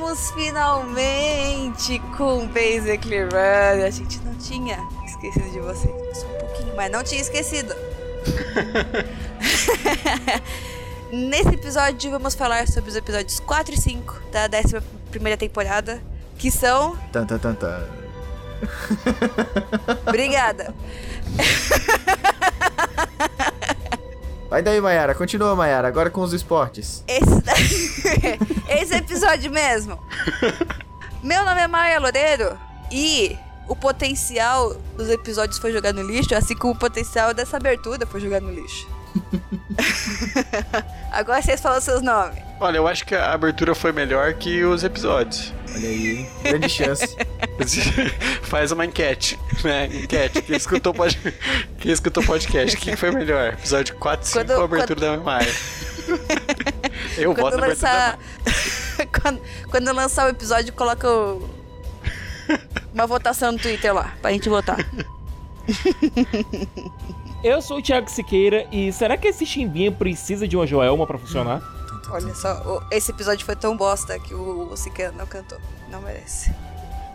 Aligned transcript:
Voltamos 0.00 0.30
finalmente 0.30 1.98
com 2.16 2.48
Basically 2.48 3.24
Run. 3.24 3.84
A 3.86 3.90
gente 3.90 4.18
não 4.20 4.34
tinha 4.34 4.78
esquecido 5.04 5.50
de 5.50 5.60
vocês, 5.60 6.16
só 6.16 6.26
um 6.26 6.38
pouquinho, 6.38 6.74
mas 6.74 6.90
não 6.90 7.04
tinha 7.04 7.20
esquecido. 7.20 7.74
Nesse 11.12 11.50
episódio, 11.50 12.10
vamos 12.10 12.34
falar 12.34 12.66
sobre 12.66 12.88
os 12.88 12.96
episódios 12.96 13.40
4 13.40 13.74
e 13.74 13.78
5 13.78 14.22
da 14.32 14.46
11 14.46 15.36
temporada, 15.36 16.02
que 16.38 16.50
são. 16.50 16.96
Tan, 17.12 17.26
tan, 17.26 17.38
tan, 17.38 17.54
tan. 17.54 17.86
Obrigada! 20.08 20.74
Vai 24.50 24.62
daí, 24.62 24.80
Mayara. 24.80 25.14
Continua, 25.14 25.54
Mayara. 25.54 25.86
Agora 25.88 26.10
com 26.10 26.20
os 26.22 26.32
esportes. 26.32 27.04
Esse, 27.06 27.40
da- 27.42 27.54
Esse 28.68 28.96
episódio 28.96 29.50
mesmo. 29.50 29.96
Meu 31.22 31.44
nome 31.44 31.60
é 31.60 31.68
Maia 31.68 32.00
Loureiro 32.00 32.58
e 32.90 33.36
o 33.68 33.76
potencial 33.76 34.74
dos 34.96 35.08
episódios 35.08 35.58
foi 35.58 35.72
jogar 35.72 35.92
no 35.94 36.02
lixo, 36.02 36.34
assim 36.34 36.56
como 36.56 36.72
o 36.74 36.76
potencial 36.78 37.32
dessa 37.32 37.56
abertura 37.58 38.04
foi 38.06 38.20
jogar 38.20 38.40
no 38.40 38.50
lixo. 38.52 38.88
Agora 41.12 41.40
vocês 41.42 41.60
falam 41.60 41.80
seus 41.80 42.02
nomes. 42.02 42.38
Olha, 42.60 42.76
eu 42.76 42.86
acho 42.86 43.04
que 43.06 43.14
a 43.14 43.32
abertura 43.32 43.74
foi 43.74 43.90
melhor 43.92 44.34
que 44.34 44.62
os 44.64 44.84
episódios. 44.84 45.52
Olha 45.74 45.88
aí, 45.88 46.28
grande 46.42 46.68
chance. 46.68 47.16
Faz 48.42 48.70
uma 48.72 48.84
enquete, 48.84 49.38
né? 49.64 49.86
Enquete. 49.86 50.42
Quem 50.42 50.56
escutou, 50.56 50.92
pod... 50.92 51.16
Quem 51.78 51.92
escutou 51.92 52.22
podcast, 52.22 52.76
o 52.76 52.80
que 52.80 52.96
foi 52.96 53.10
melhor? 53.12 53.54
Episódio 53.54 53.94
4 53.96 54.26
5 54.26 54.38
Quando- 54.46 54.58
ou 54.58 54.64
abertura 54.64 55.00
da 55.00 55.16
Maia? 55.16 55.48
Eu 57.16 57.32
voto 57.34 57.56
Quando 57.56 57.60
na 57.60 57.66
abertura 57.66 57.90
da 57.92 58.06
lançar. 58.06 58.18
quando, 59.22 59.40
quando 59.70 59.92
lançar 59.94 60.26
o 60.26 60.30
episódio, 60.30 60.72
coloca 60.74 61.08
o- 61.08 61.48
uma 62.92 63.06
votação 63.06 63.52
no 63.52 63.58
Twitter 63.58 63.94
lá, 63.94 64.12
pra 64.20 64.32
gente 64.32 64.48
votar. 64.48 64.76
Eu 67.42 67.62
sou 67.62 67.78
o 67.78 67.82
Thiago 67.82 68.10
Siqueira 68.10 68.66
e 68.70 68.92
será 68.92 69.16
que 69.16 69.26
esse 69.26 69.46
chimbinha 69.46 69.90
precisa 69.90 70.46
de 70.46 70.56
uma 70.56 70.66
Joelma 70.66 71.06
pra 71.06 71.16
funcionar? 71.16 71.62
Olha 72.10 72.34
só, 72.34 72.82
esse 72.90 73.10
episódio 73.10 73.46
foi 73.46 73.56
tão 73.56 73.74
bosta 73.74 74.18
que 74.18 74.34
o 74.34 74.76
Siqueira 74.76 75.10
não 75.12 75.26
cantou. 75.26 75.58
Não 75.90 76.02
merece. 76.02 76.52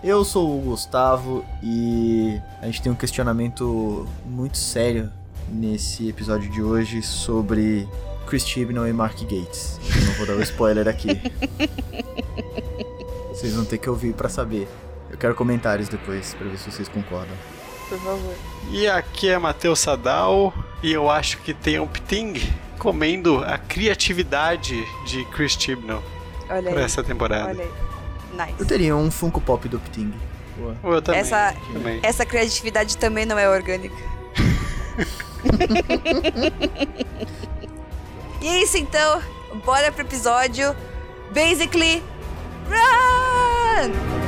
Eu 0.04 0.26
sou 0.26 0.58
o 0.58 0.62
Gustavo 0.62 1.46
e 1.62 2.42
a 2.60 2.66
gente 2.66 2.82
tem 2.82 2.92
um 2.92 2.96
questionamento 2.96 4.08
muito 4.26 4.58
sério 4.58 5.12
nesse 5.48 6.10
episódio 6.10 6.50
de 6.52 6.62
hoje 6.62 7.04
sobre 7.04 7.88
Chris 8.26 8.48
Chibnall 8.48 8.88
e 8.88 8.94
Mark 8.94 9.20
Gates. 9.22 9.80
Eu 9.96 10.06
não 10.06 10.14
vou 10.14 10.26
dar 10.26 10.36
o 10.38 10.42
spoiler 10.42 10.88
aqui. 10.88 11.22
Vocês 13.30 13.54
vão 13.54 13.66
ter 13.66 13.78
que 13.78 13.90
ouvir 13.90 14.14
pra 14.14 14.28
saber. 14.28 14.68
Eu 15.10 15.18
quero 15.20 15.36
comentários 15.36 15.88
depois 15.88 16.34
pra 16.34 16.48
ver 16.48 16.58
se 16.58 16.72
vocês 16.72 16.90
concordam. 16.90 17.36
Por 17.90 18.00
favor. 18.00 18.34
E 18.72 18.88
aqui 18.88 19.30
é 19.30 19.38
Matheus 19.38 19.80
Sadal 19.80 20.54
e 20.82 20.92
eu 20.92 21.10
acho 21.10 21.38
que 21.40 21.54
tem 21.54 21.80
um 21.80 21.88
Pting 21.88 22.34
comendo 22.80 23.44
a 23.44 23.58
criatividade 23.58 24.84
de 25.06 25.24
Chris 25.26 25.54
Chibnall 25.54 26.04
Olha 26.50 26.70
por 26.72 26.78
aí. 26.80 26.84
essa 26.84 27.04
temporada. 27.04 27.50
Olha 27.50 27.64
aí. 27.64 27.72
Nice. 28.48 28.56
Eu 28.60 28.66
teria 28.66 28.96
um 28.96 29.10
Funko 29.12 29.40
Pop 29.40 29.68
do 29.70 29.80
Pting. 29.80 30.14
Eu 30.84 31.02
também. 31.02 31.22
Essa- 31.22 31.54
também. 31.74 32.00
Essa 32.04 32.26
criatividade 32.26 32.98
também 32.98 33.26
não 33.26 33.38
é 33.38 33.48
orgânica. 33.50 33.96
e 38.42 38.48
é 38.48 38.64
isso 38.64 38.78
então. 38.78 39.22
Bora 39.66 39.92
pro 39.92 40.02
episódio. 40.02 40.76
Basically, 41.34 42.04
run! 42.70 44.25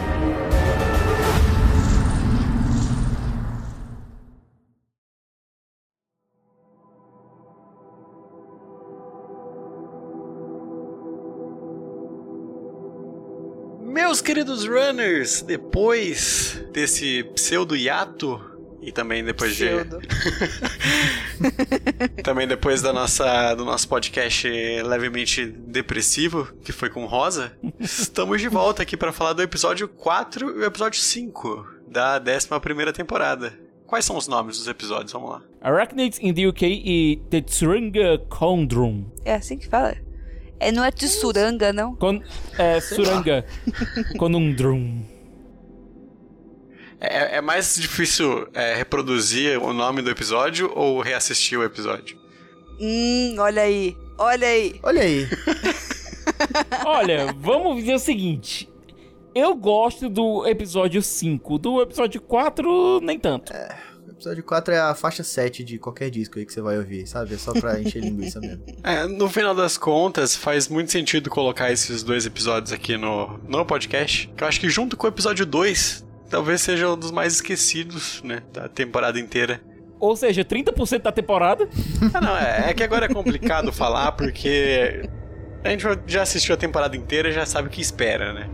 Meus 14.18 14.22
queridos 14.24 14.66
runners, 14.66 15.44
depois 15.44 16.60
desse 16.74 17.24
pseudo 17.36 17.76
hiato 17.76 18.42
e 18.82 18.92
também 18.92 19.24
depois 19.24 19.54
Pseudo. 19.54 20.00
de 20.00 20.08
também 22.26 22.48
depois 22.48 22.82
da 22.82 22.92
nossa 22.92 23.54
do 23.54 23.64
nosso 23.64 23.88
podcast 23.88 24.50
levemente 24.82 25.46
depressivo, 25.46 26.52
que 26.64 26.72
foi 26.72 26.90
com 26.90 27.06
Rosa, 27.06 27.52
estamos 27.80 28.42
de 28.42 28.50
volta 28.50 28.82
aqui 28.82 28.98
para 28.98 29.14
falar 29.14 29.34
do 29.34 29.44
episódio 29.44 29.88
4 29.88 30.50
e 30.50 30.62
o 30.62 30.66
episódio 30.66 31.00
5 31.00 31.68
da 31.88 32.20
11ª 32.20 32.92
temporada. 32.92 33.54
Quais 33.86 34.04
são 34.04 34.18
os 34.18 34.28
nomes 34.28 34.58
dos 34.58 34.68
episódios? 34.68 35.12
Vamos 35.12 35.30
lá. 35.30 35.44
Arachnids 35.62 36.18
in 36.20 36.34
the 36.34 36.48
UK 36.48 36.66
e 36.66 37.18
Tetsuranga 37.30 38.18
Condrum. 38.30 39.06
É 39.24 39.36
assim 39.36 39.60
que 39.60 39.68
fala? 39.68 40.07
É, 40.60 40.72
não 40.72 40.84
é 40.84 40.92
Tsuranga, 40.92 41.72
não? 41.72 41.96
Con 41.96 42.22
é, 42.58 42.80
Suranga 42.80 43.46
Conundrum. 44.18 45.06
É, 47.00 47.38
é 47.38 47.42
mais 47.42 47.76
difícil 47.76 48.48
é, 48.54 48.74
reproduzir 48.74 49.62
o 49.62 49.72
nome 49.72 50.02
do 50.02 50.10
episódio 50.10 50.72
ou 50.76 51.00
reassistir 51.00 51.60
o 51.60 51.64
episódio? 51.64 52.18
Hum, 52.80 53.36
olha 53.38 53.62
aí. 53.62 53.96
Olha 54.18 54.48
aí. 54.48 54.80
Olha 54.82 55.02
aí. 55.02 55.28
Olha, 56.86 57.34
vamos 57.38 57.78
dizer 57.78 57.96
o 57.96 58.00
seguinte. 58.00 58.70
Eu 59.34 59.56
gosto 59.56 60.10
do 60.10 60.48
episódio 60.48 61.02
5. 61.02 61.60
Do 61.60 61.82
episódio 61.82 62.20
4, 62.20 63.00
nem 63.02 63.20
tanto. 63.20 63.54
O 63.54 63.87
episódio 64.18 64.44
4 64.44 64.74
é 64.74 64.80
a 64.80 64.96
faixa 64.96 65.24
7 65.24 65.64
de 65.64 65.78
qualquer 65.78 66.10
disco 66.10 66.40
aí 66.40 66.46
que 66.46 66.52
você 66.52 66.60
vai 66.60 66.78
ouvir, 66.78 67.08
sabe? 67.08 67.36
É 67.36 67.38
só 67.38 67.54
pra 67.54 67.80
encher 67.80 68.02
linguiça 68.02 68.40
mesmo. 68.40 68.66
É, 68.84 69.06
no 69.06 69.30
final 69.30 69.54
das 69.54 69.78
contas, 69.78 70.36
faz 70.36 70.68
muito 70.68 70.92
sentido 70.92 71.30
colocar 71.30 71.72
esses 71.72 72.02
dois 72.04 72.26
episódios 72.26 72.72
aqui 72.72 72.98
no, 72.98 73.38
no 73.48 73.66
podcast. 73.66 74.28
Que 74.36 74.44
eu 74.44 74.48
acho 74.48 74.60
que 74.60 74.70
junto 74.70 74.98
com 74.98 75.06
o 75.06 75.10
episódio 75.10 75.46
2, 75.46 76.06
talvez 76.30 76.62
seja 76.62 76.90
um 76.90 76.98
dos 76.98 77.12
mais 77.12 77.34
esquecidos, 77.34 78.22
né? 78.24 78.42
Da 78.52 78.68
temporada 78.68 79.20
inteira. 79.20 79.62
Ou 80.00 80.16
seja, 80.16 80.44
30% 80.44 81.02
da 81.02 81.12
temporada. 81.12 81.68
Ah, 82.14 82.22
não, 82.22 82.38
é, 82.38 82.70
é 82.70 82.74
que 82.74 82.84
agora 82.84 83.06
é 83.06 83.10
complicado 83.10 83.72
falar 83.72 84.14
porque 84.14 85.08
a 85.64 85.70
gente 85.70 85.84
já 86.08 86.22
assistiu 86.22 86.56
a 86.56 86.58
temporada 86.58 86.96
inteira 86.96 87.30
e 87.30 87.34
já 87.34 87.46
sabe 87.46 87.68
o 87.68 87.72
que 87.72 87.82
espera, 87.82 88.34
né? 88.34 88.50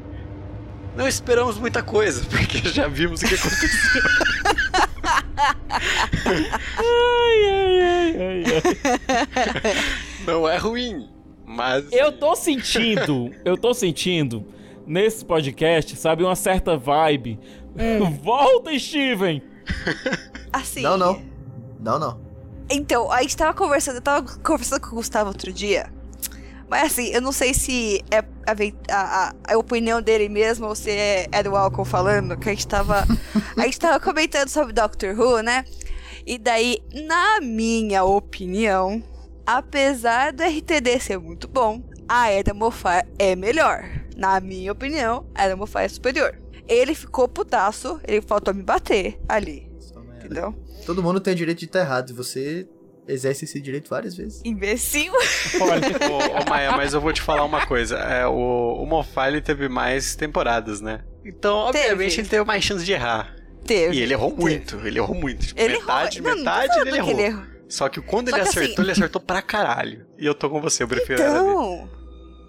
Não 0.95 1.07
esperamos 1.07 1.57
muita 1.57 1.81
coisa, 1.81 2.23
porque 2.29 2.69
já 2.69 2.87
vimos 2.87 3.21
o 3.21 3.25
que 3.25 3.35
aconteceu. 3.35 4.01
Ai, 6.25 7.49
ai, 7.49 7.81
ai, 7.81 8.15
ai, 8.17 8.43
ai. 8.45 9.73
Não 10.25 10.47
é 10.47 10.57
ruim, 10.57 11.09
mas. 11.45 11.91
Eu 11.91 12.11
tô 12.11 12.35
sentindo, 12.35 13.31
eu 13.43 13.57
tô 13.57 13.73
sentindo 13.73 14.45
nesse 14.85 15.23
podcast, 15.25 15.95
sabe, 15.95 16.23
uma 16.23 16.35
certa 16.35 16.77
vibe. 16.77 17.39
Volta, 18.21 18.77
Steven! 18.77 19.41
Assim. 20.51 20.81
Não, 20.81 20.97
não. 20.97 21.21
Não, 21.79 21.99
não. 21.99 22.21
Então, 22.69 23.11
a 23.11 23.21
gente 23.21 23.35
tava 23.35 23.53
conversando, 23.53 23.95
eu 23.95 24.01
tava 24.01 24.25
conversando 24.39 24.81
com 24.81 24.87
o 24.87 24.95
Gustavo 24.95 25.29
outro 25.29 25.51
dia. 25.51 25.91
Mas 26.69 26.91
assim, 26.91 27.07
eu 27.09 27.21
não 27.21 27.31
sei 27.31 27.53
se 27.53 28.01
é 28.09 28.19
a, 28.19 28.25
a- 28.91 29.33
a- 29.53 29.57
opinião 29.57 30.01
dele 30.01 30.27
mesmo 30.29 30.67
ou 30.67 30.75
se 30.75 30.89
é, 30.89 31.27
era 31.31 31.49
o 31.49 31.55
álcool 31.55 31.85
falando, 31.85 32.37
que 32.37 32.49
a 32.49 32.53
gente 32.53 32.67
tava. 32.67 33.05
a 33.57 33.61
gente 33.65 33.79
tava 33.79 33.99
comentando 33.99 34.49
sobre 34.49 34.73
Doctor 34.73 35.17
Who, 35.19 35.41
né? 35.41 35.63
E 36.25 36.37
daí, 36.37 36.79
na 37.05 37.39
minha 37.41 38.03
opinião, 38.03 39.03
apesar 39.45 40.31
do 40.33 40.41
RTD 40.43 40.99
ser 40.99 41.19
muito 41.19 41.47
bom, 41.47 41.83
a 42.07 42.29
Era 42.29 42.53
Mofar 42.53 43.05
é 43.19 43.35
melhor. 43.35 43.83
Na 44.15 44.39
minha 44.39 44.71
opinião, 44.71 45.25
a 45.35 45.43
Era 45.43 45.55
Mofar 45.55 45.83
é 45.83 45.87
superior. 45.89 46.39
Ele 46.67 46.95
ficou 46.95 47.27
putaço, 47.27 47.99
ele 48.07 48.21
faltou 48.21 48.53
me 48.53 48.63
bater 48.63 49.19
ali. 49.27 49.69
Entendeu? 50.15 50.55
Todo 50.85 51.03
mundo 51.03 51.19
tem 51.19 51.33
o 51.33 51.35
direito 51.35 51.59
de 51.59 51.65
estar 51.65 51.79
errado. 51.81 52.11
E 52.11 52.13
você 52.13 52.67
exerce 53.07 53.45
esse 53.45 53.59
direito 53.61 53.89
várias 53.89 54.15
vezes. 54.15 54.41
Imbecil. 54.45 55.11
Olha, 55.61 55.87
Ô, 56.09 56.41
ô, 56.41 56.49
Maia, 56.49 56.71
mas 56.73 56.93
eu 56.93 57.01
vou 57.01 57.11
te 57.13 57.21
falar 57.21 57.43
uma 57.43 57.65
coisa. 57.65 57.97
É, 57.97 58.25
o, 58.27 58.81
o 58.81 58.85
Mofá, 58.85 59.27
ele 59.27 59.41
teve 59.41 59.67
mais 59.69 60.15
temporadas, 60.15 60.81
né? 60.81 61.01
Então, 61.25 61.55
obviamente, 61.55 62.09
Teve. 62.11 62.21
ele 62.21 62.29
teve 62.29 62.43
mais 62.45 62.63
chance 62.63 62.83
de 62.85 62.91
errar. 62.91 63.35
Teve. 63.65 63.95
E 63.95 64.01
ele 64.01 64.13
errou 64.13 64.29
Teve. 64.31 64.41
muito, 64.41 64.75
ele 64.85 64.99
errou 64.99 65.15
muito. 65.15 65.45
Tipo, 65.47 65.61
Ele 65.61 65.77
metade, 65.79 66.17
errou. 66.19 66.29
Não, 66.29 66.35
não 66.35 66.43
metade 66.43 66.67
falando 66.69 66.87
ele 66.87 66.97
errou. 66.97 67.11
ele 67.11 67.21
errou. 67.21 67.43
Só 67.69 67.89
que 67.89 68.01
quando 68.01 68.29
Só 68.29 68.35
ele 68.35 68.43
que 68.43 68.49
acertou, 68.49 68.71
assim- 68.73 68.81
ele 68.81 68.91
acertou 68.91 69.21
pra 69.21 69.41
caralho. 69.41 70.05
E 70.19 70.25
eu 70.25 70.35
tô 70.35 70.49
com 70.49 70.61
você, 70.61 70.83
eu 70.83 70.87
prefiro. 70.87 71.21
Então. 71.21 71.89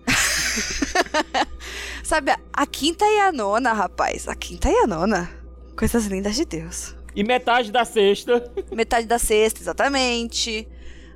Sabe, 2.02 2.32
a 2.52 2.66
quinta 2.66 3.04
e 3.04 3.20
a 3.20 3.32
nona, 3.32 3.72
rapaz. 3.72 4.28
A 4.28 4.34
quinta 4.34 4.68
e 4.68 4.74
a 4.76 4.86
nona. 4.86 5.30
Coisas 5.76 6.04
lindas 6.06 6.34
de 6.36 6.44
Deus. 6.44 6.94
E 7.14 7.22
metade 7.22 7.70
da 7.70 7.84
sexta. 7.84 8.52
Metade 8.72 9.06
da 9.06 9.18
sexta, 9.18 9.60
exatamente. 9.60 10.66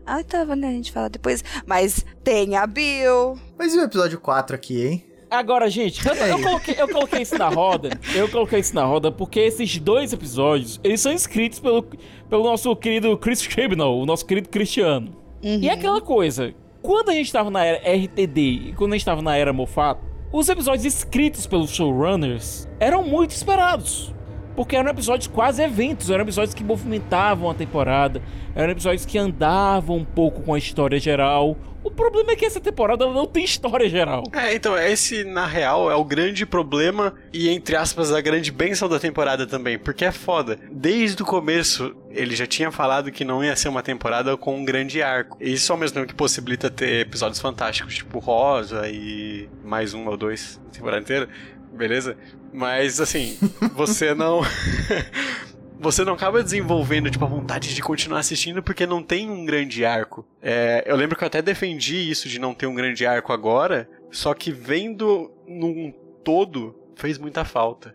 Ah, 0.07 0.23
tava, 0.23 0.57
né? 0.57 0.69
A 0.69 0.73
gente 0.73 0.93
fala 0.93 1.09
depois. 1.09 1.45
Mas 1.67 2.05
tem 2.25 2.57
a 2.57 2.67
Bill. 2.67 3.39
Mas 3.59 3.75
e 3.75 3.79
o 3.79 3.83
episódio 3.83 4.19
4 4.21 4.57
aqui, 4.57 4.87
hein? 4.87 5.05
Agora, 5.31 5.69
gente, 5.69 6.07
eu, 6.07 6.15
eu 6.15 6.39
Ei. 6.39 6.43
coloquei, 6.45 6.75
eu 6.79 6.89
coloquei 6.89 7.23
isso 7.23 7.37
na 7.37 7.49
roda. 7.49 7.91
Eu 8.15 8.29
coloquei 8.31 8.61
isso 8.61 8.75
na 8.75 8.85
roda 8.85 9.13
porque 9.13 9.41
esses 9.41 9.79
dois 9.79 10.13
episódios, 10.13 10.81
eles 10.83 11.01
são 11.01 11.13
escritos 11.13 11.61
pelo, 11.61 11.83
pelo 11.83 12.45
nosso 12.45 12.75
querido 12.75 13.17
Chris 13.19 13.43
Chibnall, 13.43 14.01
o 14.01 14.07
nosso 14.07 14.25
querido 14.25 14.49
Cristiano. 14.49 15.15
E 15.43 15.69
é 15.69 15.73
aquela 15.73 16.01
coisa, 16.01 16.55
quando 16.83 17.11
a 17.11 17.13
gente 17.13 17.31
tava 17.33 17.51
na 17.51 17.65
era 17.65 17.79
RTD 17.79 18.41
e 18.41 18.75
quando 18.77 18.93
a 18.93 18.97
gente 18.97 19.05
tava 19.05 19.21
na 19.21 19.37
era 19.37 19.53
Moffat, 19.53 20.01
os 20.33 20.49
episódios 20.49 20.85
escritos 20.85 21.47
pelos 21.47 21.71
showrunners 21.71 22.67
eram 22.81 23.03
muito 23.05 23.31
esperados. 23.31 24.13
Porque 24.59 24.75
eram 24.75 24.91
episódios 24.91 25.29
quase 25.29 25.63
eventos, 25.63 26.11
eram 26.11 26.25
episódios 26.25 26.53
que 26.53 26.65
movimentavam 26.65 27.49
a 27.49 27.55
temporada, 27.55 28.21
eram 28.57 28.73
episódios 28.73 29.07
que 29.07 29.17
andavam 29.17 29.99
um 29.99 30.05
pouco 30.05 30.43
com 30.43 30.53
a 30.53 30.59
história 30.59 30.99
geral. 30.99 31.57
O 31.85 31.93
problema 31.93 32.33
é 32.33 32.35
que 32.35 32.45
essa 32.45 32.61
temporada 32.61 33.07
não 33.07 33.25
tem 33.25 33.45
história 33.45 33.89
geral. 33.89 34.25
É, 34.33 34.53
então, 34.53 34.77
esse, 34.77 35.23
na 35.23 35.47
real, 35.47 35.89
é 35.93 35.95
o 35.95 36.03
grande 36.03 36.45
problema 36.45 37.15
e, 37.33 37.49
entre 37.49 37.77
aspas, 37.77 38.13
a 38.13 38.21
grande 38.21 38.51
benção 38.51 38.89
da 38.89 38.99
temporada 38.99 39.47
também, 39.47 39.79
porque 39.79 40.05
é 40.05 40.11
foda. 40.11 40.59
Desde 40.73 41.23
o 41.23 41.25
começo, 41.25 41.95
ele 42.11 42.35
já 42.35 42.45
tinha 42.45 42.73
falado 42.73 43.13
que 43.13 43.25
não 43.25 43.45
ia 43.45 43.55
ser 43.55 43.69
uma 43.69 43.83
temporada 43.83 44.37
com 44.37 44.57
um 44.57 44.65
grande 44.65 45.01
arco. 45.01 45.39
E 45.41 45.53
isso 45.53 45.73
ao 45.73 45.79
mesmo 45.79 45.95
tempo 45.95 46.09
que 46.09 46.15
possibilita 46.17 46.69
ter 46.69 47.03
episódios 47.03 47.41
fantásticos, 47.41 47.95
tipo 47.95 48.19
Rosa 48.19 48.89
e 48.89 49.49
mais 49.63 49.95
um 49.95 50.09
ou 50.09 50.17
dois 50.17 50.61
na 50.65 50.71
temporada 50.71 51.01
inteira, 51.01 51.29
beleza? 51.73 52.17
Mas, 52.53 53.01
assim, 53.01 53.39
você 53.75 54.15
não... 54.15 54.41
Você 55.81 56.05
não 56.05 56.15
acaba 56.15 56.43
desenvolvendo, 56.43 57.09
tipo, 57.09 57.25
a 57.25 57.29
vontade 57.29 57.73
de 57.73 57.81
continuar 57.81 58.19
assistindo 58.19 58.61
porque 58.61 58.85
não 58.85 59.01
tem 59.01 59.31
um 59.31 59.45
grande 59.47 59.85
arco. 59.85 60.27
É, 60.43 60.83
eu 60.85 60.97
lembro 60.97 61.17
que 61.17 61.23
eu 61.23 61.29
até 61.29 61.41
defendi 61.41 62.11
isso 62.11 62.29
de 62.29 62.41
não 62.41 62.53
ter 62.53 62.67
um 62.67 62.75
grande 62.75 63.07
arco 63.07 63.33
agora, 63.33 63.89
só 64.11 64.35
que 64.35 64.51
vendo 64.51 65.31
num 65.47 65.95
todo 66.25 66.75
fez 66.97 67.17
muita 67.17 67.45
falta. 67.45 67.95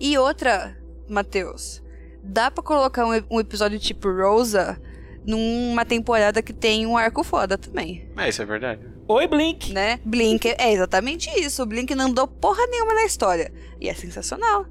E 0.00 0.16
outra, 0.16 0.74
Matheus. 1.06 1.82
Dá 2.22 2.50
pra 2.50 2.64
colocar 2.64 3.04
um, 3.04 3.22
um 3.30 3.40
episódio 3.40 3.78
tipo 3.78 4.10
Rosa 4.10 4.80
numa 5.26 5.84
temporada 5.84 6.42
que 6.42 6.52
tem 6.52 6.86
um 6.86 6.96
arco 6.96 7.22
foda 7.22 7.56
também, 7.58 8.08
É, 8.16 8.28
isso 8.28 8.42
é 8.42 8.44
verdade. 8.44 8.91
Oi, 9.08 9.26
Blink! 9.26 9.72
né? 9.72 9.98
Blink 10.04 10.48
é 10.58 10.72
exatamente 10.72 11.28
isso. 11.38 11.62
O 11.62 11.66
Blink 11.66 11.94
não 11.94 12.06
andou 12.06 12.26
porra 12.26 12.64
nenhuma 12.68 12.94
na 12.94 13.04
história. 13.04 13.52
E 13.80 13.88
é 13.88 13.94
sensacional. 13.94 14.64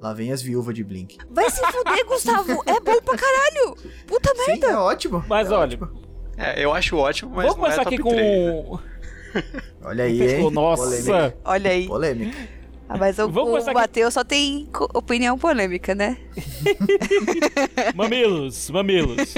Lá 0.00 0.12
vem 0.12 0.32
as 0.32 0.42
viúvas 0.42 0.74
de 0.74 0.82
Blink. 0.82 1.18
Vai 1.30 1.48
se 1.50 1.60
fuder, 1.60 2.04
Gustavo. 2.06 2.62
É 2.66 2.80
bom 2.80 3.00
pra 3.02 3.16
caralho. 3.16 3.76
Puta 4.06 4.34
Sim, 4.34 4.46
merda. 4.46 4.66
é 4.68 4.76
ótimo. 4.76 5.24
Mas 5.28 5.50
é 5.50 5.54
olha, 5.54 5.62
ótimo. 5.64 5.88
É, 6.36 6.64
eu 6.64 6.72
acho 6.72 6.96
ótimo, 6.96 7.30
mas 7.34 7.46
vamos 7.46 7.58
não 7.58 7.66
é 7.66 7.70
começar 7.76 7.84
top 7.84 7.94
aqui 7.94 8.02
com. 8.02 8.10
3, 8.10 9.44
né? 9.44 9.62
Olha 9.84 10.04
aí, 10.04 10.22
hein? 10.36 10.50
Nossa! 10.50 10.82
Polêmica. 10.82 11.36
Olha 11.44 11.70
aí. 11.70 11.86
Polêmica. 11.86 12.38
Ah, 12.88 12.96
mas 12.96 13.18
o, 13.18 13.28
Vamos 13.28 13.52
o 13.52 13.56
aqui- 13.56 13.74
Matheus 13.74 14.14
só 14.14 14.22
tem 14.24 14.68
opinião 14.94 15.36
polêmica, 15.38 15.94
né? 15.94 16.16
Mamilos, 17.94 18.70
mamilos. 18.70 19.34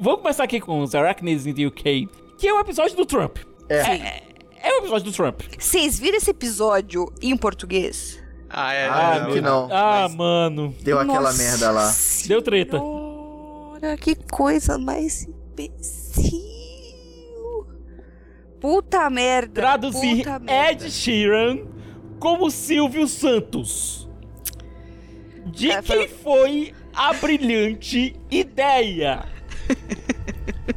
Vamos 0.00 0.20
começar 0.22 0.44
aqui 0.44 0.60
com 0.60 0.80
os 0.82 0.94
Arachnids 0.94 1.46
in 1.46 1.54
the 1.54 1.66
UK, 1.66 2.08
que 2.38 2.46
é 2.48 2.52
o 2.54 2.60
episódio 2.60 2.96
do 2.96 3.06
Trump. 3.06 3.38
É. 3.68 3.78
É, 3.78 4.22
é 4.62 4.74
o 4.74 4.78
episódio 4.78 5.10
do 5.10 5.12
Trump. 5.12 5.40
Vocês 5.58 5.98
viram 5.98 6.16
esse 6.18 6.30
episódio 6.30 7.12
em 7.22 7.36
português? 7.36 8.22
Ah, 8.48 8.72
é. 8.72 8.86
Ah, 8.88 9.20
não, 9.24 9.32
que 9.32 9.40
não. 9.40 9.68
Ah, 9.72 10.02
Mas 10.08 10.14
mano. 10.14 10.74
Deu 10.80 10.98
aquela 10.98 11.20
Nossa 11.20 11.42
merda 11.42 11.70
lá. 11.70 11.92
Deu 12.26 12.42
treta. 12.42 12.78
Senhora, 12.78 13.96
que 13.96 14.14
coisa 14.14 14.78
mais 14.78 15.24
imbecil. 15.26 16.36
Puta 18.60 19.08
merda. 19.10 19.52
Traduzir 19.52 20.18
puta 20.18 20.38
merda. 20.38 20.72
Ed 20.72 20.90
Sheeran 20.90 21.58
como 22.18 22.50
Silvio 22.50 23.06
Santos. 23.08 24.08
De 25.46 25.70
É, 25.70 25.82
foi- 25.82 26.06
quem 26.06 26.08
foi 26.08 26.74
a 26.94 27.12
brilhante 27.14 28.14
ideia? 28.30 29.24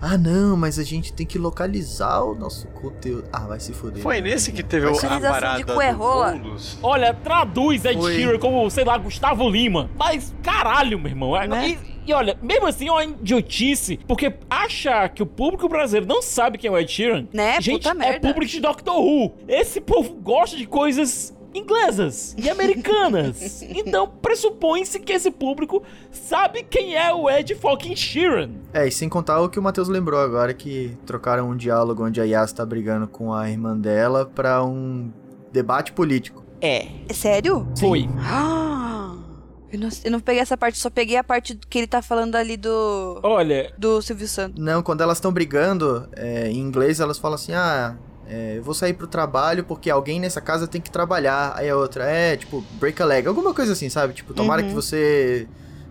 Ah, 0.01 0.17
não, 0.17 0.55
mas 0.55 0.77
a 0.79 0.83
gente 0.83 1.11
tem 1.13 1.25
que 1.25 1.37
localizar 1.37 2.21
o 2.23 2.35
nosso 2.35 2.67
conteúdo. 2.67 3.25
Ah, 3.31 3.47
vai 3.47 3.59
se 3.59 3.73
foder. 3.73 4.01
Foi 4.01 4.21
nesse 4.21 4.51
que 4.51 4.63
teve 4.63 4.87
a 4.87 4.91
de 4.91 4.99
parada 5.21 5.63
do 5.63 5.73
coerrola. 5.73 6.31
bônus? 6.33 6.77
Olha, 6.81 7.13
traduz 7.13 7.85
Ed 7.85 7.99
Foi. 7.99 8.15
Sheeran 8.15 8.39
como, 8.39 8.69
sei 8.69 8.83
lá, 8.83 8.97
Gustavo 8.97 9.49
Lima. 9.49 9.89
Mas, 9.97 10.33
caralho, 10.43 10.99
meu 10.99 11.09
irmão. 11.09 11.31
Né? 11.47 11.69
E, 11.69 12.09
e 12.09 12.13
olha, 12.13 12.37
mesmo 12.41 12.67
assim 12.67 12.87
é 12.87 12.91
uma 12.91 13.03
idiotice, 13.03 13.99
porque 14.07 14.33
achar 14.49 15.09
que 15.09 15.21
o 15.23 15.25
público 15.25 15.67
brasileiro 15.69 16.07
não 16.07 16.21
sabe 16.21 16.57
quem 16.57 16.67
é 16.67 16.71
o 16.71 16.77
Ed 16.77 16.91
Sheeran, 16.91 17.27
Né? 17.33 17.59
gente, 17.61 17.83
Puta 17.83 17.89
é 17.91 17.93
merda. 17.93 18.27
público 18.27 18.51
de 18.51 18.59
Doctor 18.59 18.95
Who. 18.97 19.33
Esse 19.47 19.79
povo 19.81 20.13
gosta 20.15 20.55
de 20.57 20.65
coisas 20.65 21.33
inglesas 21.53 22.35
e 22.37 22.49
americanas. 22.49 23.61
então 23.69 24.07
pressupõe-se 24.07 24.99
que 24.99 25.13
esse 25.13 25.31
público 25.31 25.81
sabe 26.11 26.63
quem 26.63 26.95
é 26.95 27.13
o 27.13 27.29
Ed 27.29 27.55
fucking 27.55 27.95
Sheeran. 27.95 28.51
É, 28.73 28.87
e 28.87 28.91
sem 28.91 29.09
contar 29.09 29.41
o 29.41 29.49
que 29.49 29.59
o 29.59 29.61
Matheus 29.61 29.87
lembrou 29.87 30.19
agora, 30.19 30.53
que 30.53 30.97
trocaram 31.05 31.49
um 31.49 31.55
diálogo 31.55 32.05
onde 32.05 32.21
a 32.21 32.23
Yas 32.23 32.53
tá 32.53 32.65
brigando 32.65 33.07
com 33.07 33.33
a 33.33 33.49
irmã 33.49 33.75
dela 33.77 34.25
pra 34.25 34.63
um 34.63 35.11
debate 35.51 35.91
político. 35.93 36.43
É, 36.61 36.87
É 37.07 37.13
sério? 37.13 37.67
foi. 37.79 38.07
Ah, 38.19 39.15
eu, 39.71 39.79
não, 39.79 39.89
eu 40.03 40.11
não 40.11 40.19
peguei 40.19 40.41
essa 40.41 40.57
parte, 40.57 40.77
só 40.77 40.89
peguei 40.89 41.15
a 41.17 41.23
parte 41.23 41.57
que 41.69 41.77
ele 41.77 41.87
tá 41.87 42.01
falando 42.01 42.35
ali 42.35 42.57
do. 42.57 43.19
Olha, 43.23 43.73
Do 43.77 44.01
Silvio 44.01 44.27
Santos. 44.27 44.61
Não, 44.63 44.83
quando 44.83 45.01
elas 45.01 45.17
estão 45.17 45.31
brigando, 45.31 46.07
é, 46.15 46.49
em 46.49 46.57
inglês 46.59 46.99
elas 46.99 47.17
falam 47.17 47.35
assim, 47.35 47.53
ah, 47.53 47.95
é, 48.29 48.57
eu 48.57 48.63
vou 48.63 48.73
sair 48.73 48.93
pro 48.93 49.07
trabalho 49.07 49.63
porque 49.63 49.89
alguém 49.89 50.19
nessa 50.19 50.39
casa 50.39 50.67
tem 50.67 50.79
que 50.79 50.91
trabalhar. 50.91 51.53
Aí 51.55 51.67
a 51.69 51.75
outra, 51.75 52.05
é, 52.05 52.37
tipo, 52.37 52.63
break 52.79 53.01
a 53.01 53.05
leg, 53.05 53.27
alguma 53.27 53.53
coisa 53.53 53.73
assim, 53.73 53.89
sabe? 53.89 54.13
Tipo, 54.13 54.33
tomara 54.33 54.61
Uhum. 54.61 54.67
que 54.69 54.73
você 54.75 55.47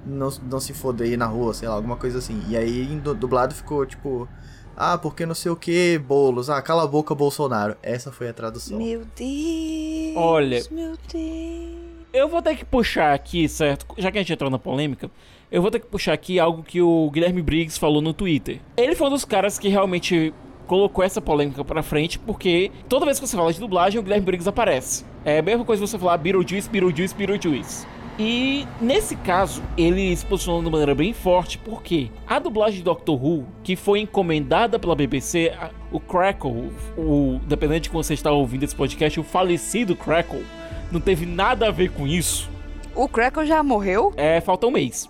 não, 0.06 0.30
não 0.48 0.60
se 0.60 0.72
foda 0.72 1.02
aí 1.04 1.16
na 1.16 1.26
rua, 1.26 1.52
sei 1.52 1.68
lá, 1.68 1.74
alguma 1.74 1.96
coisa 1.96 2.18
assim. 2.18 2.40
E 2.48 2.56
aí 2.56 2.82
em 2.92 2.98
du- 2.98 3.14
dublado 3.14 3.54
ficou, 3.54 3.84
tipo, 3.84 4.28
ah, 4.76 4.96
porque 4.96 5.26
não 5.26 5.34
sei 5.34 5.50
o 5.50 5.56
que, 5.56 5.98
bolos, 5.98 6.48
ah, 6.48 6.62
cala 6.62 6.84
a 6.84 6.86
boca, 6.86 7.14
Bolsonaro. 7.14 7.76
Essa 7.82 8.12
foi 8.12 8.28
a 8.28 8.32
tradução. 8.32 8.78
Meu 8.78 9.00
Deus. 9.16 10.16
Olha. 10.16 10.62
Meu 10.70 10.94
Deus. 11.12 11.78
Eu 12.12 12.28
vou 12.28 12.40
ter 12.40 12.56
que 12.56 12.64
puxar 12.64 13.12
aqui, 13.12 13.48
certo? 13.48 13.84
Já 13.98 14.10
que 14.10 14.16
a 14.18 14.20
gente 14.22 14.32
entrou 14.32 14.48
na 14.50 14.58
polêmica, 14.58 15.10
eu 15.52 15.60
vou 15.60 15.70
ter 15.70 15.78
que 15.80 15.86
puxar 15.86 16.14
aqui 16.14 16.38
algo 16.40 16.62
que 16.62 16.80
o 16.80 17.10
Guilherme 17.10 17.42
Briggs 17.42 17.78
falou 17.78 18.00
no 18.00 18.14
Twitter. 18.14 18.60
Ele 18.76 18.94
foi 18.94 19.08
um 19.08 19.10
dos 19.10 19.24
caras 19.26 19.58
que 19.58 19.68
realmente 19.68 20.32
colocou 20.68 21.02
essa 21.02 21.20
polêmica 21.20 21.64
pra 21.64 21.82
frente, 21.82 22.18
porque 22.18 22.70
toda 22.88 23.04
vez 23.06 23.18
que 23.18 23.26
você 23.26 23.36
fala 23.36 23.52
de 23.52 23.58
dublagem, 23.58 23.98
o 23.98 24.02
Guilherme 24.04 24.24
Briggs 24.24 24.48
aparece. 24.48 25.04
É 25.24 25.38
a 25.38 25.42
mesma 25.42 25.64
coisa 25.64 25.84
você 25.84 25.98
falar 25.98 26.16
Beetlejuice, 26.18 26.68
Beetlejuice, 26.70 27.14
Beetlejuice. 27.14 27.86
E 28.20 28.66
nesse 28.80 29.14
caso, 29.16 29.62
ele 29.76 30.14
se 30.16 30.26
posicionou 30.26 30.62
de 30.62 30.68
maneira 30.70 30.94
bem 30.94 31.12
forte, 31.12 31.56
porque 31.56 32.10
a 32.26 32.38
dublagem 32.38 32.78
de 32.78 32.82
Doctor 32.84 33.14
Who, 33.24 33.44
que 33.62 33.76
foi 33.76 34.00
encomendada 34.00 34.78
pela 34.78 34.94
BBC, 34.96 35.52
a- 35.58 35.70
o 35.90 35.98
Crackle, 36.00 36.70
o, 36.96 37.40
dependendo 37.46 37.80
de 37.80 37.90
como 37.90 38.02
você 38.02 38.14
está 38.14 38.30
ouvindo 38.32 38.64
esse 38.64 38.74
podcast, 38.74 39.18
o 39.20 39.22
falecido 39.24 39.94
Crackle, 39.96 40.44
não 40.90 41.00
teve 41.00 41.24
nada 41.26 41.68
a 41.68 41.70
ver 41.70 41.90
com 41.92 42.06
isso. 42.06 42.50
O 42.94 43.08
Crackle 43.08 43.46
já 43.46 43.62
morreu? 43.62 44.12
É, 44.16 44.40
falta 44.40 44.66
um 44.66 44.72
mês. 44.72 45.08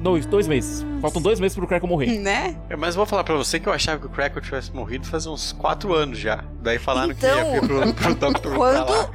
Dois, 0.00 0.26
dois 0.26 0.46
meses. 0.46 0.84
Faltam 1.00 1.20
dois 1.22 1.40
meses 1.40 1.56
pro 1.56 1.66
Crackle 1.66 1.88
morrer. 1.88 2.18
Né? 2.18 2.56
É, 2.68 2.76
Mas 2.76 2.94
eu 2.94 2.98
vou 2.98 3.06
falar 3.06 3.24
pra 3.24 3.34
você 3.34 3.58
que 3.58 3.66
eu 3.68 3.72
achava 3.72 3.98
que 4.00 4.06
o 4.06 4.10
Crackle 4.10 4.42
tivesse 4.42 4.72
morrido 4.72 5.06
faz 5.06 5.26
uns 5.26 5.52
4 5.52 5.92
anos 5.94 6.18
já. 6.18 6.44
Daí 6.62 6.78
falaram 6.78 7.14
que 7.14 7.24
Então, 7.26 7.38
ia 7.54 7.60
vir 7.60 7.66
pro, 7.66 7.94
pro 7.94 8.14
Doctor 8.14 8.52
Who 8.52 8.58
Quando, 8.58 8.90
lá. 8.92 9.10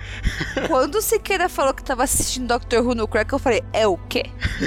quando 0.67 0.95
o 0.95 1.01
Siqueira 1.01 1.47
falou 1.47 1.73
que 1.73 1.83
tava 1.83 2.03
assistindo 2.03 2.47
Doctor 2.47 2.85
Who 2.85 2.95
no 2.95 3.07
Crackle, 3.07 3.35
eu 3.35 3.39
falei, 3.39 3.63
é 3.73 3.85
o 3.87 3.97
quê? 3.97 4.25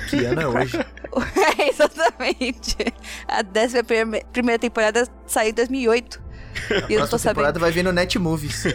Que 0.08 0.24
ano 0.24 0.40
é 0.40 0.46
hoje? 0.46 0.78
É, 1.60 1.68
exatamente. 1.68 2.76
A 3.28 3.40
décima 3.40 3.84
primeira, 3.84 4.26
primeira 4.32 4.58
temporada 4.58 5.06
saiu 5.28 5.50
em 5.50 5.54
2008. 5.54 6.20
E 6.88 6.94
eu 6.94 7.00
não 7.00 7.08
tô 7.08 7.18
sabendo. 7.18 7.58
vai 7.58 7.70
vir 7.70 7.84
no 7.84 7.92
Netmovies. 7.92 8.64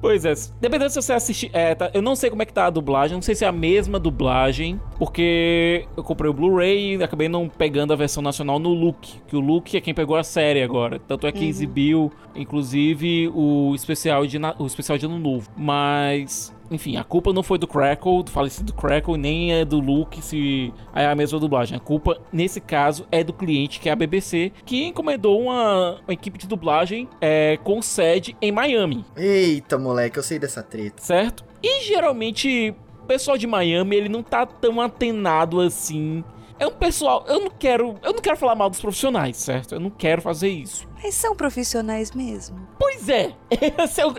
Pois 0.00 0.24
é, 0.24 0.34
dependendo 0.60 0.90
se 0.90 1.00
você 1.00 1.12
assistir. 1.12 1.50
É, 1.52 1.74
tá, 1.74 1.90
eu 1.94 2.02
não 2.02 2.16
sei 2.16 2.30
como 2.30 2.42
é 2.42 2.46
que 2.46 2.52
tá 2.52 2.66
a 2.66 2.70
dublagem, 2.70 3.14
não 3.14 3.22
sei 3.22 3.34
se 3.34 3.44
é 3.44 3.48
a 3.48 3.52
mesma 3.52 3.98
dublagem, 3.98 4.80
porque 4.98 5.86
eu 5.96 6.02
comprei 6.02 6.30
o 6.30 6.34
Blu-ray 6.34 6.96
e 6.96 7.02
acabei 7.02 7.28
não 7.28 7.48
pegando 7.48 7.92
a 7.92 7.96
versão 7.96 8.22
nacional 8.22 8.58
no 8.58 8.70
Look, 8.70 9.20
que 9.26 9.36
o 9.36 9.40
Look 9.40 9.76
é 9.76 9.80
quem 9.80 9.94
pegou 9.94 10.16
a 10.16 10.24
série 10.24 10.62
agora. 10.62 10.98
Tanto 10.98 11.26
é 11.26 11.32
que 11.32 11.44
exibiu, 11.44 12.12
inclusive, 12.34 13.28
o 13.34 13.74
especial 13.74 14.26
de, 14.26 14.38
o 14.58 14.66
especial 14.66 14.98
de 14.98 15.06
Ano 15.06 15.18
Novo. 15.18 15.48
Mas. 15.56 16.52
Enfim, 16.72 16.96
a 16.96 17.04
culpa 17.04 17.32
não 17.32 17.42
foi 17.42 17.58
do 17.58 17.66
Crackle, 17.66 18.22
do 18.22 18.30
falecido 18.30 18.72
Crackle, 18.72 19.18
nem 19.18 19.52
é 19.52 19.64
do 19.64 19.78
Luke 19.78 20.22
se 20.22 20.72
é 20.94 21.06
a 21.06 21.14
mesma 21.14 21.38
dublagem. 21.38 21.76
A 21.76 21.80
culpa, 21.80 22.18
nesse 22.32 22.60
caso, 22.60 23.06
é 23.12 23.22
do 23.22 23.32
cliente, 23.32 23.78
que 23.78 23.88
é 23.88 23.92
a 23.92 23.96
BBC, 23.96 24.52
que 24.64 24.84
encomendou 24.84 25.40
uma, 25.40 26.00
uma 26.06 26.12
equipe 26.12 26.38
de 26.38 26.46
dublagem 26.46 27.08
é, 27.20 27.58
com 27.62 27.82
sede 27.82 28.36
em 28.40 28.50
Miami 28.50 29.04
Eita, 29.16 29.78
moleque, 29.78 30.18
eu 30.18 30.22
sei 30.22 30.38
dessa 30.38 30.62
treta. 30.62 31.02
certo? 31.02 31.44
E 31.62 31.82
geralmente 31.84 32.74
o 33.02 33.06
pessoal 33.06 33.36
de 33.36 33.46
Miami, 33.46 33.96
ele 33.96 34.08
não 34.08 34.22
tá 34.22 34.46
tão 34.46 34.80
atenado 34.80 35.60
assim. 35.60 36.24
É 36.62 36.66
um 36.68 36.70
pessoal, 36.70 37.24
eu 37.26 37.40
não 37.40 37.50
quero, 37.50 37.98
eu 38.04 38.12
não 38.12 38.20
quero 38.20 38.36
falar 38.36 38.54
mal 38.54 38.70
dos 38.70 38.80
profissionais, 38.80 39.36
certo? 39.36 39.74
Eu 39.74 39.80
não 39.80 39.90
quero 39.90 40.22
fazer 40.22 40.48
isso. 40.48 40.86
Mas 41.02 41.16
são 41.16 41.34
profissionais 41.34 42.12
mesmo. 42.12 42.56
Pois 42.78 43.08
é. 43.08 43.32
são, 43.90 44.14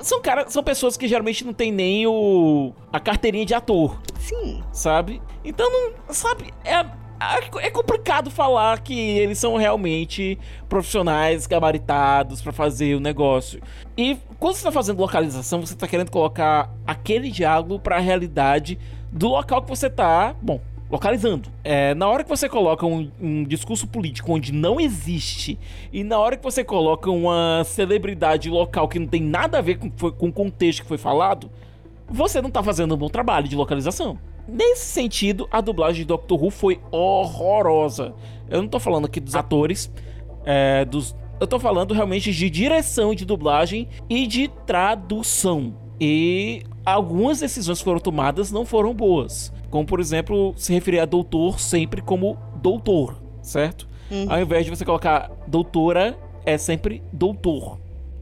são 0.00 0.22
cara, 0.22 0.48
são 0.48 0.62
pessoas 0.62 0.96
que 0.96 1.08
geralmente 1.08 1.44
não 1.44 1.52
tem 1.52 1.72
nem 1.72 2.06
o 2.06 2.72
a 2.92 3.00
carteirinha 3.00 3.44
de 3.44 3.54
ator, 3.54 4.00
Sim. 4.20 4.62
sabe? 4.72 5.20
Então 5.44 5.68
não, 5.68 6.14
sabe, 6.14 6.54
é 6.64 7.02
é 7.60 7.70
complicado 7.70 8.30
falar 8.30 8.80
que 8.80 8.94
eles 9.18 9.38
são 9.38 9.56
realmente 9.56 10.38
profissionais 10.68 11.46
gabaritados 11.46 12.40
pra 12.40 12.52
fazer 12.52 12.94
o 12.94 13.00
negócio. 13.00 13.60
E 13.96 14.16
quando 14.38 14.54
você 14.54 14.62
tá 14.62 14.70
fazendo 14.70 15.00
localização, 15.00 15.60
você 15.64 15.74
tá 15.74 15.88
querendo 15.88 16.10
colocar 16.10 16.70
aquele 16.86 17.30
diálogo 17.30 17.80
pra 17.80 17.98
realidade 17.98 18.78
do 19.10 19.28
local 19.28 19.62
que 19.62 19.68
você 19.68 19.88
tá, 19.88 20.34
bom, 20.42 20.60
localizando. 20.90 21.48
É, 21.62 21.94
na 21.94 22.08
hora 22.08 22.22
que 22.22 22.28
você 22.28 22.48
coloca 22.48 22.86
um, 22.86 23.10
um 23.20 23.44
discurso 23.44 23.86
político 23.86 24.32
onde 24.32 24.52
não 24.52 24.80
existe, 24.80 25.58
e 25.92 26.04
na 26.04 26.18
hora 26.18 26.36
que 26.36 26.42
você 26.42 26.62
coloca 26.62 27.10
uma 27.10 27.62
celebridade 27.64 28.48
local 28.50 28.88
que 28.88 28.98
não 28.98 29.06
tem 29.06 29.22
nada 29.22 29.58
a 29.58 29.60
ver 29.60 29.78
com, 29.78 29.90
com 29.90 30.28
o 30.28 30.32
contexto 30.32 30.82
que 30.82 30.88
foi 30.88 30.98
falado, 30.98 31.50
você 32.08 32.40
não 32.40 32.50
tá 32.50 32.62
fazendo 32.62 32.94
um 32.94 32.98
bom 32.98 33.08
trabalho 33.08 33.48
de 33.48 33.56
localização. 33.56 34.18
Nesse 34.46 34.84
sentido, 34.86 35.48
a 35.50 35.60
dublagem 35.60 36.02
de 36.02 36.04
Doctor 36.04 36.42
Who 36.42 36.50
foi 36.50 36.78
horrorosa. 36.90 38.14
Eu 38.48 38.60
não 38.60 38.68
tô 38.68 38.78
falando 38.78 39.06
aqui 39.06 39.18
dos 39.18 39.34
atores, 39.34 39.90
é, 40.44 40.84
dos. 40.84 41.16
Eu 41.40 41.46
tô 41.46 41.58
falando 41.58 41.94
realmente 41.94 42.30
de 42.30 42.50
direção 42.50 43.14
de 43.14 43.24
dublagem 43.24 43.88
e 44.08 44.26
de 44.26 44.48
tradução. 44.66 45.74
E 45.98 46.62
algumas 46.84 47.40
decisões 47.40 47.78
que 47.78 47.84
foram 47.84 48.00
tomadas 48.00 48.52
não 48.52 48.66
foram 48.66 48.92
boas. 48.92 49.52
Como, 49.74 49.84
por 49.84 49.98
exemplo, 49.98 50.54
se 50.56 50.72
referir 50.72 51.00
a 51.00 51.04
doutor 51.04 51.58
sempre 51.58 52.00
como 52.00 52.38
doutor, 52.62 53.20
certo? 53.42 53.88
Ao 54.28 54.40
invés 54.40 54.64
de 54.64 54.70
você 54.70 54.84
colocar 54.84 55.32
doutora, 55.48 56.16
é 56.46 56.56
sempre 56.56 57.02
doutor. 57.12 57.80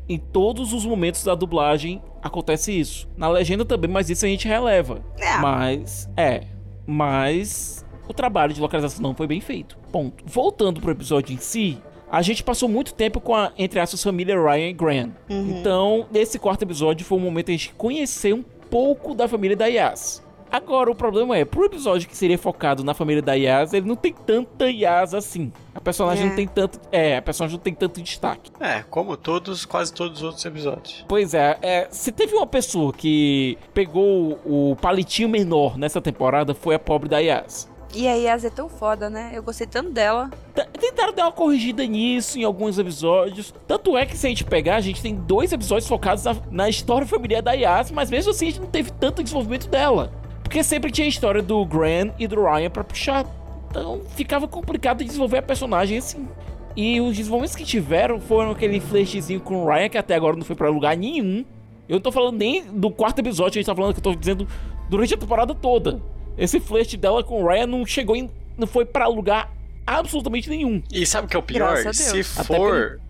Em 0.09 0.17
todos 0.17 0.73
os 0.73 0.87
momentos 0.87 1.23
da 1.23 1.35
dublagem 1.35 2.01
acontece 2.23 2.73
isso. 2.73 3.07
Na 3.19 3.29
legenda 3.29 3.67
também, 3.67 3.91
mas 3.91 4.09
isso 4.09 4.25
a 4.25 4.29
gente 4.31 4.49
releva. 4.49 5.05
É. 5.19 5.37
Mas, 5.41 6.09
é. 6.17 6.45
Mas 6.87 7.85
o 8.09 8.15
trabalho 8.15 8.55
de 8.55 8.61
localização 8.63 9.03
não 9.03 9.15
foi 9.15 9.27
bem 9.27 9.43
feito. 9.43 9.77
Ponto. 9.93 10.25
Voltando 10.27 10.81
pro 10.81 10.91
episódio 10.91 11.35
em 11.35 11.39
si, 11.39 11.77
a 12.11 12.23
gente 12.23 12.43
passou 12.43 12.67
muito 12.67 12.95
tempo 12.95 13.21
com 13.21 13.35
a, 13.35 13.53
entre 13.59 13.79
aspas, 13.79 14.03
família 14.03 14.41
Ryan 14.41 14.69
e 14.69 14.73
Gran. 14.73 15.11
Então, 15.29 16.07
nesse 16.11 16.39
quarto 16.39 16.63
episódio 16.63 17.05
foi 17.05 17.19
o 17.19 17.21
momento 17.21 17.49
de 17.49 17.53
a 17.53 17.57
gente 17.59 17.75
conhecer 17.75 18.33
um 18.33 18.43
pouco 18.71 19.15
da 19.15 19.29
família 19.29 19.55
da 19.55 19.67
Yas. 19.67 20.23
Agora, 20.53 20.91
o 20.91 20.95
problema 20.95 21.35
é, 21.37 21.47
pro 21.47 21.65
episódio 21.65 22.07
que 22.07 22.15
seria 22.15 22.37
focado 22.37 22.85
na 22.85 22.93
família 22.93 23.23
da 23.23 23.33
Yas, 23.33 23.73
ele 23.73 23.89
não 23.89 23.97
tem 23.97 24.13
tanta 24.13 24.71
Yas 24.71 25.15
assim. 25.15 25.51
A 25.75 25.81
personagem 25.81 26.27
É. 26.27 26.29
não 26.29 26.37
tem 26.37 26.47
tanto. 26.47 26.79
É, 26.93 27.17
a 27.17 27.23
personagem 27.23 27.57
não 27.57 27.63
tem 27.65 27.73
tanto 27.75 28.03
destaque. 28.03 28.51
É, 28.61 28.85
como 28.91 29.17
todos, 29.17 29.65
quase 29.65 29.93
todos 29.95 30.19
os 30.19 30.25
outros 30.25 30.45
episódios. 30.45 31.07
Pois 31.09 31.33
é, 31.33 31.57
é, 31.63 31.89
se 31.91 32.13
teve 32.13 32.35
uma 32.35 32.47
pessoa 32.47 32.93
que 32.93 33.57
pegou 33.73 34.39
o 34.45 34.77
palitinho 34.81 35.29
menor 35.31 35.79
nessa 35.79 36.03
temporada, 36.03 36.53
foi 36.55 36.75
a 36.75 36.79
pobre 36.79 37.09
da 37.09 37.19
Yas. 37.19 37.71
E 37.95 38.07
a 38.09 38.13
Yas 38.15 38.43
é 38.45 38.51
tão 38.51 38.69
foda, 38.71 39.11
né? 39.11 39.33
Eu 39.35 39.43
gostei 39.43 39.67
tanto 39.67 39.91
dela. 39.91 40.31
T- 40.55 40.65
Tentaram 40.81 41.13
dar 41.13 41.25
uma 41.27 41.33
corrigida 41.33 41.85
nisso 41.87 42.39
em 42.39 42.45
alguns 42.45 42.79
episódios. 42.79 43.55
Tanto 43.67 43.97
é 43.99 44.07
que 44.07 44.17
se 44.17 44.27
a 44.27 44.31
gente 44.31 44.45
pegar, 44.45 44.77
a 44.77 44.81
gente 44.81 45.03
tem 45.03 45.15
dois 45.15 45.53
episódios 45.53 45.87
focados 45.89 46.25
na, 46.25 46.35
na 46.51 46.69
história 46.71 47.07
familiar 47.07 47.43
da 47.43 47.53
Yas, 47.53 47.91
mas 47.91 48.11
mesmo 48.11 48.31
assim 48.31 48.47
a 48.47 48.51
gente 48.51 48.61
não 48.61 48.69
teve 48.69 48.91
tanto 48.93 49.23
desenvolvimento 49.23 49.69
dela. 49.69 50.11
Porque 50.53 50.63
sempre 50.63 50.91
tinha 50.91 51.07
a 51.07 51.09
história 51.09 51.41
do 51.41 51.65
Gran 51.65 52.11
e 52.19 52.27
do 52.27 52.45
Ryan 52.45 52.69
pra 52.69 52.85
puxar. 52.85 53.25
Então 53.71 54.03
ficava 54.15 54.47
complicado 54.47 54.99
de 54.99 55.07
desenvolver 55.07 55.39
a 55.39 55.43
personagem 55.43 55.97
assim. 55.97 56.29
E 56.77 57.01
os 57.01 57.17
desenvolvimentos 57.17 57.57
que 57.57 57.65
tiveram 57.65 58.21
foram 58.21 58.51
aquele 58.51 58.79
flashzinho 58.79 59.41
com 59.41 59.65
o 59.65 59.67
Ryan, 59.67 59.89
que 59.89 59.97
até 59.97 60.15
agora 60.15 60.37
não 60.37 60.45
foi 60.45 60.55
pra 60.55 60.69
lugar 60.69 60.95
nenhum. 60.95 61.43
Eu 61.89 61.95
não 61.95 62.01
tô 62.03 62.13
falando 62.13 62.37
nem 62.37 62.65
do 62.71 62.91
quarto 62.91 63.19
episódio, 63.21 63.59
a 63.59 63.61
gente 63.63 63.67
tá 63.67 63.75
falando 63.75 63.95
que 63.95 64.01
eu 64.01 64.03
tô 64.03 64.15
dizendo 64.15 64.47
durante 64.91 65.15
a 65.15 65.17
temporada 65.17 65.55
toda. 65.55 66.03
Esse 66.37 66.61
flash 66.61 66.97
dela 66.97 67.25
com 67.25 67.43
o 67.43 67.49
Ryan 67.49 67.67
não 67.67 67.87
chegou 67.87 68.15
em. 68.15 68.31
não 68.59 68.67
foi 68.67 68.85
pra 68.85 69.07
lugar 69.09 69.51
absolutamente 69.87 70.51
nenhum. 70.51 70.83
E 70.93 71.07
sabe 71.07 71.29
o 71.29 71.31
que 71.31 71.37
é 71.37 71.39
o 71.39 71.43
pior? 71.43 71.79
Se 71.95 72.23
for, 72.23 73.01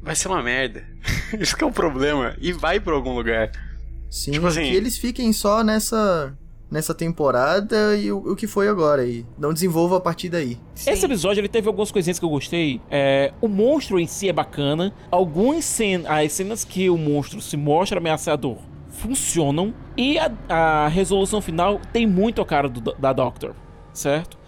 vai 0.00 0.14
ser 0.14 0.28
uma 0.28 0.40
merda. 0.40 0.84
Isso 1.36 1.56
que 1.56 1.64
é 1.64 1.66
o 1.66 1.72
problema. 1.72 2.36
E 2.40 2.52
vai 2.52 2.78
pra 2.78 2.94
algum 2.94 3.12
lugar. 3.12 3.50
Sim, 4.08 4.30
Tipo 4.30 4.46
assim- 4.46 4.70
que 4.70 4.76
eles 4.76 4.96
fiquem 4.96 5.32
só 5.32 5.64
nessa 5.64 6.32
nessa 6.72 6.94
temporada 6.94 7.94
e 7.96 8.10
o, 8.10 8.32
o 8.32 8.34
que 8.34 8.46
foi 8.46 8.66
agora 8.66 9.04
e 9.06 9.24
não 9.38 9.52
desenvolva 9.52 9.98
a 9.98 10.00
partir 10.00 10.30
daí. 10.30 10.58
Esse 10.74 11.04
episódio 11.04 11.40
ele 11.40 11.48
teve 11.48 11.68
algumas 11.68 11.92
coisinhas 11.92 12.18
que 12.18 12.24
eu 12.24 12.30
gostei. 12.30 12.80
É, 12.90 13.32
o 13.40 13.46
monstro 13.46 14.00
em 14.00 14.06
si 14.06 14.28
é 14.28 14.32
bacana. 14.32 14.92
Algumas 15.10 15.64
cenas, 15.66 16.06
as 16.10 16.32
cenas 16.32 16.64
que 16.64 16.88
o 16.88 16.96
monstro 16.96 17.40
se 17.42 17.56
mostra 17.56 17.98
ameaçador 17.98 18.56
funcionam. 18.88 19.74
E 19.96 20.18
a, 20.18 20.30
a 20.48 20.88
resolução 20.88 21.40
final 21.40 21.80
tem 21.92 22.06
muito 22.06 22.40
a 22.40 22.46
cara 22.46 22.68
do- 22.68 22.80
da 22.98 23.12
Doctor, 23.12 23.54
certo? 23.92 24.38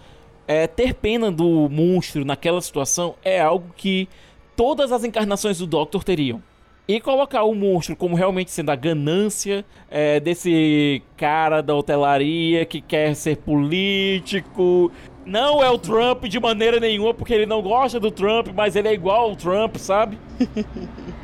É, 0.47 0.65
ter 0.67 0.93
pena 0.95 1.31
do 1.31 1.69
monstro 1.69 2.25
naquela 2.25 2.61
situação 2.61 3.15
é 3.23 3.39
algo 3.39 3.67
que 3.75 4.07
todas 4.55 4.91
as 4.91 5.03
encarnações 5.03 5.57
do 5.59 5.67
Doctor 5.67 6.03
teriam. 6.03 6.41
E 6.87 6.99
colocar 6.99 7.43
o 7.43 7.55
monstro 7.55 7.95
como 7.95 8.15
realmente 8.15 8.51
sendo 8.51 8.69
a 8.69 8.75
ganância 8.75 9.65
é, 9.89 10.19
desse 10.19 11.01
cara 11.17 11.61
da 11.61 11.73
hotelaria 11.75 12.63
que 12.65 12.79
quer 12.79 13.15
ser 13.15 13.37
político. 13.37 14.91
Não 15.25 15.63
é 15.63 15.69
o 15.71 15.79
Trump 15.79 16.25
de 16.25 16.39
maneira 16.39 16.79
nenhuma, 16.79 17.11
porque 17.11 17.33
ele 17.33 17.47
não 17.47 17.59
gosta 17.63 17.99
do 17.99 18.11
Trump, 18.11 18.49
mas 18.55 18.75
ele 18.75 18.87
é 18.87 18.93
igual 18.93 19.29
ao 19.31 19.35
Trump, 19.35 19.77
sabe? 19.77 20.17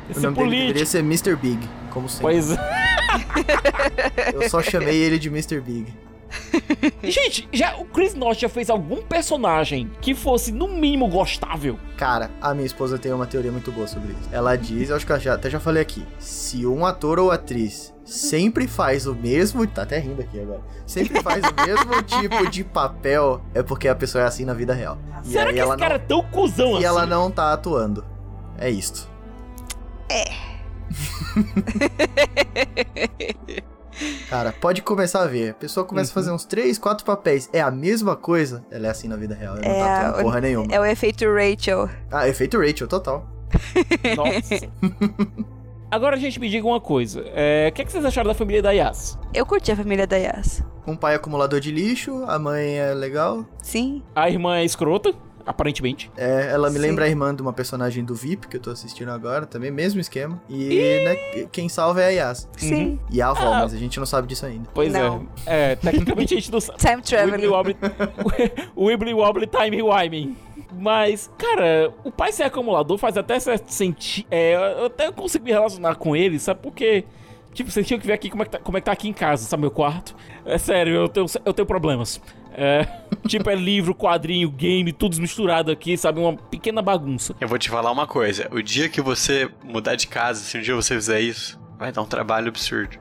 O 0.08 0.10
Esse 0.10 0.20
nome 0.26 0.36
dele 0.36 0.50
deveria 0.50 0.72
político. 0.74 0.86
ser 0.86 0.98
Mr. 0.98 1.36
Big, 1.36 1.68
como 1.90 2.06
sempre. 2.08 2.22
Pois 2.24 2.50
é. 2.50 2.56
Eu 4.34 4.48
só 4.50 4.60
chamei 4.60 4.96
ele 4.96 5.18
de 5.18 5.28
Mr. 5.28 5.60
Big. 5.60 5.86
Gente, 7.02 7.48
já 7.52 7.76
o 7.76 7.84
Chris 7.84 8.14
North 8.14 8.38
já 8.38 8.48
fez 8.48 8.70
algum 8.70 9.02
personagem 9.02 9.90
que 10.00 10.14
fosse 10.14 10.52
no 10.52 10.68
mínimo 10.68 11.08
gostável? 11.08 11.78
Cara, 11.96 12.30
a 12.40 12.54
minha 12.54 12.66
esposa 12.66 12.98
tem 12.98 13.12
uma 13.12 13.26
teoria 13.26 13.52
muito 13.52 13.70
boa 13.70 13.86
sobre 13.86 14.12
isso. 14.12 14.28
Ela 14.32 14.56
diz, 14.56 14.90
eu 14.90 14.96
acho 14.96 15.06
que 15.06 15.12
eu 15.12 15.20
já, 15.20 15.34
até 15.34 15.50
já 15.50 15.60
falei 15.60 15.82
aqui, 15.82 16.06
se 16.18 16.66
um 16.66 16.86
ator 16.86 17.18
ou 17.18 17.30
atriz 17.30 17.92
sempre 18.04 18.66
faz 18.66 19.06
o 19.06 19.14
mesmo, 19.14 19.66
tá 19.66 19.82
até 19.82 19.98
rindo 19.98 20.20
aqui 20.20 20.40
agora, 20.40 20.60
sempre 20.86 21.22
faz 21.22 21.42
o 21.44 21.66
mesmo 21.66 22.02
tipo 22.20 22.50
de 22.50 22.64
papel, 22.64 23.40
é 23.54 23.62
porque 23.62 23.88
a 23.88 23.94
pessoa 23.94 24.24
é 24.24 24.26
assim 24.26 24.44
na 24.44 24.54
vida 24.54 24.74
real. 24.74 24.98
E 25.24 25.28
Será 25.28 25.50
aí 25.50 25.54
que 25.54 25.60
ela 25.60 25.74
esse 25.74 25.80
cara 25.80 25.98
não, 25.98 26.04
é 26.04 26.06
tão 26.06 26.22
cuzão 26.24 26.72
e 26.72 26.76
assim? 26.76 26.84
ela 26.84 27.06
não 27.06 27.30
tá 27.30 27.52
atuando. 27.52 28.04
É 28.58 28.70
isto. 28.70 29.10
Cara, 34.28 34.52
pode 34.52 34.80
começar 34.82 35.22
a 35.22 35.26
ver. 35.26 35.50
A 35.50 35.54
pessoa 35.54 35.84
começa 35.84 36.10
a 36.10 36.14
fazer 36.14 36.30
uns 36.30 36.44
3, 36.44 36.78
4 36.78 37.04
papéis. 37.04 37.48
É 37.52 37.60
a 37.60 37.70
mesma 37.70 38.16
coisa. 38.16 38.64
Ela 38.70 38.86
é 38.86 38.90
assim 38.90 39.08
na 39.08 39.16
vida 39.16 39.34
real. 39.34 39.56
Ela 39.56 39.62
não 39.64 39.70
É, 39.70 39.78
tá 39.80 39.96
atuando 40.00 40.18
o- 40.18 40.22
porra 40.24 40.40
nenhuma. 40.40 40.66
É 40.74 40.80
o 40.80 40.84
efeito 40.84 41.24
Rachel. 41.26 41.88
Ah, 42.10 42.28
efeito 42.28 42.58
Rachel, 42.58 42.88
total. 42.88 43.26
Nossa. 44.16 44.68
Agora, 45.90 46.16
gente, 46.16 46.40
me 46.40 46.48
diga 46.48 46.66
uma 46.66 46.80
coisa. 46.80 47.22
É, 47.34 47.68
O 47.70 47.74
que, 47.74 47.82
é 47.82 47.84
que 47.84 47.92
vocês 47.92 48.02
acharam 48.04 48.28
da 48.28 48.34
família 48.34 48.62
da 48.62 48.70
Yas? 48.72 49.18
Eu 49.34 49.44
curti 49.44 49.70
a 49.70 49.76
família 49.76 50.06
da 50.06 50.16
Yas. 50.16 50.62
Um 50.86 50.96
pai 50.96 51.14
acumulador 51.14 51.60
de 51.60 51.70
lixo, 51.70 52.24
a 52.26 52.38
mãe 52.38 52.78
é 52.78 52.94
legal. 52.94 53.44
Sim. 53.62 54.02
A 54.14 54.28
irmã 54.30 54.56
é 54.56 54.64
escrota, 54.64 55.12
aparentemente. 55.46 56.10
É, 56.16 56.50
ela 56.52 56.68
me 56.70 56.76
Sim. 56.76 56.82
lembra 56.82 57.04
a 57.04 57.08
irmã 57.08 57.34
de 57.34 57.42
uma 57.42 57.52
personagem 57.52 58.04
do 58.04 58.14
VIP 58.14 58.48
que 58.48 58.56
eu 58.56 58.60
tô 58.60 58.70
assistindo 58.70 59.10
agora, 59.10 59.46
também, 59.46 59.70
mesmo 59.70 60.00
esquema. 60.00 60.40
E 60.48 61.02
né, 61.04 61.46
quem 61.52 61.68
salva 61.68 62.02
é 62.02 62.06
a 62.06 62.08
Yas. 62.28 62.48
Sim. 62.56 62.98
E 63.10 63.20
a 63.20 63.28
avó, 63.30 63.52
Ah. 63.52 63.60
mas 63.62 63.74
a 63.74 63.76
gente 63.78 63.98
não 63.98 64.06
sabe 64.06 64.26
disso 64.28 64.46
ainda. 64.46 64.68
Pois 64.74 64.92
Não. 64.92 65.26
é. 65.46 65.72
É, 65.72 65.76
tecnicamente 65.76 66.34
a 66.34 66.36
gente 66.38 66.50
não 66.52 66.60
sabe. 66.60 66.78
Time 66.78 66.96
Wibbly 66.96 67.04
Traveling. 67.04 67.46
Wobbly, 67.48 67.76
Wibbly 68.76 69.14
Wobbly 69.14 69.46
Time 69.46 69.82
Wiming. 69.82 70.36
Mas, 70.74 71.30
cara, 71.36 71.92
o 72.02 72.10
pai 72.10 72.32
ser 72.32 72.44
acumulador 72.44 72.96
faz 72.96 73.16
até 73.16 73.38
certo 73.38 73.68
sentido. 73.68 74.26
É, 74.30 74.54
eu 74.78 74.86
até 74.86 75.12
consigo 75.12 75.44
me 75.44 75.50
relacionar 75.52 75.96
com 75.96 76.16
ele, 76.16 76.38
sabe? 76.38 76.60
Porque, 76.62 77.04
Tipo, 77.52 77.70
vocês 77.70 77.86
tinham 77.86 78.00
que 78.00 78.06
ver 78.06 78.14
aqui 78.14 78.30
como 78.30 78.42
é 78.42 78.46
que 78.46 78.52
tá, 78.52 78.58
como 78.58 78.78
é 78.78 78.80
que 78.80 78.84
tá 78.86 78.92
aqui 78.92 79.08
em 79.08 79.12
casa, 79.12 79.44
sabe? 79.44 79.62
Meu 79.62 79.70
quarto. 79.70 80.16
É 80.44 80.58
sério, 80.58 80.94
eu 80.94 81.08
tenho, 81.08 81.26
eu 81.44 81.52
tenho 81.52 81.66
problemas. 81.66 82.20
É, 82.54 82.86
tipo, 83.28 83.48
é 83.50 83.54
livro, 83.54 83.94
quadrinho, 83.94 84.50
game, 84.50 84.92
tudo 84.92 85.20
misturado 85.20 85.70
aqui, 85.70 85.96
sabe? 85.96 86.20
Uma 86.20 86.36
pequena 86.36 86.80
bagunça. 86.80 87.34
Eu 87.40 87.48
vou 87.48 87.58
te 87.58 87.68
falar 87.68 87.90
uma 87.90 88.06
coisa. 88.06 88.48
O 88.50 88.62
dia 88.62 88.88
que 88.88 89.00
você 89.00 89.50
mudar 89.62 89.96
de 89.96 90.06
casa, 90.06 90.40
se 90.40 90.56
um 90.56 90.60
dia 90.60 90.74
você 90.74 90.94
fizer 90.94 91.20
isso, 91.20 91.60
vai 91.78 91.92
dar 91.92 92.02
um 92.02 92.06
trabalho 92.06 92.48
absurdo. 92.48 92.96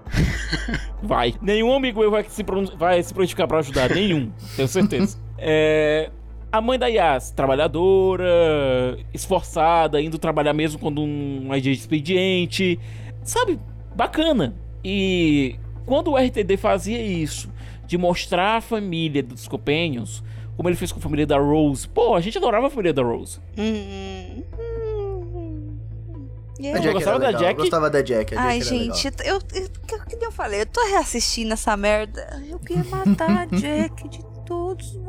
Vai. 1.04 1.34
Nenhum 1.42 1.74
amigo 1.74 2.00
meu 2.00 2.12
vai 2.12 2.24
se, 2.24 2.44
vai 2.78 3.02
se 3.02 3.14
prontificar 3.14 3.48
pra 3.48 3.60
ajudar. 3.60 3.90
Nenhum. 3.90 4.32
Tenho 4.56 4.68
certeza. 4.68 5.18
É... 5.38 6.12
A 6.52 6.60
mãe 6.60 6.78
da 6.78 6.88
Yas, 6.88 7.32
trabalhadora, 7.32 8.98
esforçada, 9.14 10.02
indo 10.02 10.20
trabalhar 10.20 10.54
mesmo 10.54 10.80
quando 10.80 11.02
um 11.02 11.50
dia 11.54 11.62
de 11.62 11.72
expediente. 11.72 12.78
Sabe? 13.24 13.58
Bacana. 13.96 14.56
E 14.84 15.56
quando 15.86 16.12
o 16.12 16.18
RTD 16.18 16.58
fazia 16.58 17.02
isso, 17.02 17.50
de 17.86 17.98
mostrar 17.98 18.58
a 18.58 18.62
família 18.62 19.22
dos 19.22 19.48
Companions, 19.48 20.24
como 20.56 20.70
ele 20.70 20.76
fez 20.76 20.92
com 20.92 21.00
a 21.00 21.02
família 21.02 21.26
da 21.28 21.38
Rose. 21.38 21.88
Pô, 21.88 22.16
a 22.16 22.22
gente 22.22 22.38
adorava 22.38 22.68
a 22.68 22.70
família 22.70 22.94
da 22.94 23.02
Rose. 23.04 23.40
Hum, 23.58 24.44
A 26.74 26.78
Jack 26.80 26.94
gostava 26.94 27.20
da 27.20 27.32
Jack? 27.32 27.52
Eu 27.52 27.56
gostava 27.56 27.90
da 27.90 28.02
Jack. 28.02 28.36
Ai, 28.36 28.62
gente, 28.62 29.08
eu, 29.08 29.14
eu, 29.26 29.40
eu, 29.56 29.70
que 30.20 30.26
eu 30.26 30.32
falei, 30.32 30.62
eu 30.62 30.66
tô 30.66 30.84
reassistindo 30.88 31.54
essa 31.54 31.76
merda. 31.76 32.42
Eu 32.48 32.60
queria 32.60 32.84
matar 32.84 33.30
a 33.30 33.46
Jack 33.58 34.08
de 34.10 34.24
todos 34.46 35.00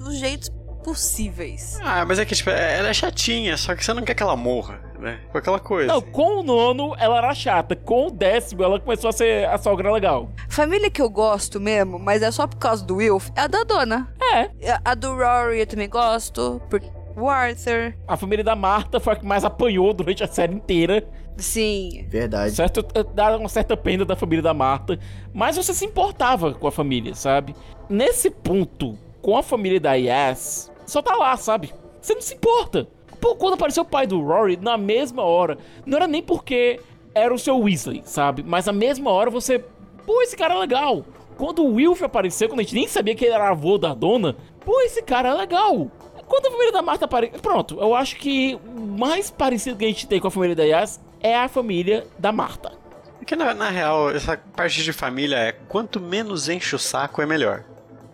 os 0.00 0.18
jeitos 0.18 0.48
possíveis. 0.84 1.78
Ah, 1.82 2.04
mas 2.06 2.20
é 2.20 2.24
que, 2.24 2.34
tipo, 2.36 2.48
ela 2.50 2.88
é 2.88 2.94
chatinha, 2.94 3.56
só 3.56 3.74
que 3.74 3.84
você 3.84 3.92
não 3.92 4.04
quer 4.04 4.14
que 4.14 4.22
ela 4.22 4.36
morra, 4.36 4.80
né? 4.98 5.20
Com 5.30 5.38
aquela 5.38 5.58
coisa. 5.58 5.92
Não, 5.92 6.00
com 6.00 6.40
o 6.40 6.42
nono 6.42 6.94
ela 6.98 7.18
era 7.18 7.34
chata. 7.34 7.76
Com 7.76 8.08
o 8.08 8.10
décimo 8.10 8.62
ela 8.62 8.80
começou 8.80 9.10
a 9.10 9.12
ser 9.12 9.48
a 9.48 9.58
sogra 9.58 9.92
legal. 9.92 10.30
Família 10.48 10.90
que 10.90 11.02
eu 11.02 11.10
gosto 11.10 11.60
mesmo, 11.60 11.98
mas 11.98 12.22
é 12.22 12.30
só 12.30 12.46
por 12.46 12.56
causa 12.56 12.84
do 12.84 12.96
Wilf, 12.96 13.30
é 13.36 13.42
a 13.42 13.46
da 13.46 13.64
dona. 13.64 14.12
É. 14.20 14.50
A 14.84 14.94
do 14.94 15.14
Rory 15.14 15.60
eu 15.60 15.66
também 15.66 15.88
gosto, 15.88 16.60
por 16.68 16.80
o 17.16 17.30
Arthur. 17.30 17.94
A 18.06 18.16
família 18.16 18.44
da 18.44 18.54
Marta 18.54 19.00
foi 19.00 19.14
a 19.14 19.16
que 19.16 19.24
mais 19.24 19.44
apanhou 19.44 19.92
durante 19.94 20.22
a 20.22 20.26
série 20.26 20.54
inteira. 20.54 21.08
Sim. 21.38 22.06
Verdade. 22.08 22.54
Certo? 22.54 22.82
Dá 23.14 23.36
uma 23.36 23.48
certa 23.48 23.76
pena 23.76 24.04
da 24.04 24.14
família 24.14 24.42
da 24.42 24.52
Marta. 24.52 24.98
Mas 25.32 25.56
você 25.56 25.72
se 25.72 25.86
importava 25.86 26.52
com 26.52 26.66
a 26.66 26.72
família, 26.72 27.14
sabe? 27.14 27.54
Nesse 27.88 28.30
ponto, 28.30 28.98
com 29.22 29.36
a 29.36 29.42
família 29.42 29.80
da 29.80 29.94
Yas, 29.94 30.70
só 30.84 31.00
tá 31.00 31.16
lá, 31.16 31.36
sabe? 31.36 31.72
Você 32.00 32.14
não 32.14 32.20
se 32.20 32.34
importa. 32.34 32.86
Pô, 33.20 33.34
quando 33.34 33.54
apareceu 33.54 33.82
o 33.82 33.86
pai 33.86 34.06
do 34.06 34.20
Rory, 34.20 34.56
na 34.56 34.76
mesma 34.76 35.22
hora, 35.22 35.58
não 35.84 35.96
era 35.96 36.06
nem 36.06 36.22
porque 36.22 36.80
era 37.14 37.32
o 37.32 37.38
seu 37.38 37.58
Weasley, 37.58 38.02
sabe? 38.04 38.42
Mas 38.42 38.66
na 38.66 38.72
mesma 38.72 39.10
hora 39.10 39.30
você. 39.30 39.58
Pô, 40.04 40.22
esse 40.22 40.36
cara 40.36 40.54
é 40.54 40.58
legal. 40.58 41.04
Quando 41.36 41.64
o 41.64 41.74
Wilf 41.74 42.02
apareceu, 42.02 42.48
quando 42.48 42.60
a 42.60 42.62
gente 42.62 42.74
nem 42.74 42.88
sabia 42.88 43.14
que 43.14 43.24
ele 43.24 43.34
era 43.34 43.48
avô 43.50 43.76
da 43.76 43.92
dona, 43.92 44.36
pô, 44.64 44.80
esse 44.80 45.02
cara 45.02 45.30
é 45.30 45.34
legal. 45.34 45.90
Quando 46.26 46.46
a 46.46 46.50
família 46.50 46.72
da 46.72 46.82
Marta 46.82 47.04
apareceu. 47.04 47.38
Pronto, 47.40 47.78
eu 47.78 47.94
acho 47.94 48.16
que 48.16 48.58
o 48.66 48.80
mais 48.80 49.30
parecido 49.30 49.76
que 49.76 49.84
a 49.84 49.88
gente 49.88 50.06
tem 50.06 50.20
com 50.20 50.28
a 50.28 50.30
família 50.30 50.56
da 50.56 50.64
Yas 50.64 51.00
é 51.20 51.36
a 51.36 51.48
família 51.48 52.06
da 52.18 52.32
Marta. 52.32 52.72
Porque 53.18 53.34
na, 53.34 53.54
na 53.54 53.68
real, 53.68 54.10
essa 54.10 54.36
parte 54.36 54.82
de 54.82 54.92
família 54.92 55.36
é 55.36 55.52
quanto 55.52 56.00
menos 56.00 56.48
enche 56.48 56.74
o 56.76 56.78
saco 56.78 57.20
é 57.20 57.26
melhor 57.26 57.64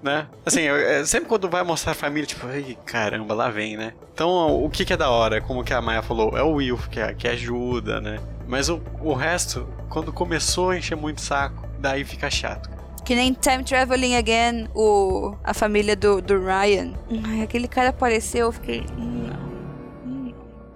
né? 0.02 0.26
Assim, 0.44 0.60
eu, 0.60 0.76
é, 0.76 1.04
sempre 1.04 1.28
quando 1.28 1.48
vai 1.48 1.62
mostrar 1.62 1.92
a 1.92 1.94
família, 1.94 2.26
tipo, 2.26 2.46
ai, 2.46 2.76
caramba, 2.84 3.34
lá 3.34 3.48
vem, 3.48 3.76
né? 3.76 3.92
Então, 4.12 4.62
o 4.62 4.68
que, 4.68 4.84
que 4.84 4.92
é 4.92 4.96
da 4.96 5.08
hora, 5.08 5.40
como 5.40 5.62
que 5.62 5.72
a 5.72 5.80
Maia 5.80 6.02
falou, 6.02 6.36
é 6.36 6.42
o 6.42 6.54
Will 6.54 6.78
que, 6.90 7.00
é, 7.00 7.14
que 7.14 7.28
ajuda, 7.28 8.00
né? 8.00 8.18
Mas 8.46 8.68
o, 8.68 8.82
o 9.00 9.14
resto, 9.14 9.66
quando 9.88 10.12
começou 10.12 10.70
a 10.70 10.78
encher 10.78 10.96
muito 10.96 11.20
saco, 11.20 11.66
daí 11.78 12.04
fica 12.04 12.28
chato. 12.28 12.70
Que 13.04 13.14
nem 13.14 13.32
Time 13.32 13.64
Traveling 13.64 14.16
Again, 14.16 14.68
o, 14.74 15.34
a 15.42 15.54
família 15.54 15.96
do, 15.96 16.20
do 16.20 16.38
Ryan. 16.38 16.92
Ai, 17.28 17.42
aquele 17.42 17.66
cara 17.66 17.88
apareceu, 17.88 18.46
eu 18.46 18.52
fiquei. 18.52 18.84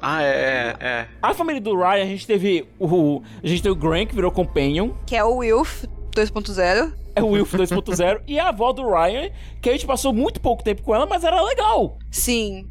Ah, 0.02 0.23
é, 0.23 0.26
é, 0.28 0.76
é. 0.80 1.09
A 1.23 1.35
família 1.35 1.61
do 1.61 1.76
Ryan, 1.76 2.02
a 2.02 2.06
gente 2.06 2.26
teve 2.26 2.68
o. 2.78 3.23
A 3.42 3.47
gente 3.47 3.62
teve 3.62 3.73
o 3.73 3.76
Grant, 3.76 4.08
que 4.08 4.15
virou 4.15 4.30
Companion. 4.30 4.91
Que 5.06 5.17
é 5.17 5.25
o 5.25 5.36
Wilf 5.36 5.84
2.0 6.17 6.95
é 7.15 7.23
o 7.23 7.29
Wilf 7.29 7.52
2.0 7.52 8.23
e 8.26 8.39
a 8.39 8.49
avó 8.49 8.73
do 8.73 8.89
Ryan, 8.89 9.31
que 9.61 9.69
a 9.69 9.73
gente 9.73 9.87
passou 9.87 10.13
muito 10.13 10.41
pouco 10.41 10.65
tempo 10.65 10.83
com 10.83 10.95
ela, 10.95 11.05
mas 11.05 11.25
era 11.25 11.43
legal. 11.43 11.99
Sim, 12.11 12.67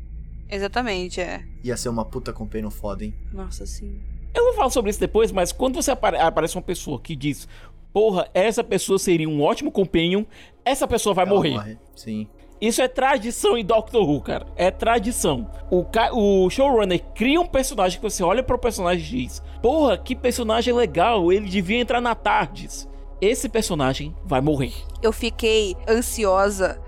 exatamente, 0.49 1.21
é. 1.21 1.43
Ia 1.63 1.77
ser 1.77 1.89
uma 1.89 2.03
puta 2.03 2.33
companion 2.33 2.71
foda, 2.71 3.05
hein? 3.05 3.13
Nossa, 3.31 3.65
sim. 3.65 4.01
Eu 4.33 4.45
vou 4.45 4.53
falar 4.53 4.71
sobre 4.71 4.89
isso 4.89 4.99
depois, 4.99 5.31
mas 5.31 5.51
quando 5.51 5.75
você 5.75 5.91
apare 5.91 6.17
aparece 6.17 6.55
uma 6.55 6.63
pessoa 6.63 6.99
que 6.99 7.15
diz, 7.15 7.47
porra, 7.93 8.27
essa 8.33 8.63
pessoa 8.63 8.97
seria 8.97 9.29
um 9.29 9.41
ótimo 9.41 9.71
companion, 9.71 10.23
essa 10.63 10.87
pessoa 10.87 11.13
vai 11.13 11.25
ela 11.25 11.35
morrer. 11.35 11.51
Morre. 11.51 11.77
Sim. 11.95 12.27
Isso 12.59 12.81
é 12.81 12.87
tradição 12.87 13.57
em 13.57 13.65
Doctor 13.65 14.09
Who, 14.09 14.21
cara. 14.21 14.47
É 14.55 14.71
tradição. 14.71 15.49
O, 15.69 15.85
o 16.13 16.49
showrunner 16.49 17.03
cria 17.13 17.39
um 17.39 17.45
personagem 17.45 17.99
que 17.99 18.09
você 18.09 18.23
olha 18.23 18.41
para 18.41 18.55
o 18.55 18.59
personagem 18.59 19.05
e 19.05 19.25
diz: 19.25 19.41
Porra, 19.61 19.97
que 19.97 20.15
personagem 20.15 20.73
legal, 20.73 21.31
ele 21.31 21.49
devia 21.49 21.79
entrar 21.79 21.99
na 21.99 22.15
Tardes 22.15 22.87
esse 23.21 23.47
personagem 23.49 24.15
vai 24.23 24.41
morrer. 24.41 24.73
Eu 25.01 25.11
fiquei 25.11 25.75
ansiosa 25.87 26.79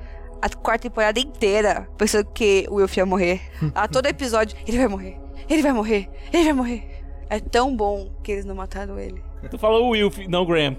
a 0.41 0.49
quarta 0.49 0.83
temporada 0.83 1.19
inteira 1.19 1.87
pensando 1.97 2.25
que 2.25 2.65
o 2.69 2.75
Wilf 2.75 2.97
ia 2.97 3.05
morrer. 3.05 3.41
a 3.73 3.87
todo 3.87 4.05
episódio, 4.07 4.57
ele 4.67 4.77
vai 4.77 4.87
morrer, 4.87 5.17
ele 5.49 5.61
vai 5.61 5.71
morrer, 5.73 6.09
ele 6.31 6.43
vai 6.43 6.53
morrer. 6.53 7.03
É 7.29 7.39
tão 7.39 7.75
bom 7.75 8.09
que 8.23 8.31
eles 8.31 8.45
não 8.45 8.55
mataram 8.55 8.97
ele. 8.99 9.21
Tu 9.49 9.57
falou 9.57 9.87
o 9.87 9.89
Wilf, 9.89 10.17
não 10.27 10.43
o 10.43 10.45
Graham. 10.45 10.77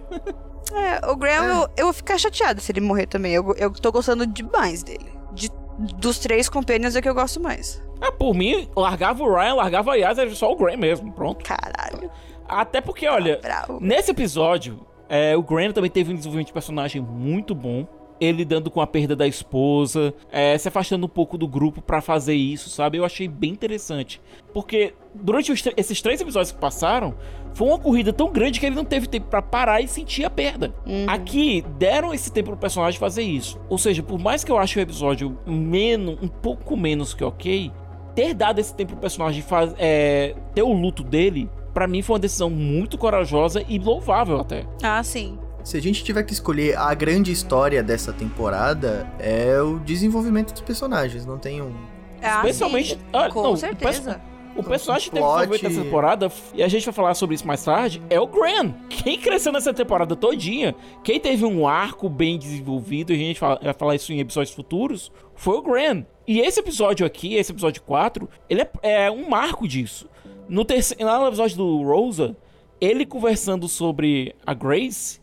é, 0.73 1.07
o 1.11 1.17
Graham, 1.17 1.45
é. 1.45 1.51
Eu, 1.51 1.69
eu 1.77 1.85
vou 1.87 1.93
ficar 1.93 2.19
chateada 2.19 2.61
se 2.61 2.73
ele 2.73 2.81
morrer 2.81 3.07
também. 3.07 3.33
Eu, 3.33 3.55
eu 3.57 3.71
tô 3.71 3.93
gostando 3.93 4.27
demais 4.27 4.83
dele. 4.83 5.11
De, 5.33 5.51
dos 5.97 6.19
três 6.19 6.49
companions 6.49 6.97
é 6.97 7.03
que 7.03 7.09
eu 7.09 7.15
gosto 7.15 7.39
mais. 7.41 7.83
É, 8.01 8.11
por 8.11 8.35
mim, 8.35 8.69
largava 8.77 9.23
o 9.23 9.35
Ryan, 9.35 9.55
largava 9.55 9.93
a 9.93 9.97
Yas, 9.97 10.19
era 10.19 10.35
só 10.35 10.51
o 10.51 10.57
Graham 10.57 10.79
mesmo, 10.79 11.13
pronto. 11.13 11.45
Caralho. 11.45 12.11
Até 12.49 12.81
porque, 12.81 13.07
olha, 13.07 13.41
ah, 13.45 13.67
nesse 13.81 14.11
episódio, 14.11 14.81
é, 15.09 15.37
o 15.37 15.43
Graham 15.43 15.73
também 15.73 15.91
teve 15.91 16.13
um 16.13 16.15
desenvolvimento 16.15 16.49
de 16.49 16.53
personagem 16.53 17.01
muito 17.01 17.55
bom. 17.55 17.87
Ele 18.21 18.39
lidando 18.39 18.69
com 18.69 18.81
a 18.81 18.87
perda 18.87 19.15
da 19.15 19.29
esposa, 19.29 20.13
é, 20.33 20.59
se 20.59 20.67
afastando 20.67 21.07
um 21.07 21.09
pouco 21.09 21.39
do 21.39 21.47
grupo 21.47 21.81
para 21.81 22.01
fazer 22.01 22.35
isso, 22.35 22.69
sabe? 22.69 22.99
Eu 22.99 23.05
achei 23.05 23.29
bem 23.29 23.53
interessante. 23.53 24.21
Porque 24.53 24.93
durante 25.15 25.53
esses 25.77 26.03
três 26.03 26.21
episódios 26.21 26.51
que 26.51 26.59
passaram, 26.59 27.15
foi 27.55 27.69
uma 27.69 27.79
corrida 27.79 28.13
tão 28.13 28.33
grande 28.33 28.59
que 28.59 28.67
ele 28.67 28.75
não 28.75 28.85
teve 28.85 29.07
tempo 29.07 29.29
para 29.29 29.41
parar 29.41 29.81
e 29.81 29.87
sentir 29.87 30.25
a 30.25 30.31
perda. 30.31 30.75
Uhum. 30.85 31.07
Aqui, 31.09 31.65
deram 31.79 32.13
esse 32.13 32.33
tempo 32.33 32.51
pro 32.51 32.59
personagem 32.59 32.99
fazer 32.99 33.23
isso. 33.23 33.61
Ou 33.69 33.79
seja, 33.79 34.03
por 34.03 34.19
mais 34.19 34.43
que 34.43 34.51
eu 34.51 34.59
ache 34.59 34.81
o 34.81 34.83
episódio 34.83 35.39
menos, 35.47 36.21
um 36.21 36.29
pouco 36.29 36.77
menos 36.77 37.15
que 37.15 37.23
ok, 37.23 37.71
ter 38.17 38.35
dado 38.35 38.59
esse 38.59 38.75
tempo 38.75 38.93
pro 38.93 39.01
personagem 39.01 39.43
faz, 39.43 39.73
é, 39.79 40.35
ter 40.55 40.63
o 40.63 40.73
luto 40.73 41.05
dele 41.05 41.49
para 41.79 41.87
mim 41.87 42.03
foi 42.03 42.15
uma 42.15 42.19
decisão 42.19 42.51
muito 42.51 42.99
corajosa 42.99 43.65
e 43.69 43.79
louvável 43.79 44.41
até. 44.41 44.67
Ah, 44.83 45.01
sim. 45.01 45.39
Se 45.63 45.77
a 45.77 45.81
gente 45.81 46.03
tiver 46.03 46.25
que 46.25 46.33
escolher 46.33 46.77
a 46.77 46.93
grande 46.93 47.31
história 47.31 47.85
dessa 47.85 48.13
temporada, 48.13 49.09
é 49.17 49.61
o 49.61 49.79
desenvolvimento 49.79 50.53
dos 50.53 50.61
personagens, 50.63 51.25
não 51.25 51.39
tem 51.39 51.63
um. 51.63 51.73
Ah, 52.21 52.39
Especialmente. 52.39 52.95
Sim. 52.95 53.01
Ah, 53.13 53.31
Com 53.31 53.45
não, 53.45 53.57
certeza. 53.57 54.21
O 54.57 54.63
personagem 54.65 55.09
que 55.09 55.15
teve 55.15 55.25
desenvolvimento 55.25 55.63
dessa 55.63 55.85
temporada, 55.85 56.33
e 56.53 56.65
a 56.65 56.67
gente 56.67 56.85
vai 56.85 56.93
falar 56.93 57.15
sobre 57.15 57.37
isso 57.37 57.47
mais 57.47 57.65
tarde, 57.65 58.03
é 58.11 58.19
o 58.19 58.27
Gran. 58.27 58.73
Quem 58.89 59.17
cresceu 59.17 59.53
nessa 59.53 59.73
temporada 59.73 60.17
todinha, 60.17 60.75
quem 61.05 61.21
teve 61.21 61.45
um 61.45 61.69
arco 61.69 62.09
bem 62.09 62.41
desenvolvido, 62.41 63.13
e 63.13 63.15
a 63.15 63.19
gente 63.19 63.39
vai 63.39 63.73
falar 63.79 63.95
isso 63.95 64.13
em 64.13 64.19
episódios 64.19 64.53
futuros, 64.53 65.13
foi 65.37 65.59
o 65.59 65.63
Gran. 65.63 66.03
E 66.27 66.41
esse 66.41 66.59
episódio 66.59 67.07
aqui, 67.07 67.37
esse 67.37 67.53
episódio 67.53 67.81
4, 67.83 68.29
ele 68.51 68.63
é, 68.63 69.05
é 69.05 69.11
um 69.13 69.31
marco 69.31 69.69
disso. 69.69 70.11
No 70.49 70.65
terceiro, 70.65 71.05
lá 71.05 71.19
no 71.19 71.29
episódio 71.29 71.57
do 71.57 71.83
Rosa, 71.83 72.37
ele 72.81 73.05
conversando 73.05 73.69
sobre 73.69 74.35
a 74.47 74.55
Grace 74.55 75.21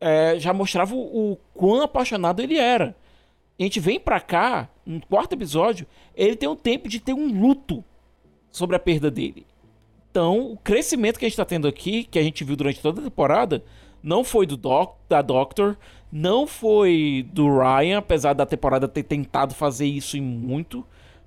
é, 0.00 0.38
já 0.38 0.52
mostrava 0.52 0.94
o, 0.94 1.32
o 1.32 1.36
quão 1.54 1.80
apaixonado 1.80 2.40
ele 2.40 2.58
era. 2.58 2.94
a 3.58 3.62
gente 3.62 3.80
vem 3.80 3.98
pra 3.98 4.20
cá, 4.20 4.68
no 4.84 5.00
quarto 5.06 5.32
episódio, 5.32 5.86
ele 6.14 6.36
tem 6.36 6.48
o 6.48 6.56
tempo 6.56 6.88
de 6.88 7.00
ter 7.00 7.14
um 7.14 7.40
luto 7.40 7.84
sobre 8.50 8.76
a 8.76 8.80
perda 8.80 9.10
dele. 9.10 9.46
Então, 10.10 10.52
o 10.52 10.56
crescimento 10.58 11.18
que 11.18 11.24
a 11.24 11.28
gente 11.28 11.36
tá 11.36 11.44
tendo 11.44 11.66
aqui, 11.66 12.04
que 12.04 12.18
a 12.18 12.22
gente 12.22 12.44
viu 12.44 12.56
durante 12.56 12.82
toda 12.82 13.00
a 13.00 13.04
temporada, 13.04 13.64
não 14.02 14.24
foi 14.24 14.44
do 14.44 14.56
doc, 14.56 14.96
da 15.08 15.22
Doctor, 15.22 15.78
não 16.10 16.46
foi 16.46 17.26
do 17.32 17.46
Ryan, 17.48 17.98
apesar 17.98 18.34
da 18.34 18.44
temporada 18.44 18.86
ter 18.86 19.04
tentado 19.04 19.54
fazer 19.54 19.86
isso 19.86 20.18
em 20.18 20.20
muito. 20.20 20.84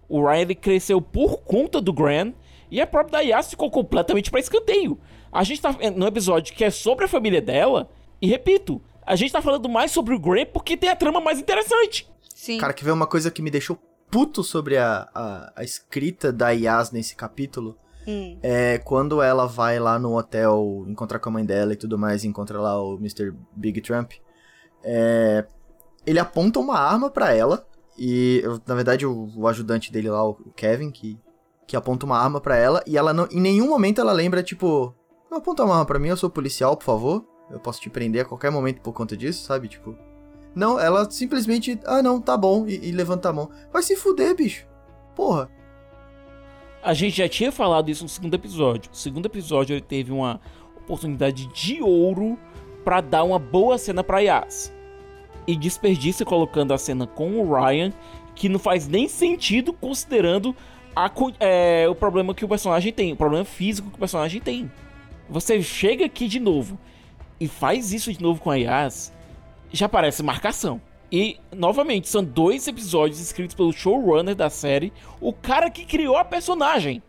O 0.08 0.24
Ryan 0.24 0.42
ele 0.42 0.54
cresceu 0.54 1.02
por 1.02 1.38
conta 1.38 1.82
do 1.82 1.92
Gran 1.92 2.34
e 2.70 2.82
a 2.82 2.88
própria 2.88 3.22
Yas 3.22 3.50
ficou 3.50 3.70
completamente 3.70 4.32
para 4.32 4.40
escanteio. 4.40 5.00
A 5.32 5.44
gente 5.44 5.62
tá 5.62 5.76
no 5.96 6.08
episódio 6.08 6.54
que 6.54 6.64
é 6.64 6.70
sobre 6.70 7.06
a 7.06 7.08
família 7.08 7.42
dela, 7.42 7.90
e 8.22 8.28
repito, 8.28 8.82
a 9.06 9.16
gente 9.16 9.32
tá 9.32 9.42
falando 9.42 9.70
mais 9.70 9.92
sobre 9.92 10.16
o 10.16 10.20
Grey 10.20 10.46
porque 10.46 10.76
tem 10.76 10.90
a 10.90 10.96
trama 10.96 11.20
mais 11.20 11.40
interessante. 11.40 12.10
Sim. 12.34 12.58
Cara, 12.58 12.74
que 12.74 12.84
veio 12.84 12.96
uma 12.96 13.08
coisa 13.08 13.30
que 13.30 13.42
me 13.42 13.52
deixou 13.52 13.78
puto 14.10 14.44
sobre 14.44 14.78
a, 14.78 15.10
a, 15.14 15.54
a 15.58 15.64
escrita 15.64 16.32
da 16.32 16.50
Yas 16.52 16.92
nesse 16.92 17.16
capítulo. 17.16 17.78
Hum. 18.08 18.38
É 18.42 18.78
quando 18.80 19.22
ela 19.22 19.48
vai 19.48 19.80
lá 19.80 19.98
no 19.98 20.16
hotel 20.16 20.86
encontrar 20.88 21.20
com 21.20 21.30
a 21.30 21.32
mãe 21.32 21.46
dela 21.46 21.74
e 21.74 21.76
tudo 21.76 21.98
mais, 21.98 22.24
encontra 22.24 22.62
lá 22.62 22.82
o 22.82 22.96
Mr. 22.98 23.34
Big 23.56 23.82
Trump. 23.82 24.14
É, 24.84 25.46
ele 26.06 26.20
aponta 26.20 26.60
uma 26.60 26.78
arma 26.78 27.10
pra 27.10 27.34
ela 27.34 27.66
e, 27.98 28.44
na 28.68 28.76
verdade, 28.76 29.06
o, 29.06 29.30
o 29.36 29.48
ajudante 29.48 29.92
dele 29.92 30.10
lá, 30.10 30.28
o 30.28 30.36
Kevin, 30.56 30.92
que, 30.92 31.18
que 31.68 31.76
aponta 31.76 32.06
uma 32.06 32.18
arma 32.18 32.40
pra 32.40 32.58
ela 32.58 32.84
e 32.86 32.98
ela 32.98 33.14
não, 33.14 33.28
em 33.32 33.42
nenhum 33.42 33.68
momento 33.68 34.00
ela 34.02 34.12
lembra, 34.12 34.44
tipo, 34.44 34.94
não 35.30 35.40
aponta 35.40 35.64
uma 35.64 35.74
arma 35.74 35.86
pra 35.86 36.00
mim, 36.00 36.10
eu 36.10 36.18
sou 36.18 36.30
policial, 36.30 36.78
por 36.78 36.86
favor. 36.86 37.26
Eu 37.50 37.60
posso 37.60 37.80
te 37.80 37.90
prender 37.90 38.24
a 38.24 38.26
qualquer 38.26 38.52
momento 38.52 38.82
por 38.82 38.94
conta 38.94 39.16
disso, 39.16 39.44
sabe? 39.44 39.68
Tipo. 39.68 39.96
Não, 40.56 40.80
ela 40.80 41.10
simplesmente, 41.12 41.80
ah 41.86 42.02
não, 42.02 42.20
tá 42.20 42.36
bom, 42.38 42.66
e, 42.68 42.88
e 42.88 42.92
levanta 42.92 43.30
a 43.30 43.34
mão. 43.34 43.50
Vai 43.72 43.84
se 43.84 43.96
fuder, 43.96 44.36
bicho. 44.36 44.66
Porra. 45.16 45.50
A 46.82 46.94
gente 46.94 47.18
já 47.18 47.28
tinha 47.28 47.52
falado 47.52 47.90
isso 47.90 48.04
no 48.04 48.10
segundo 48.10 48.36
episódio. 48.36 48.92
O 48.92 48.96
segundo 48.96 49.26
episódio 49.26 49.74
ele 49.74 49.82
teve 49.82 50.12
uma 50.12 50.40
oportunidade 50.78 51.48
de 51.48 51.82
ouro 51.82 52.38
pra 52.84 53.02
dar 53.02 53.24
uma 53.24 53.40
boa 53.40 53.78
cena 53.78 54.04
pra 54.04 54.20
Yas. 54.20 54.72
E 55.48 55.56
desperdiça 55.56 56.24
colocando 56.24 56.74
a 56.74 56.78
cena 56.78 57.06
com 57.06 57.40
o 57.40 57.54
Ryan, 57.54 57.92
que 58.36 58.48
não 58.48 58.60
faz 58.60 58.88
nem 58.88 59.08
sentido 59.08 59.74
considerando 59.74 60.56
a 60.96 61.12
é, 61.40 61.88
o 61.90 61.96
problema 61.96 62.34
que 62.34 62.46
o 62.46 62.48
personagem 62.48 62.94
tem, 62.94 63.12
o 63.14 63.18
problema 63.18 63.44
físico 63.44 63.90
que 63.90 63.96
o 63.96 64.00
personagem 64.00 64.40
tem. 64.40 64.72
Você 65.30 65.62
chega 65.62 66.06
aqui 66.06 66.28
de 66.28 66.40
novo 66.40 66.78
e 67.40 67.48
faz 67.48 67.92
isso 67.92 68.14
de 68.14 68.22
novo 68.22 68.40
com 68.40 68.50
a 68.50 68.56
Yas, 68.56 69.12
já 69.72 69.90
parece 69.90 70.24
marcação. 70.24 70.82
E, 71.12 71.38
novamente, 71.56 72.10
são 72.10 72.24
dois 72.24 72.68
episódios 72.68 73.20
escritos 73.20 73.56
pelo 73.56 73.72
showrunner 73.72 74.36
da 74.36 74.50
série, 74.50 74.92
o 75.20 75.32
cara 75.32 75.70
que 75.70 75.86
criou 75.86 76.18
a 76.18 76.26
personagem. 76.26 76.98
Isso 76.98 77.04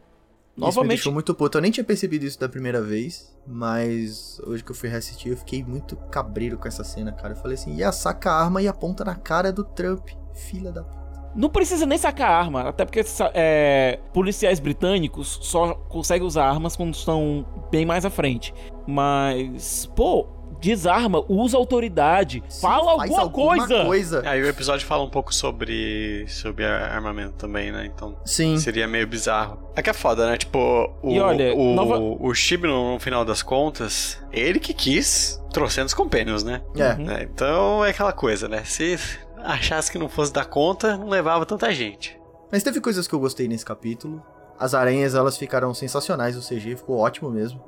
me 0.57 0.61
Novamente, 0.67 0.89
deixou 0.97 1.13
muito 1.13 1.35
puto. 1.35 1.59
Eu 1.59 1.63
nem 1.63 1.71
tinha 1.71 1.85
percebido 1.85 2.25
isso 2.25 2.41
da 2.41 2.49
primeira 2.49 2.81
vez, 2.81 3.35
mas 3.47 4.41
hoje 4.47 4.65
que 4.65 4.71
eu 4.71 4.75
fui 4.75 4.89
reassistir, 4.89 5.33
eu 5.33 5.37
fiquei 5.37 5.63
muito 5.63 5.97
cabreiro 6.11 6.59
com 6.59 6.67
essa 6.67 6.83
cena, 6.83 7.13
cara. 7.13 7.35
Eu 7.35 7.37
falei 7.37 7.55
assim, 7.55 7.77
e 7.77 7.85
a 7.85 7.93
saca 7.93 8.31
a 8.31 8.43
arma 8.43 8.63
e 8.63 8.69
aponta 8.69 9.05
na 9.05 9.15
cara 9.15 9.53
do 9.53 9.65
Trump. 9.65 10.09
Filha 10.35 10.73
da 10.73 10.83
puta. 10.83 11.06
Não 11.37 11.49
precisa 11.49 11.85
nem 11.87 11.99
sacar 11.99 12.31
arma, 12.31 12.63
até 12.63 12.85
porque 12.85 13.03
é, 13.35 13.99
policiais 14.13 14.59
britânicos 14.59 15.39
só 15.43 15.75
conseguem 15.75 16.27
usar 16.27 16.47
armas 16.49 16.75
quando 16.77 16.95
estão 16.95 17.45
bem 17.71 17.85
mais 17.85 18.05
à 18.05 18.11
frente. 18.11 18.55
Mas, 18.87 19.87
pô, 19.95 20.27
desarma, 20.61 21.23
usa 21.29 21.57
autoridade, 21.57 22.43
fala 22.61 22.97
Faz 22.97 23.11
alguma, 23.13 23.57
coisa. 23.59 23.85
coisa. 23.85 24.23
Aí 24.29 24.41
o 24.43 24.49
episódio 24.49 24.87
fala 24.87 25.03
um 25.05 25.11
pouco 25.11 25.35
sobre, 25.35 26.25
sobre 26.29 26.65
armamento 26.65 27.35
também, 27.35 27.71
né? 27.71 27.85
Então 27.95 28.17
Sim. 28.25 28.57
seria 28.59 28.87
meio 28.89 29.07
bizarro. 29.07 29.59
É 29.77 29.83
que 29.83 29.91
é 29.91 29.93
foda, 29.93 30.27
né? 30.31 30.37
Tipo, 30.39 30.59
o, 31.03 31.11
E 31.13 31.21
olha, 31.21 31.55
o, 31.55 31.75
nova- 31.75 31.99
o 31.99 32.33
Shibno, 32.35 32.95
no 32.95 32.99
final 33.01 33.25
das 33.25 33.43
contas, 33.43 34.19
ele 34.33 34.59
que 34.59 34.73
quis 34.73 35.41
trouxendo 35.53 35.87
os 35.87 35.95
compênios, 35.95 36.43
né? 36.43 36.63
É. 36.77 36.93
Uhum. 36.95 37.11
É, 37.11 37.23
então 37.25 37.85
é 37.85 37.91
aquela 37.91 38.13
coisa, 38.13 38.49
né? 38.49 38.63
Se 38.65 38.99
achasse 39.47 39.91
que 39.91 39.99
não 39.99 40.09
fosse 40.09 40.33
dar 40.33 40.45
conta, 40.45 40.97
não 40.97 41.09
levava 41.09 41.47
tanta 41.47 41.73
gente. 41.73 42.19
Mas 42.51 42.63
teve 42.63 42.81
coisas 42.81 43.07
que 43.07 43.15
eu 43.15 43.21
gostei 43.21 43.49
nesse 43.49 43.65
capítulo. 43.65 44.23
As 44.59 44.75
aranhas, 44.75 45.15
elas 45.15 45.37
ficaram 45.37 45.73
sensacionais, 45.75 46.37
o 46.37 46.41
CG 46.47 46.77
ficou 46.77 46.99
ótimo 46.99 47.31
mesmo. 47.31 47.63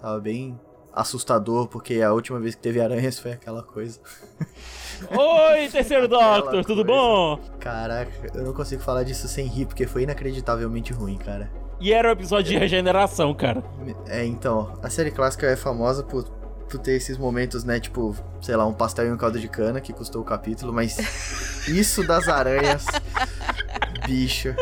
Tava 0.00 0.20
bem 0.20 0.58
assustador, 0.92 1.66
porque 1.66 2.00
a 2.02 2.12
última 2.12 2.38
vez 2.38 2.54
que 2.54 2.60
teve 2.62 2.80
aranhas 2.80 3.18
foi 3.18 3.32
aquela 3.32 3.62
coisa. 3.62 3.98
Oi, 5.10 5.68
terceiro 5.68 6.06
Doctor, 6.06 6.64
tudo 6.64 6.84
coisa. 6.84 7.00
bom? 7.00 7.40
Caraca, 7.58 8.12
eu 8.34 8.44
não 8.44 8.52
consigo 8.52 8.82
falar 8.82 9.02
disso 9.02 9.26
sem 9.26 9.46
rir, 9.46 9.66
porque 9.66 9.86
foi 9.86 10.02
inacreditavelmente 10.02 10.92
ruim, 10.92 11.16
cara. 11.16 11.50
E 11.80 11.92
era 11.92 12.08
o 12.08 12.12
episódio 12.12 12.52
de 12.52 12.58
regeneração, 12.58 13.34
cara. 13.34 13.62
É, 14.06 14.24
então, 14.24 14.78
a 14.82 14.88
série 14.88 15.10
clássica 15.10 15.46
é 15.46 15.56
famosa 15.56 16.02
por, 16.04 16.24
por 16.68 16.78
ter 16.80 16.92
esses 16.92 17.16
momentos, 17.18 17.62
né? 17.64 17.78
Tipo, 17.80 18.16
sei 18.40 18.56
lá, 18.56 18.66
um 18.66 18.72
pastel 18.72 19.06
e 19.06 19.12
um 19.12 19.16
caldo 19.16 19.38
de 19.38 19.48
cana, 19.48 19.80
que 19.80 19.92
custou 19.92 20.22
o 20.22 20.24
capítulo, 20.24 20.72
mas 20.72 20.96
isso 21.68 22.06
das 22.06 22.28
aranhas. 22.28 22.84
bicho. 24.06 24.54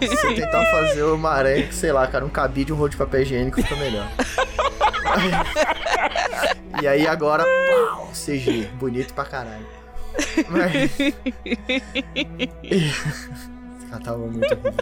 Se 0.00 0.34
tentar 0.34 0.64
fazer 0.70 1.02
uma 1.04 1.30
aranha, 1.30 1.66
que, 1.66 1.74
sei 1.74 1.92
lá, 1.92 2.06
cara, 2.06 2.24
um 2.24 2.28
cabide 2.28 2.72
um 2.72 2.76
rolo 2.76 2.88
de 2.88 2.96
papel 2.96 3.22
higiênico 3.22 3.60
fica 3.62 3.76
melhor. 3.76 4.08
e 6.82 6.86
aí 6.86 7.06
agora, 7.06 7.44
pau, 7.44 8.10
CG, 8.12 8.68
bonito 8.74 9.14
pra 9.14 9.24
caralho. 9.24 9.66
Mas... 10.48 10.90
Esse 12.62 13.86
cara 13.90 14.02
tava 14.02 14.18
muito 14.18 14.44
horrível. 14.52 14.74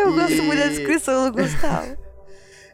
Eu 0.00 0.14
gosto 0.14 0.32
E- 0.32 0.40
muito 0.42 0.60
da 0.60 0.68
descrição 0.68 1.30
do 1.30 1.32
Gustavo. 1.42 1.96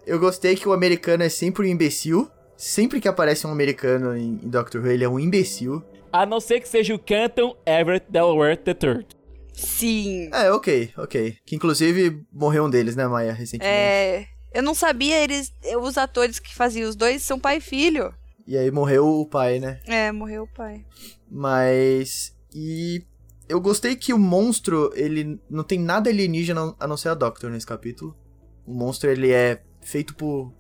Eu 0.07 0.19
gostei 0.19 0.55
que 0.55 0.69
o 0.69 0.73
americano 0.73 1.23
é 1.23 1.29
sempre 1.29 1.67
um 1.67 1.71
imbecil. 1.71 2.31
Sempre 2.57 3.01
que 3.01 3.09
aparece 3.09 3.47
um 3.47 3.51
americano 3.51 4.17
em, 4.17 4.41
em 4.43 4.49
Doctor 4.49 4.81
Who, 4.81 4.89
ele 4.89 5.05
é 5.05 5.09
um 5.09 5.19
imbecil. 5.19 5.83
A 6.13 6.25
não 6.25 6.41
ser 6.41 6.61
que 6.61 6.69
seja 6.69 6.95
o 6.95 6.99
Canton 6.99 7.57
Everett 7.67 8.07
Delaware 8.09 8.61
III. 8.65 9.05
Sim. 9.53 10.31
É, 10.33 10.53
ok, 10.53 10.93
ok. 10.97 11.37
Que 11.45 11.57
inclusive 11.57 12.25
morreu 12.33 12.65
um 12.65 12.71
deles, 12.71 12.95
né, 12.95 13.07
Maia, 13.07 13.33
recentemente. 13.33 13.75
É. 13.75 14.27
Eu 14.53 14.63
não 14.63 14.75
sabia, 14.75 15.23
eles. 15.23 15.53
Os 15.81 15.99
atores 15.99 16.39
que 16.39 16.55
faziam 16.55 16.89
os 16.89 16.95
dois 16.95 17.23
são 17.23 17.41
pai 17.41 17.57
e 17.57 17.61
filho. 17.61 18.15
E 18.47 18.57
aí 18.57 18.71
morreu 18.71 19.07
o 19.07 19.27
pai, 19.27 19.59
né? 19.59 19.81
É, 19.87 20.13
morreu 20.13 20.45
o 20.45 20.55
pai. 20.55 20.85
Mas. 21.29 22.37
E. 22.55 23.03
Eu 23.49 23.61
gostei 23.61 23.95
que 23.97 24.13
o 24.13 24.19
monstro, 24.19 24.91
ele 24.95 25.39
não 25.51 25.63
tem 25.63 25.79
nada 25.79 26.09
alienígena 26.09 26.75
a 26.79 26.87
não 26.87 26.97
ser 26.97 27.11
a 27.11 27.15
Doctor 27.15 27.51
nesse 27.51 27.67
capítulo. 27.67 28.17
O 28.65 28.73
monstro, 28.73 29.11
ele 29.11 29.33
é 29.33 29.63
feito 29.85 30.17
por 30.17 30.53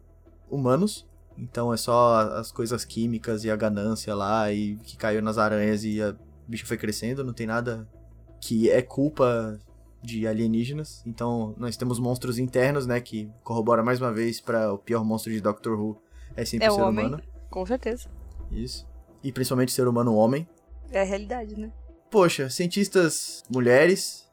humanos. 0.48 1.04
Então 1.36 1.74
é 1.74 1.76
só 1.76 2.20
as 2.38 2.52
coisas 2.52 2.84
químicas 2.84 3.42
e 3.42 3.50
a 3.50 3.56
ganância 3.56 4.14
lá 4.14 4.52
e 4.52 4.76
que 4.76 4.96
caiu 4.96 5.20
nas 5.20 5.36
aranhas 5.36 5.82
e 5.82 6.00
a 6.00 6.14
bicha 6.46 6.64
foi 6.64 6.76
crescendo. 6.76 7.24
Não 7.24 7.32
tem 7.32 7.46
nada 7.46 7.88
que 8.40 8.70
é 8.70 8.80
culpa 8.80 9.58
de 10.00 10.28
alienígenas. 10.28 11.02
Então 11.04 11.54
nós 11.58 11.76
temos 11.76 11.98
monstros 11.98 12.38
internos, 12.38 12.86
né? 12.86 13.00
Que 13.00 13.28
corrobora 13.42 13.82
mais 13.82 14.00
uma 14.00 14.12
vez 14.12 14.40
para 14.40 14.72
o 14.72 14.78
pior 14.78 15.02
monstro 15.04 15.32
de 15.32 15.40
Doctor 15.40 15.80
Who 15.80 16.00
é 16.36 16.44
sempre 16.44 16.66
É 16.66 16.70
o 16.70 16.74
o 16.74 16.76
ser 16.76 16.82
homem. 16.82 17.06
humano. 17.06 17.22
Com 17.50 17.66
certeza. 17.66 18.08
Isso. 18.52 18.86
E 19.22 19.32
principalmente 19.32 19.72
ser 19.72 19.88
humano 19.88 20.14
homem. 20.14 20.46
É 20.92 21.00
a 21.00 21.04
realidade, 21.04 21.58
né? 21.58 21.72
Poxa, 22.10 22.48
cientistas 22.48 23.42
mulheres, 23.50 24.23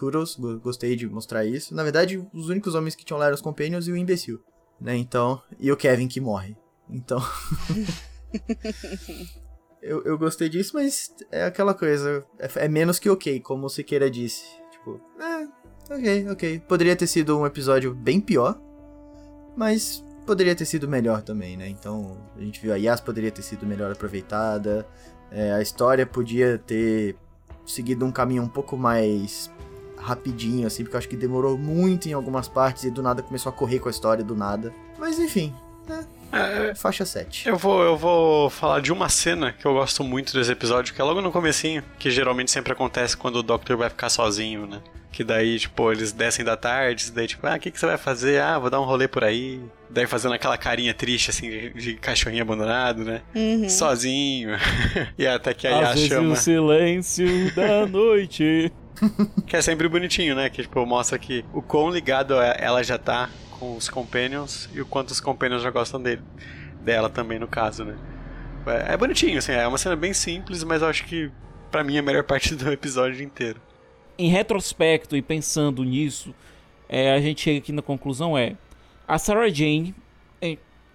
kudos, 0.00 0.36
go- 0.36 0.58
gostei 0.58 0.96
de 0.96 1.06
mostrar 1.06 1.44
isso. 1.44 1.74
Na 1.74 1.82
verdade, 1.82 2.26
os 2.32 2.48
únicos 2.48 2.74
homens 2.74 2.94
que 2.94 3.04
tinham 3.04 3.18
lá 3.20 3.26
eram 3.26 3.34
os 3.34 3.42
Companions 3.42 3.86
e 3.86 3.92
o 3.92 3.96
imbecil, 3.96 4.40
né? 4.80 4.96
Então, 4.96 5.40
e 5.58 5.70
o 5.70 5.76
Kevin 5.76 6.08
que 6.08 6.20
morre. 6.20 6.56
Então, 6.88 7.20
eu, 9.82 10.02
eu 10.04 10.18
gostei 10.18 10.48
disso, 10.48 10.72
mas 10.74 11.10
é 11.30 11.44
aquela 11.44 11.74
coisa, 11.74 12.24
é, 12.38 12.64
é 12.64 12.68
menos 12.68 12.98
que 12.98 13.08
ok, 13.08 13.40
como 13.40 13.66
o 13.66 13.70
Siqueira 13.70 14.10
disse. 14.10 14.44
Tipo, 14.72 15.00
é, 15.20 15.94
ok, 15.94 16.28
ok. 16.30 16.60
Poderia 16.68 16.96
ter 16.96 17.06
sido 17.06 17.38
um 17.38 17.46
episódio 17.46 17.94
bem 17.94 18.20
pior, 18.20 18.60
mas 19.56 20.04
poderia 20.26 20.54
ter 20.54 20.64
sido 20.64 20.88
melhor 20.88 21.22
também, 21.22 21.56
né? 21.56 21.68
Então, 21.68 22.16
a 22.36 22.40
gente 22.40 22.60
viu 22.60 22.72
a 22.72 22.76
Yas 22.76 23.00
poderia 23.00 23.30
ter 23.30 23.42
sido 23.42 23.66
melhor 23.66 23.90
aproveitada, 23.92 24.86
é, 25.30 25.52
a 25.52 25.62
história 25.62 26.06
podia 26.06 26.58
ter 26.58 27.16
seguido 27.66 28.04
um 28.04 28.12
caminho 28.12 28.42
um 28.42 28.48
pouco 28.48 28.76
mais 28.76 29.50
rapidinho, 30.00 30.66
assim, 30.66 30.82
porque 30.82 30.96
eu 30.96 30.98
acho 30.98 31.08
que 31.08 31.16
demorou 31.16 31.56
muito 31.58 32.08
em 32.08 32.12
algumas 32.12 32.48
partes 32.48 32.84
e 32.84 32.90
do 32.90 33.02
nada 33.02 33.22
começou 33.22 33.50
a 33.50 33.52
correr 33.52 33.78
com 33.78 33.88
a 33.88 33.90
história 33.90 34.24
do 34.24 34.34
nada. 34.34 34.72
Mas 34.98 35.18
enfim, 35.18 35.54
É, 36.32 36.74
faixa 36.76 37.04
7. 37.04 37.48
eu, 37.48 37.56
vou, 37.56 37.82
eu 37.82 37.96
vou 37.96 38.48
falar 38.50 38.80
de 38.80 38.92
uma 38.92 39.08
cena 39.08 39.52
que 39.52 39.66
eu 39.66 39.72
gosto 39.74 40.04
muito 40.04 40.32
desse 40.32 40.52
episódio, 40.52 40.94
que 40.94 41.00
é 41.00 41.04
logo 41.04 41.20
no 41.20 41.32
comecinho, 41.32 41.82
que 41.98 42.10
geralmente 42.10 42.50
sempre 42.52 42.72
acontece 42.72 43.16
quando 43.16 43.36
o 43.36 43.42
Doctor 43.42 43.76
vai 43.76 43.88
ficar 43.90 44.08
sozinho, 44.10 44.66
né? 44.66 44.80
Que 45.10 45.24
daí, 45.24 45.58
tipo, 45.58 45.90
eles 45.90 46.12
descem 46.12 46.44
da 46.44 46.56
tarde, 46.56 47.10
daí, 47.10 47.26
tipo, 47.26 47.44
ah, 47.44 47.56
o 47.56 47.58
que, 47.58 47.72
que 47.72 47.80
você 47.80 47.84
vai 47.86 47.98
fazer? 47.98 48.40
Ah, 48.40 48.60
vou 48.60 48.70
dar 48.70 48.80
um 48.80 48.84
rolê 48.84 49.08
por 49.08 49.24
aí. 49.24 49.60
Daí 49.90 50.06
fazendo 50.06 50.34
aquela 50.34 50.56
carinha 50.56 50.94
triste, 50.94 51.30
assim, 51.30 51.50
de, 51.50 51.70
de 51.70 51.94
cachorrinho 51.94 52.42
abandonado, 52.42 53.02
né? 53.04 53.22
Uhum. 53.34 53.68
Sozinho. 53.68 54.50
e 55.18 55.26
até 55.26 55.52
que 55.52 55.66
a 55.66 55.74
Às 55.74 55.80
Yas 55.80 55.94
vezes 55.94 56.08
chama. 56.10 56.32
o 56.32 56.36
silêncio 56.36 57.52
da 57.56 57.84
noite. 57.86 58.72
Que 59.46 59.56
é 59.56 59.62
sempre 59.62 59.88
bonitinho, 59.88 60.34
né? 60.34 60.48
Que, 60.50 60.62
tipo, 60.62 60.84
mostra 60.86 61.18
que 61.18 61.44
o 61.52 61.60
quão 61.62 61.90
ligado 61.90 62.38
a- 62.38 62.54
ela 62.58 62.82
já 62.82 62.98
tá 62.98 63.28
com 63.58 63.76
os 63.76 63.88
Companions 63.88 64.68
e 64.74 64.80
o 64.80 64.86
quanto 64.86 65.10
os 65.10 65.20
Companions 65.20 65.62
já 65.62 65.70
gostam 65.70 66.00
dele. 66.02 66.22
Dela 66.82 67.08
também, 67.10 67.38
no 67.38 67.46
caso, 67.48 67.84
né? 67.84 67.96
É, 68.66 68.94
é 68.94 68.96
bonitinho, 68.96 69.38
assim, 69.38 69.52
é 69.52 69.66
uma 69.66 69.78
cena 69.78 69.96
bem 69.96 70.12
simples, 70.14 70.62
mas 70.64 70.82
eu 70.82 70.88
acho 70.88 71.04
que, 71.04 71.30
pra 71.70 71.82
mim, 71.84 71.96
é 71.96 71.98
a 71.98 72.02
melhor 72.02 72.24
parte 72.24 72.54
do 72.54 72.70
episódio 72.72 73.22
inteiro. 73.22 73.60
em 74.18 74.28
retrospecto 74.28 75.16
e 75.16 75.22
pensando 75.22 75.82
nisso, 75.84 76.34
é, 76.88 77.12
a 77.14 77.20
gente 77.20 77.40
chega 77.40 77.58
aqui 77.58 77.72
na 77.72 77.80
conclusão 77.82 78.36
é 78.36 78.54
a 79.08 79.18
Sarah 79.18 79.48
Jane 79.48 79.94
é, 79.94 79.99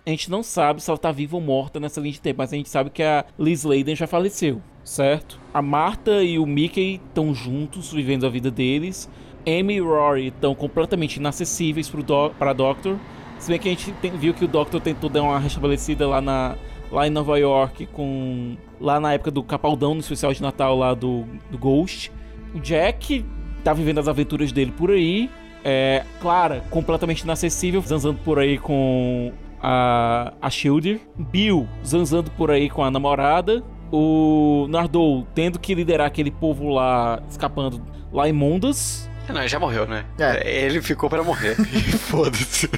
a 0.05 0.09
gente 0.09 0.29
não 0.29 0.43
sabe 0.43 0.81
se 0.81 0.89
ela 0.89 0.97
tá 0.97 1.11
viva 1.11 1.35
ou 1.35 1.41
morta 1.41 1.79
nessa 1.79 1.99
linha 1.99 2.13
de 2.13 2.21
tempo, 2.21 2.37
mas 2.37 2.53
a 2.53 2.55
gente 2.55 2.69
sabe 2.69 2.91
que 2.91 3.01
a 3.01 3.25
Liz 3.39 3.63
Layden 3.63 3.95
já 3.95 4.05
faleceu, 4.05 4.61
certo? 4.83 5.39
A 5.51 5.61
Marta 5.61 6.23
e 6.23 6.37
o 6.37 6.45
Mickey 6.45 7.01
estão 7.07 7.33
juntos, 7.33 7.91
vivendo 7.91 8.25
a 8.25 8.29
vida 8.29 8.51
deles. 8.51 9.09
Amy 9.47 9.75
e 9.75 9.79
Rory 9.79 10.27
estão 10.27 10.53
completamente 10.53 11.17
inacessíveis 11.17 11.89
pro 11.89 12.03
do 12.03 12.29
pra 12.31 12.53
Doctor. 12.53 12.97
Se 13.39 13.49
bem 13.49 13.59
que 13.59 13.67
a 13.67 13.71
gente 13.71 13.91
tem, 13.93 14.11
viu 14.11 14.33
que 14.33 14.45
o 14.45 14.47
Doctor 14.47 14.79
tentou 14.79 15.09
dar 15.09 15.23
uma 15.23 15.39
restabelecida 15.39 16.07
lá, 16.07 16.21
na, 16.21 16.55
lá 16.91 17.07
em 17.07 17.09
Nova 17.09 17.37
York, 17.37 17.87
com 17.87 18.55
lá 18.79 18.99
na 18.99 19.13
época 19.13 19.31
do 19.31 19.43
Capaldão, 19.43 19.95
no 19.95 20.01
especial 20.01 20.33
de 20.33 20.41
Natal 20.41 20.77
lá 20.77 20.93
do, 20.93 21.25
do 21.49 21.57
Ghost. 21.57 22.11
O 22.53 22.59
Jack 22.59 23.25
tá 23.63 23.73
vivendo 23.73 23.99
as 23.99 24.07
aventuras 24.07 24.51
dele 24.51 24.71
por 24.71 24.91
aí. 24.91 25.29
É, 25.63 26.03
Clara, 26.21 26.63
completamente 26.69 27.21
inacessível, 27.21 27.81
zanzando 27.81 28.19
por 28.23 28.37
aí 28.37 28.59
com 28.59 29.33
a, 29.61 30.33
a 30.41 30.49
Shielder. 30.49 30.99
Bill, 31.17 31.67
zanzando 31.85 32.31
por 32.31 32.51
aí 32.51 32.69
com 32.69 32.83
a 32.83 32.91
namorada. 32.91 33.63
O 33.91 34.67
Nardou 34.69 35.27
tendo 35.33 35.59
que 35.59 35.73
liderar 35.75 36.07
aquele 36.07 36.31
povo 36.31 36.69
lá, 36.69 37.21
escapando 37.29 37.81
lá 38.11 38.27
em 38.27 38.33
Mondas. 38.33 39.09
Não, 39.27 39.39
ele 39.41 39.47
já 39.47 39.59
morreu, 39.59 39.87
né? 39.87 40.05
É. 40.19 40.65
Ele 40.65 40.81
ficou 40.81 41.09
pra 41.09 41.23
morrer. 41.23 41.55
Foda-se. 41.97 42.69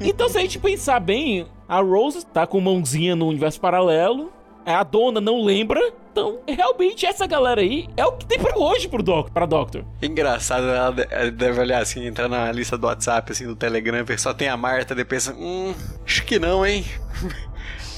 Então, 0.00 0.28
se 0.28 0.38
a 0.38 0.40
gente 0.40 0.58
pensar 0.58 0.98
bem, 0.98 1.46
a 1.68 1.80
Rose 1.80 2.26
tá 2.26 2.46
com 2.46 2.60
mãozinha 2.60 3.14
no 3.14 3.28
universo 3.28 3.60
paralelo. 3.60 4.32
A 4.74 4.82
dona 4.82 5.20
não 5.20 5.42
lembra. 5.42 5.80
Então, 6.12 6.40
realmente, 6.48 7.06
essa 7.06 7.26
galera 7.26 7.60
aí 7.60 7.88
é 7.96 8.04
o 8.04 8.12
que 8.12 8.26
tem 8.26 8.38
pra 8.38 8.58
hoje 8.58 8.88
pro 8.88 9.02
doc, 9.02 9.30
pra 9.30 9.46
Doctor. 9.46 9.84
Engraçado, 10.02 10.64
ela 10.66 10.90
de- 10.90 11.06
ela 11.10 11.30
deve 11.30 11.60
olhar 11.60 11.80
assim, 11.80 12.04
entrar 12.06 12.28
na 12.28 12.50
lista 12.50 12.76
do 12.76 12.86
WhatsApp, 12.88 13.30
assim, 13.30 13.46
do 13.46 13.54
Telegram, 13.54 14.04
só 14.16 14.34
tem 14.34 14.48
a 14.48 14.56
Marta, 14.56 14.94
daí 14.96 15.04
pensa, 15.04 15.32
hum, 15.34 15.72
acho 16.04 16.24
que 16.24 16.38
não, 16.38 16.66
hein? 16.66 16.84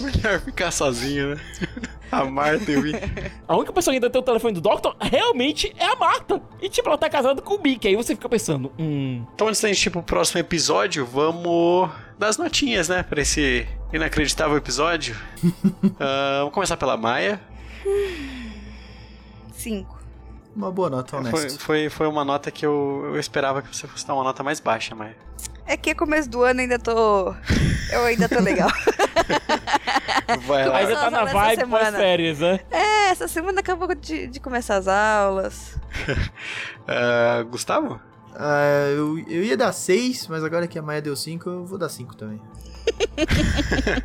Melhor 0.01 0.41
ficar 0.41 0.71
sozinho, 0.71 1.35
né? 1.35 1.41
A 2.11 2.25
Marta 2.25 2.73
e 2.73 2.77
o 2.77 2.83
Vic. 2.83 2.99
A 3.47 3.57
única 3.57 3.73
pessoa 3.73 3.93
que 3.93 3.97
ainda 3.99 4.11
tem 4.11 4.21
o 4.21 4.25
telefone 4.25 4.53
do 4.55 4.61
Doctor 4.61 4.97
realmente 5.01 5.73
é 5.79 5.87
a 5.87 5.95
Marta. 5.95 6.43
E, 6.61 6.69
tipo, 6.69 6.89
ela 6.89 6.99
tá 6.99 7.09
casada 7.09 7.41
com 7.41 7.55
o 7.55 7.63
Mickey. 7.63 7.87
Aí 7.87 7.95
você 7.95 8.17
fica 8.17 8.29
pensando, 8.29 8.73
hum. 8.77 9.25
Então, 9.33 9.47
antes 9.47 9.61
da 9.61 9.69
gente 9.69 9.87
ir 9.87 9.91
pro 9.91 10.03
próximo 10.03 10.41
episódio, 10.41 11.07
vamos 11.07 11.89
dar 12.19 12.27
as 12.27 12.37
notinhas, 12.37 12.89
né? 12.89 13.05
Pra 13.05 13.21
esse 13.23 13.65
inacreditável 13.93 14.57
episódio. 14.57 15.17
Ah, 16.01 16.39
vamos 16.41 16.55
começar 16.55 16.77
pela 16.77 16.97
Maia. 16.97 17.41
Cinco. 19.53 20.01
Uma 20.57 20.73
boa 20.73 20.91
nota, 20.91 21.11
Foi, 21.11 21.21
honesto. 21.21 21.61
foi, 21.63 21.89
foi 21.89 22.07
uma 22.09 22.25
nota 22.25 22.51
que 22.51 22.67
eu, 22.67 23.03
eu 23.05 23.21
esperava 23.21 23.63
que 23.63 23.75
você 23.75 23.87
fosse 23.87 24.07
dar 24.07 24.15
uma 24.15 24.25
nota 24.25 24.43
mais 24.43 24.59
baixa, 24.59 24.95
Maia. 24.95 25.17
É 25.67 25.77
que 25.77 25.95
começo 25.95 26.29
do 26.29 26.43
ano 26.43 26.61
ainda 26.61 26.79
tô. 26.79 27.33
Eu 27.93 28.05
ainda 28.05 28.29
tô 28.29 28.41
legal. 28.41 28.69
Vai 30.47 30.67
lá. 30.69 30.77
Aí 30.77 30.87
você 30.87 30.95
tá 30.95 31.11
na 31.11 31.25
vibe 31.25 31.67
pós-férias, 31.67 32.39
né? 32.41 32.61
É, 32.71 33.11
essa 33.11 33.27
semana 33.29 33.61
acabou 33.61 33.95
de, 33.95 34.27
de 34.27 34.41
começar 34.41 34.77
as 34.77 34.89
aulas. 34.89 35.79
Ah, 36.93 37.43
Gustavo? 37.45 38.01
Ah, 38.35 38.89
eu, 38.97 39.19
eu 39.29 39.45
ia 39.45 39.57
dar 39.57 39.71
6, 39.73 40.27
mas 40.29 40.43
agora 40.43 40.67
que 40.67 40.77
a 40.79 40.83
Maia 40.83 41.01
deu 41.03 41.15
5, 41.15 41.49
eu 41.49 41.65
vou 41.65 41.79
dar 41.79 41.89
5 41.89 42.17
também. 42.17 42.41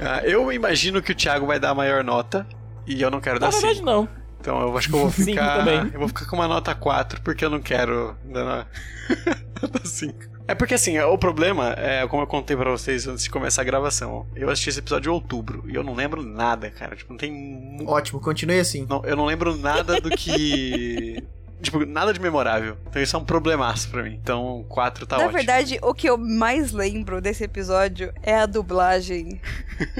Ah, 0.00 0.20
eu 0.24 0.52
imagino 0.52 1.00
que 1.00 1.12
o 1.12 1.14
Thiago 1.14 1.46
vai 1.46 1.58
dar 1.58 1.70
a 1.70 1.74
maior 1.74 2.04
nota. 2.04 2.46
E 2.86 3.00
eu 3.00 3.10
não 3.10 3.20
quero 3.20 3.40
Na 3.40 3.46
dar 3.46 3.52
verdade, 3.52 3.76
5. 3.76 3.86
não. 3.86 4.08
Então 4.40 4.60
eu 4.60 4.76
acho 4.76 4.88
que 4.88 4.94
eu 4.94 5.00
vou 5.00 5.10
Cinco 5.10 5.30
ficar. 5.30 5.58
também. 5.58 5.90
Eu 5.92 5.98
vou 5.98 6.08
ficar 6.08 6.26
com 6.26 6.36
uma 6.36 6.46
nota 6.46 6.74
4, 6.74 7.20
porque 7.22 7.44
eu 7.44 7.50
não 7.50 7.60
quero 7.60 8.16
dar 8.24 8.44
na- 8.44 8.66
nota 9.62 9.84
5. 9.86 10.35
É 10.48 10.54
porque 10.54 10.74
assim, 10.74 10.98
o 10.98 11.18
problema 11.18 11.74
é, 11.76 12.06
como 12.06 12.22
eu 12.22 12.26
contei 12.26 12.56
pra 12.56 12.70
vocês 12.70 13.06
antes 13.08 13.24
de 13.24 13.30
começar 13.30 13.62
a 13.62 13.64
gravação, 13.64 14.26
eu 14.36 14.48
assisti 14.48 14.70
esse 14.70 14.78
episódio 14.78 15.10
em 15.10 15.12
outubro 15.12 15.64
e 15.66 15.74
eu 15.74 15.82
não 15.82 15.94
lembro 15.94 16.22
nada, 16.22 16.70
cara. 16.70 16.94
Tipo, 16.94 17.12
não 17.12 17.18
tem. 17.18 17.78
Ótimo, 17.84 18.20
continue 18.20 18.60
assim. 18.60 18.86
Não, 18.88 19.04
eu 19.04 19.16
não 19.16 19.24
lembro 19.26 19.56
nada 19.56 20.00
do 20.00 20.10
que. 20.10 21.22
tipo, 21.60 21.84
nada 21.84 22.12
de 22.12 22.20
memorável. 22.20 22.76
Então 22.88 23.02
isso 23.02 23.16
é 23.16 23.18
um 23.18 23.24
problemaço 23.24 23.90
pra 23.90 24.04
mim. 24.04 24.18
Então 24.22 24.64
4 24.68 25.04
tá 25.06 25.16
Na 25.16 25.24
ótimo. 25.24 25.36
verdade, 25.36 25.78
o 25.82 25.92
que 25.92 26.08
eu 26.08 26.16
mais 26.16 26.70
lembro 26.70 27.20
desse 27.20 27.42
episódio 27.42 28.12
é 28.22 28.36
a 28.36 28.46
dublagem 28.46 29.40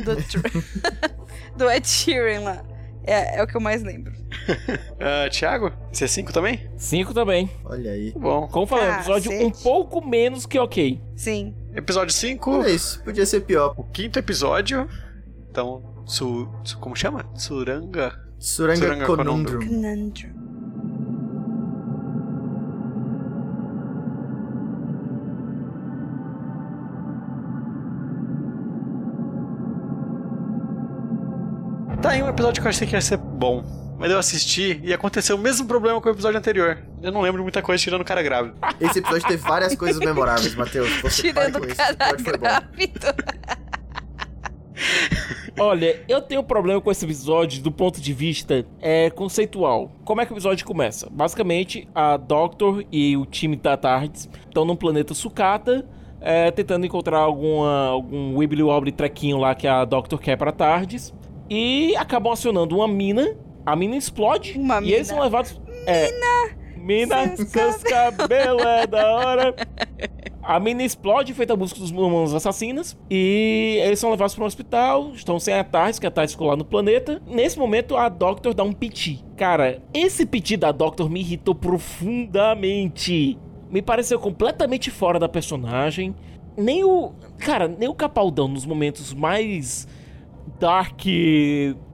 do, 0.05 0.15
do 1.59 1.71
Ed 1.71 1.89
Sheeran 1.89 2.41
lá. 2.43 2.76
É, 3.07 3.39
é 3.39 3.43
o 3.43 3.47
que 3.47 3.57
eu 3.57 3.61
mais 3.61 3.83
lembro. 3.83 4.13
Ah, 4.99 5.29
Thiago? 5.31 5.73
Você 5.93 6.05
é 6.05 6.09
5 6.09 6.33
também? 6.33 6.69
Cinco 6.77 7.13
também. 7.15 7.51
Olha 7.65 7.91
aí. 7.93 8.13
Bom. 8.13 8.49
Como 8.49 8.65
eu 8.65 8.67
falei, 8.67 8.89
um 8.89 8.95
episódio 8.95 9.31
um 9.33 9.51
Cacete. 9.51 9.63
pouco 9.63 10.05
menos 10.07 10.47
que 10.47 10.59
ok. 10.59 11.01
Sim. 11.15 11.55
Episódio 11.75 12.13
5. 12.15 12.63
É 12.65 12.71
isso, 12.71 13.03
podia 13.05 13.25
ser 13.27 13.41
pior. 13.43 13.75
O 13.77 13.85
quinto 13.85 14.19
episódio. 14.19 14.89
Então, 15.51 15.83
su, 16.07 16.49
su- 16.65 16.79
como 16.79 16.97
chama? 16.97 17.25
Suranga. 17.35 18.19
Suranga, 18.39 18.77
Suranga 18.81 19.07
Conundrum. 19.07 19.59
Conundrum. 19.61 20.36
Tá 32.07 32.13
aí 32.13 32.23
um 32.23 32.29
episódio 32.29 32.63
que 32.63 32.69
eu 32.69 32.71
achei 32.71 32.87
que 32.87 32.95
ia 32.95 33.01
ser 33.01 33.17
bom. 33.17 33.65
Mas 33.99 34.13
eu 34.13 34.19
assisti 34.21 34.81
e 34.85 34.95
aconteceu 34.95 35.35
o 35.35 35.39
mesmo 35.41 35.67
problema 35.67 36.01
com 36.01 36.09
o 36.09 36.13
episódio 36.13 36.39
anterior. 36.39 36.79
Eu 37.03 37.11
não 37.11 37.21
lembro 37.21 37.43
muita 37.43 37.61
coisa 37.61 37.83
tirando 37.83 38.03
o 38.03 38.05
cara 38.05 38.23
grávido. 38.23 38.55
Esse 38.81 39.01
episódio 39.01 39.27
teve 39.27 39.43
várias 39.43 39.75
coisas 39.75 39.99
memoráveis, 39.99 40.55
Matheus. 40.55 40.89
Tirando 41.17 41.59
com 41.59 41.67
o 41.67 41.69
isso. 41.69 41.83
Esse 41.83 41.97
cara 41.97 42.17
bom. 42.17 42.39
grávido. 42.39 43.07
Olha, 45.59 46.01
eu 46.09 46.23
tenho 46.23 46.43
um 46.43 46.45
problema 46.45 46.81
com 46.81 46.93
esse 46.93 47.05
episódio 47.05 47.61
do 47.61 47.73
ponto 47.73 48.01
de 48.01 48.13
vista 48.13 48.65
é, 48.81 49.11
conceitual. 49.11 49.91
Como 50.05 50.21
é 50.21 50.27
que 50.27 50.33
o 50.33 50.35
episódio 50.35 50.65
começa? 50.65 51.11
Basicamente, 51.11 51.89
a 51.93 52.17
Doctor 52.17 52.85
e 52.93 53.17
o 53.17 53.27
time 53.27 53.57
da 53.57 53.77
Tardes 53.77 54.29
estão 54.47 54.65
num 54.65 54.77
planeta 54.77 55.13
sucata, 55.13 55.85
é, 56.21 56.53
tentando 56.53 56.87
encontrar 56.87 57.19
alguma, 57.19 57.89
algum 57.89 58.37
wibbly 58.37 58.63
wobbly 58.63 58.93
trequinho 58.93 59.39
lá 59.39 59.57
que 59.57 59.67
a 59.67 59.85
Doctor 59.85 60.21
quer 60.21 60.37
pra 60.37 60.53
Tardes. 60.53 61.13
E 61.49 61.95
acabam 61.97 62.33
acionando 62.33 62.77
uma 62.77 62.89
mina. 62.89 63.37
A 63.65 63.75
mina 63.75 63.97
explode. 63.97 64.59
Uma 64.59 64.81
e 64.81 64.93
eles 64.93 65.09
mina. 65.09 65.17
são 65.17 65.21
levados. 65.21 65.61
É, 65.87 66.11
mina, 66.77 67.37
Seus 67.37 67.49
seus 67.51 67.83
cabelos 67.83 68.65
é 68.65 68.87
da 68.87 69.13
hora. 69.13 69.55
A 70.47 70.61
mina 70.61 70.85
explode, 70.85 71.35
feita 71.35 71.55
a 71.55 71.57
busca 71.57 71.81
dos 71.81 71.91
humanos 71.91 72.33
assassinos. 72.33 72.97
E 73.11 73.81
eles 73.83 73.99
são 73.99 74.13
levados 74.13 74.33
para 74.33 74.45
um 74.45 74.47
hospital. 74.47 75.11
Estão 75.13 75.41
sem 75.41 75.53
a 75.53 75.65
Tardes, 75.65 75.99
que 75.99 76.07
a 76.07 76.11
Tardes 76.11 76.35
ficou 76.35 76.47
lá 76.47 76.55
no 76.55 76.65
planeta. 76.65 77.21
Nesse 77.27 77.59
momento, 77.59 77.97
a 77.97 78.09
Doctor 78.09 78.55
dá 78.55 78.63
um 78.63 78.73
piti. 78.73 79.25
Cara, 79.37 79.83
esse 79.93 80.25
piti 80.25 80.57
da 80.57 80.71
Doctor 80.71 81.11
me 81.11 81.19
irritou 81.19 81.53
profundamente. 81.53 83.37
Me 83.69 83.83
pareceu 83.83 84.21
completamente 84.21 84.89
fora 84.89 85.19
da 85.19 85.29
personagem. 85.29 86.15
Nem 86.57 86.85
o. 86.85 87.13
Cara, 87.39 87.67
nem 87.67 87.89
o 87.89 87.95
Capaldão, 87.95 88.47
nos 88.47 88.65
momentos 88.65 89.13
mais 89.13 89.89
Dark 90.59 91.03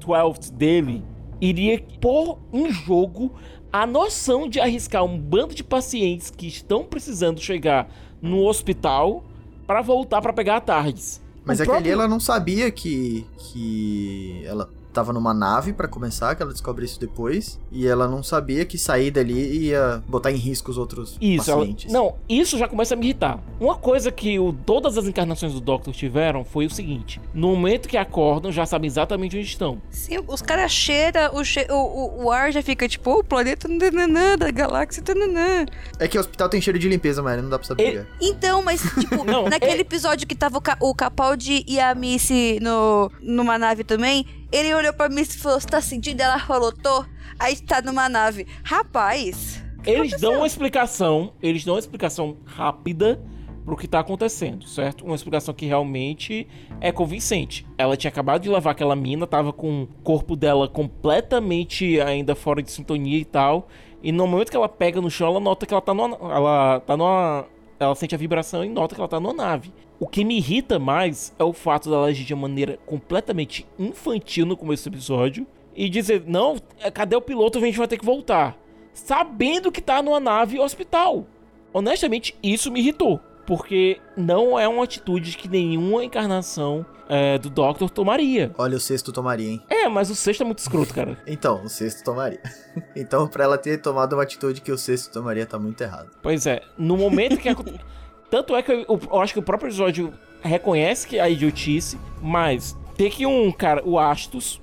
12 0.00 0.52
dele, 0.52 1.02
iria 1.40 1.82
pôr 2.00 2.38
em 2.52 2.70
jogo 2.70 3.32
a 3.72 3.86
noção 3.86 4.48
de 4.48 4.60
arriscar 4.60 5.02
um 5.04 5.18
bando 5.18 5.54
de 5.54 5.64
pacientes 5.64 6.30
que 6.30 6.46
estão 6.46 6.84
precisando 6.84 7.40
chegar 7.40 7.88
no 8.20 8.44
hospital 8.46 9.24
para 9.66 9.80
voltar 9.82 10.20
para 10.20 10.32
pegar 10.32 10.56
a 10.56 10.60
Tardes. 10.60 11.22
Mas 11.44 11.58
O 11.58 11.62
é 11.62 11.64
que 11.66 11.70
ali 11.72 11.80
próprio- 11.82 11.92
ela 11.92 12.08
não 12.08 12.20
sabia 12.20 12.70
que, 12.70 13.26
que 13.38 14.42
ela 14.44 14.70
tava 14.92 15.12
numa 15.12 15.32
nave 15.34 15.72
pra 15.72 15.88
começar, 15.88 16.34
que 16.34 16.42
ela 16.42 16.52
descobre 16.52 16.84
isso 16.84 17.00
depois. 17.00 17.58
E 17.70 17.86
ela 17.86 18.06
não 18.08 18.22
sabia 18.22 18.64
que 18.64 18.76
sair 18.78 19.10
dali 19.10 19.66
ia 19.68 20.02
botar 20.06 20.30
em 20.30 20.36
risco 20.36 20.70
os 20.70 20.78
outros 20.78 21.16
Isso, 21.20 21.50
ela- 21.50 21.60
pacientes. 21.60 21.92
não, 21.92 22.14
isso 22.28 22.58
já 22.58 22.68
começa 22.68 22.94
a 22.94 22.96
me 22.96 23.06
irritar. 23.06 23.38
Uma 23.60 23.76
coisa 23.76 24.10
que 24.12 24.38
o- 24.38 24.52
todas 24.52 24.98
as 24.98 25.06
encarnações 25.06 25.52
do 25.52 25.60
Doctor 25.60 25.92
tiveram 25.94 26.44
foi 26.44 26.66
o 26.66 26.70
seguinte: 26.70 27.20
no 27.34 27.48
momento 27.48 27.88
que 27.88 27.96
acordam, 27.96 28.52
já 28.52 28.66
sabem 28.66 28.86
exatamente 28.86 29.36
onde 29.36 29.46
estão. 29.46 29.80
Sim, 29.90 30.18
os 30.28 30.42
caras 30.42 30.70
cheiram, 30.72 31.34
o, 31.34 31.44
che- 31.44 31.66
o, 31.70 31.74
o, 31.74 32.24
o 32.24 32.30
ar 32.30 32.52
já 32.52 32.62
fica 32.62 32.88
tipo, 32.88 33.10
o 33.18 33.24
planeta 33.24 33.66
nananã, 33.68 34.36
da 34.36 34.50
galáxia 34.50 35.02
nananã. 35.06 35.66
É 35.98 36.06
que 36.08 36.16
o 36.16 36.20
hospital 36.20 36.48
tem 36.48 36.60
cheiro 36.60 36.78
de 36.78 36.88
limpeza, 36.88 37.22
mas 37.22 37.42
não 37.42 37.48
dá 37.48 37.58
pra 37.58 37.66
saber. 37.68 37.82
Ele- 37.82 37.98
o 38.00 38.04
que 38.18 38.24
é. 38.26 38.28
Então, 38.28 38.62
mas, 38.62 38.82
tipo, 38.98 39.22
Não, 39.24 39.48
naquele 39.48 39.72
é- 39.78 39.80
episódio 39.80 40.26
que 40.26 40.34
tava 40.34 40.58
o, 40.58 40.60
Ca- 40.60 40.76
o 40.80 40.94
Capaldi 40.94 41.64
e 41.66 41.78
a 41.80 41.94
Missy 41.94 42.58
no, 42.60 43.10
numa 43.20 43.56
nave 43.58 43.84
também, 43.84 44.26
ele 44.52 44.74
olhou 44.74 44.92
pra 44.92 45.08
Missy 45.08 45.38
e 45.38 45.40
falou, 45.40 45.58
você 45.58 45.66
tá 45.66 45.80
sentindo? 45.80 46.20
Ela 46.20 46.38
falou, 46.38 46.70
tô. 46.72 47.04
Aí 47.38 47.56
tá 47.56 47.80
numa 47.82 48.08
nave. 48.08 48.46
Rapaz, 48.62 49.62
Eles 49.84 50.20
dão 50.20 50.36
uma 50.36 50.46
explicação, 50.46 51.32
eles 51.42 51.64
dão 51.64 51.74
uma 51.74 51.80
explicação 51.80 52.36
rápida 52.44 53.20
pro 53.64 53.76
que 53.76 53.88
tá 53.88 54.00
acontecendo, 54.00 54.66
certo? 54.66 55.04
Uma 55.04 55.14
explicação 55.14 55.54
que 55.54 55.66
realmente 55.66 56.46
é 56.80 56.92
convincente. 56.92 57.66
Ela 57.78 57.96
tinha 57.96 58.10
acabado 58.10 58.42
de 58.42 58.48
levar 58.48 58.72
aquela 58.72 58.94
mina, 58.94 59.26
tava 59.26 59.52
com 59.52 59.82
o 59.82 59.88
corpo 60.02 60.36
dela 60.36 60.68
completamente 60.68 62.00
ainda 62.00 62.34
fora 62.34 62.62
de 62.62 62.70
sintonia 62.70 63.18
e 63.18 63.24
tal. 63.24 63.68
E 64.02 64.10
no 64.10 64.26
momento 64.26 64.50
que 64.50 64.56
ela 64.56 64.68
pega 64.68 65.00
no 65.00 65.10
chão, 65.10 65.28
ela 65.28 65.40
nota 65.40 65.64
que 65.64 65.72
ela 65.72 65.80
tá 65.80 65.94
numa. 65.94 66.16
Ela 66.16 66.80
tá 66.80 66.96
numa. 66.96 67.46
Ela 67.84 67.94
sente 67.94 68.14
a 68.14 68.18
vibração 68.18 68.64
e 68.64 68.68
nota 68.68 68.94
que 68.94 69.00
ela 69.00 69.08
tá 69.08 69.20
numa 69.20 69.32
nave. 69.34 69.72
O 69.98 70.06
que 70.06 70.24
me 70.24 70.36
irrita 70.36 70.78
mais 70.78 71.34
é 71.38 71.44
o 71.44 71.52
fato 71.52 71.88
dela 71.90 72.06
agir 72.06 72.24
de 72.24 72.34
uma 72.34 72.48
maneira 72.48 72.78
completamente 72.86 73.66
infantil 73.78 74.44
no 74.46 74.56
começo 74.56 74.88
do 74.88 74.94
episódio. 74.94 75.46
E 75.74 75.88
dizer, 75.88 76.24
não, 76.26 76.56
é, 76.80 76.90
cadê 76.90 77.16
o 77.16 77.20
piloto? 77.20 77.58
A 77.58 77.60
gente 77.62 77.78
vai 77.78 77.88
ter 77.88 77.98
que 77.98 78.04
voltar. 78.04 78.58
sabendo 78.92 79.72
que 79.72 79.80
tá 79.80 80.02
numa 80.02 80.20
nave 80.20 80.58
hospital. 80.60 81.26
Honestamente, 81.72 82.36
isso 82.42 82.70
me 82.70 82.80
irritou. 82.80 83.20
Porque 83.52 84.00
não 84.16 84.58
é 84.58 84.66
uma 84.66 84.82
atitude 84.82 85.36
que 85.36 85.46
nenhuma 85.46 86.02
encarnação 86.02 86.86
é, 87.06 87.36
do 87.36 87.50
Doctor 87.50 87.90
tomaria. 87.90 88.50
Olha, 88.56 88.78
o 88.78 88.80
sexto 88.80 89.12
tomaria, 89.12 89.50
hein? 89.50 89.62
É, 89.68 89.86
mas 89.90 90.08
o 90.08 90.14
sexto 90.14 90.40
é 90.40 90.44
muito 90.46 90.60
escroto, 90.60 90.94
cara. 90.94 91.18
Então, 91.26 91.62
o 91.62 91.68
sexto 91.68 92.02
tomaria. 92.02 92.40
então, 92.96 93.28
pra 93.28 93.44
ela 93.44 93.58
ter 93.58 93.76
tomado 93.76 94.14
uma 94.14 94.22
atitude 94.22 94.62
que 94.62 94.72
o 94.72 94.78
sexto 94.78 95.12
tomaria, 95.12 95.44
tá 95.44 95.58
muito 95.58 95.78
errado. 95.82 96.08
Pois 96.22 96.46
é, 96.46 96.62
no 96.78 96.96
momento 96.96 97.36
que. 97.36 97.50
Tanto 98.30 98.56
é 98.56 98.62
que 98.62 98.72
eu, 98.72 98.86
eu, 98.88 99.20
acho 99.20 99.34
que 99.34 99.38
o 99.38 99.42
próprio 99.42 99.68
episódio 99.68 100.14
reconhece 100.40 101.06
que 101.06 101.18
é 101.18 101.20
a 101.20 101.28
idiotice, 101.28 101.98
mas 102.22 102.74
ter 102.96 103.10
que 103.10 103.26
um 103.26 103.52
cara, 103.52 103.86
o 103.86 103.98
Astus, 103.98 104.62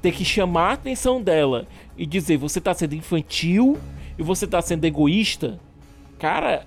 ter 0.00 0.12
que 0.12 0.24
chamar 0.24 0.70
a 0.70 0.72
atenção 0.72 1.20
dela 1.20 1.66
e 1.94 2.06
dizer 2.06 2.38
você 2.38 2.58
tá 2.58 2.72
sendo 2.72 2.94
infantil 2.94 3.76
e 4.16 4.22
você 4.22 4.46
tá 4.46 4.62
sendo 4.62 4.86
egoísta, 4.86 5.60
cara, 6.18 6.64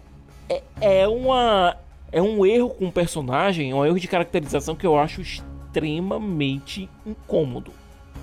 é, 0.80 1.02
é 1.02 1.08
uma. 1.08 1.78
É 2.12 2.22
um 2.22 2.46
erro 2.46 2.70
com 2.70 2.88
o 2.88 2.92
personagem, 2.92 3.72
é 3.72 3.76
um 3.76 3.84
erro 3.86 4.00
de 4.00 4.08
caracterização 4.08 4.76
que 4.76 4.86
eu 4.86 4.98
acho 4.98 5.22
extremamente 5.22 6.88
incômodo. 7.06 7.72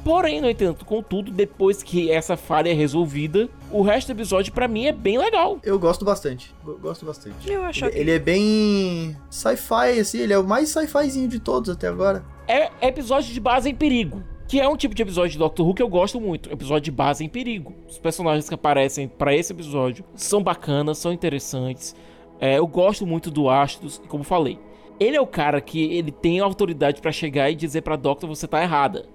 Porém, 0.04 0.40
no 0.40 0.48
entanto, 0.48 0.84
contudo, 0.84 1.30
depois 1.30 1.82
que 1.82 2.10
essa 2.10 2.36
falha 2.36 2.70
é 2.70 2.72
resolvida, 2.72 3.48
o 3.70 3.82
resto 3.82 4.08
do 4.08 4.16
episódio 4.16 4.52
para 4.52 4.66
mim 4.66 4.86
é 4.86 4.92
bem 4.92 5.18
legal. 5.18 5.58
Eu 5.62 5.78
gosto 5.78 6.04
bastante. 6.04 6.54
Gosto 6.80 7.04
bastante. 7.04 7.50
Eu 7.50 7.62
acho 7.64 7.84
ele, 7.84 7.92
que... 7.92 7.98
ele 7.98 8.10
é 8.12 8.18
bem 8.18 9.16
sci-fi, 9.28 9.98
assim, 10.00 10.18
ele 10.20 10.32
é 10.32 10.38
o 10.38 10.44
mais 10.44 10.70
sci-fizinho 10.70 11.28
de 11.28 11.38
todos 11.38 11.68
até 11.68 11.88
agora. 11.88 12.24
É 12.48 12.70
episódio 12.88 13.32
de 13.32 13.40
base 13.40 13.68
em 13.68 13.74
perigo. 13.74 14.22
Que 14.48 14.58
é 14.58 14.68
um 14.68 14.76
tipo 14.76 14.94
de 14.96 15.02
episódio 15.02 15.30
de 15.30 15.38
Doctor 15.38 15.64
Who 15.64 15.74
que 15.74 15.82
eu 15.82 15.88
gosto 15.88 16.20
muito. 16.20 16.50
Episódio 16.50 16.82
de 16.82 16.90
base 16.90 17.24
em 17.24 17.28
perigo. 17.28 17.72
Os 17.88 17.98
personagens 17.98 18.48
que 18.48 18.54
aparecem 18.54 19.06
para 19.06 19.32
esse 19.34 19.52
episódio 19.52 20.04
são 20.16 20.42
bacanas, 20.42 20.98
são 20.98 21.12
interessantes. 21.12 21.94
É, 22.40 22.58
eu 22.58 22.66
gosto 22.66 23.06
muito 23.06 23.30
do 23.30 23.50
Astros, 23.50 24.00
como 24.08 24.24
falei. 24.24 24.58
Ele 24.98 25.16
é 25.16 25.20
o 25.20 25.26
cara 25.26 25.60
que 25.60 25.92
ele 25.94 26.10
tem 26.10 26.40
autoridade 26.40 27.00
para 27.00 27.12
chegar 27.12 27.50
e 27.50 27.54
dizer 27.54 27.82
pra 27.82 27.96
Doctor 27.96 28.28
você 28.28 28.48
tá 28.48 28.62
errada. 28.62 29.06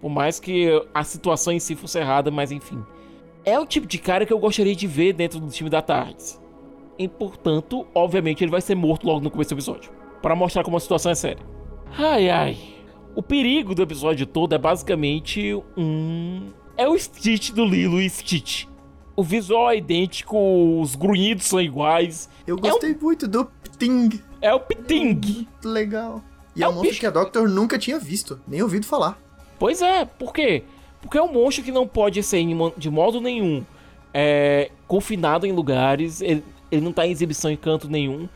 Por 0.00 0.10
mais 0.10 0.40
que 0.40 0.68
a 0.94 1.04
situação 1.04 1.52
em 1.52 1.58
si 1.58 1.76
fosse 1.76 1.98
errada, 1.98 2.30
mas 2.30 2.50
enfim. 2.50 2.82
É 3.44 3.58
o 3.58 3.66
tipo 3.66 3.86
de 3.86 3.98
cara 3.98 4.24
que 4.24 4.32
eu 4.32 4.38
gostaria 4.38 4.74
de 4.74 4.86
ver 4.86 5.12
dentro 5.12 5.38
do 5.40 5.48
time 5.50 5.68
da 5.68 5.82
Tardes. 5.82 6.40
E 6.98 7.08
portanto, 7.08 7.86
obviamente, 7.94 8.44
ele 8.44 8.50
vai 8.50 8.60
ser 8.60 8.74
morto 8.74 9.06
logo 9.06 9.20
no 9.20 9.30
começo 9.30 9.50
do 9.50 9.56
episódio. 9.56 9.90
para 10.22 10.34
mostrar 10.34 10.62
como 10.62 10.76
a 10.76 10.80
situação 10.80 11.12
é 11.12 11.14
séria. 11.14 11.42
Ai 11.96 12.28
ai. 12.28 12.56
O 13.14 13.22
perigo 13.22 13.74
do 13.74 13.82
episódio 13.82 14.26
todo 14.26 14.54
é 14.54 14.58
basicamente 14.58 15.54
um. 15.76 16.50
É 16.76 16.88
o 16.88 16.96
Stitch 16.98 17.50
do 17.50 17.64
Lilo 17.64 18.00
e 18.00 18.08
Stitch. 18.08 18.66
O 19.20 19.22
visual 19.22 19.70
é 19.70 19.76
idêntico, 19.76 20.34
os 20.80 20.94
grunhidos 20.94 21.44
são 21.44 21.60
iguais. 21.60 22.26
Eu 22.46 22.56
gostei 22.56 22.92
é 22.92 22.94
um... 22.94 22.98
muito 23.02 23.28
do 23.28 23.44
Pting. 23.44 24.18
É 24.40 24.54
o 24.54 24.58
Pting. 24.58 25.10
É 25.10 25.12
muito 25.12 25.68
legal. 25.68 26.24
E 26.56 26.62
é, 26.62 26.64
é 26.64 26.68
um 26.70 26.72
monstro 26.72 26.88
bicho... 26.88 27.00
que 27.00 27.06
a 27.06 27.10
Doctor 27.10 27.46
nunca 27.46 27.78
tinha 27.78 27.98
visto, 27.98 28.40
nem 28.48 28.62
ouvido 28.62 28.86
falar. 28.86 29.20
Pois 29.58 29.82
é, 29.82 30.06
por 30.06 30.32
quê? 30.32 30.64
Porque 31.02 31.18
é 31.18 31.22
um 31.22 31.30
monstro 31.30 31.62
que 31.62 31.70
não 31.70 31.86
pode 31.86 32.22
ser 32.22 32.42
de 32.78 32.88
modo 32.88 33.20
nenhum 33.20 33.62
é, 34.14 34.70
confinado 34.88 35.46
em 35.46 35.52
lugares, 35.52 36.22
ele, 36.22 36.42
ele 36.72 36.80
não 36.80 36.90
tá 36.90 37.06
em 37.06 37.10
exibição 37.10 37.50
em 37.50 37.58
canto 37.58 37.90
nenhum. 37.90 38.26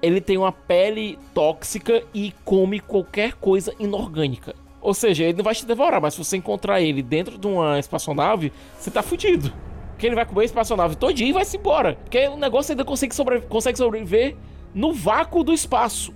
Ele 0.00 0.22
tem 0.22 0.38
uma 0.38 0.52
pele 0.52 1.18
tóxica 1.34 2.02
e 2.14 2.32
come 2.46 2.80
qualquer 2.80 3.34
coisa 3.34 3.74
inorgânica. 3.78 4.54
Ou 4.80 4.94
seja, 4.94 5.24
ele 5.24 5.36
não 5.36 5.44
vai 5.44 5.54
te 5.54 5.66
devorar, 5.66 6.00
mas 6.00 6.14
se 6.14 6.24
você 6.24 6.38
encontrar 6.38 6.80
ele 6.80 7.02
dentro 7.02 7.36
de 7.36 7.46
uma 7.46 7.78
espaçonave, 7.78 8.50
você 8.78 8.90
tá 8.90 9.02
fudido. 9.02 9.52
Porque 10.00 10.06
ele 10.06 10.14
vai 10.14 10.24
comer 10.24 10.40
a 10.40 10.44
espaçonave 10.46 10.96
todinha 10.96 11.28
e 11.28 11.32
vai 11.34 11.44
se 11.44 11.58
embora. 11.58 11.94
Porque 11.94 12.26
o 12.26 12.36
negócio 12.38 12.72
ainda 12.72 12.86
consegue, 12.86 13.14
sobre... 13.14 13.42
consegue 13.42 13.76
sobreviver 13.76 14.34
no 14.74 14.94
vácuo 14.94 15.44
do 15.44 15.52
espaço. 15.52 16.14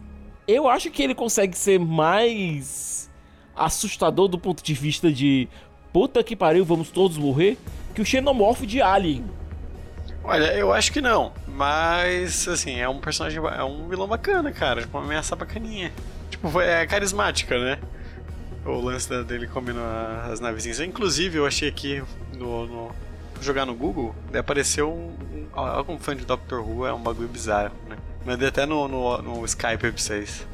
Eu 0.49 0.67
acho 0.67 0.91
que 0.91 1.03
ele 1.03 1.15
consegue 1.15 1.55
ser 1.55 1.79
mais 1.79 3.11
assustador 3.55 4.27
do 4.27 4.39
ponto 4.39 4.65
de 4.65 4.73
vista 4.73 5.13
de 5.13 5.51
puta 5.93 6.25
que 6.25 6.35
pariu, 6.35 6.65
vamos 6.65 6.91
todos 6.91 7.19
morrer, 7.19 7.59
que 7.95 8.01
o 8.01 8.07
xenomorfo 8.07 8.67
de 8.67 8.81
Alien. 8.81 9.27
Olha, 10.25 10.55
eu 10.55 10.73
acho 10.73 10.91
que 10.91 11.03
não, 11.03 11.35
mas 11.47 12.49
assim, 12.49 12.81
é 12.81 12.89
um 12.89 12.99
personagem, 13.01 13.39
é 13.39 13.65
um 13.65 13.87
vilão 13.87 14.09
bacana, 14.09 14.51
cara, 14.51 14.81
tipo, 14.81 14.97
uma 14.97 15.05
ameaça 15.05 15.37
bacaninha. 15.37 15.93
Tipo, 16.31 16.59
é 16.59 16.87
carismática, 16.87 17.59
né? 17.59 17.79
O 18.65 18.81
lance 18.81 19.23
dele 19.25 19.47
comendo 19.47 19.81
as 20.33 20.41
navezinhas. 20.41 20.81
Inclusive, 20.81 21.37
eu 21.37 21.47
achei 21.47 21.69
aqui 21.69 22.03
no, 22.39 22.67
no 22.67 23.05
jogar 23.45 23.67
no 23.67 23.75
Google, 23.75 24.15
apareceu 24.39 24.93
um, 24.93 25.15
um, 25.33 25.47
algum 25.55 25.99
fã 25.99 26.17
de 26.17 26.25
Doctor 26.25 26.67
Who, 26.67 26.87
é 26.87 26.93
um 26.93 27.01
bagulho 27.01 27.29
bizarro, 27.29 27.75
né? 27.89 27.97
Mandei 28.25 28.49
até 28.49 28.65
no, 28.65 28.89
no, 28.89 29.21
no 29.23 29.45
Skype 29.45 29.79
pra 29.79 29.91
vocês. 29.91 30.47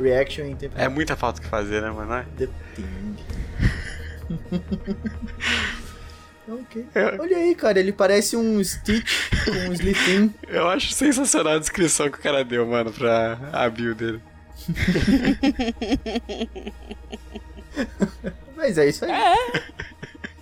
Reaction 0.00 0.46
em 0.46 0.56
tempo 0.56 0.74
É 0.76 0.88
muita 0.88 1.14
falta 1.16 1.40
que 1.40 1.46
fazer, 1.46 1.80
né, 1.82 1.90
mano? 1.90 2.24
The 2.36 2.48
Thing. 2.74 3.16
ok. 6.48 6.86
Olha 7.18 7.36
aí, 7.36 7.54
cara, 7.54 7.78
ele 7.80 7.92
parece 7.92 8.36
um 8.36 8.62
Stitch 8.62 9.30
com 9.44 9.50
um 9.50 9.72
Slithin. 9.72 10.32
Eu 10.48 10.68
acho 10.68 10.92
sensacional 10.92 11.54
a 11.54 11.58
descrição 11.58 12.10
que 12.10 12.18
o 12.18 12.22
cara 12.22 12.44
deu, 12.44 12.66
mano, 12.66 12.92
pra 12.92 13.38
a 13.52 13.68
build 13.68 13.94
dele. 13.94 14.20
Mas 18.56 18.78
é 18.78 18.88
isso 18.88 19.04
aí. 19.04 19.10
É. 19.10 19.34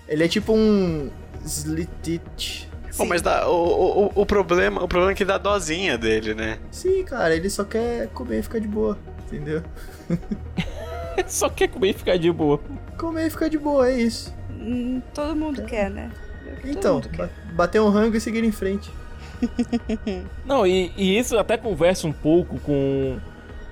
Ele 0.09 0.25
é 0.25 0.29
tipo 0.29 0.53
um 0.55 1.11
Slitich. 1.49 2.69
Bom, 2.97 3.07
mas 3.07 3.23
dá, 3.23 3.49
o, 3.49 4.07
o, 4.07 4.13
o, 4.23 4.27
problema, 4.27 4.83
o 4.83 4.89
problema 4.89 5.13
é 5.13 5.15
que 5.15 5.25
dá 5.25 5.39
dozinha 5.39 5.97
dele, 5.97 6.35
né? 6.35 6.59
Sim, 6.71 7.05
cara, 7.05 7.35
ele 7.35 7.49
só 7.49 7.65
quer 7.65 8.09
comer 8.09 8.41
e 8.41 8.43
ficar 8.43 8.59
de 8.59 8.67
boa, 8.67 8.99
entendeu? 9.27 9.63
só 11.27 11.49
quer 11.49 11.69
comer 11.69 11.91
e 11.91 11.93
ficar 11.93 12.19
de 12.19 12.31
boa. 12.33 12.61
Comer 12.99 13.27
e 13.27 13.31
ficar 13.31 13.49
de 13.49 13.59
boa, 13.59 13.89
é 13.89 14.01
isso. 14.01 14.35
Hum, 14.51 15.01
todo 15.15 15.37
mundo 15.37 15.61
é. 15.61 15.65
quer, 15.65 15.91
né? 15.91 16.11
então, 16.65 17.01
quer. 17.01 17.31
bater 17.53 17.81
um 17.81 17.89
rango 17.89 18.17
e 18.17 18.21
seguir 18.21 18.43
em 18.43 18.53
frente. 18.53 18.91
Não, 20.45 20.67
e, 20.67 20.93
e 20.97 21.17
isso 21.17 21.39
até 21.39 21.57
conversa 21.57 22.07
um 22.07 22.13
pouco 22.13 22.59
com 22.61 23.19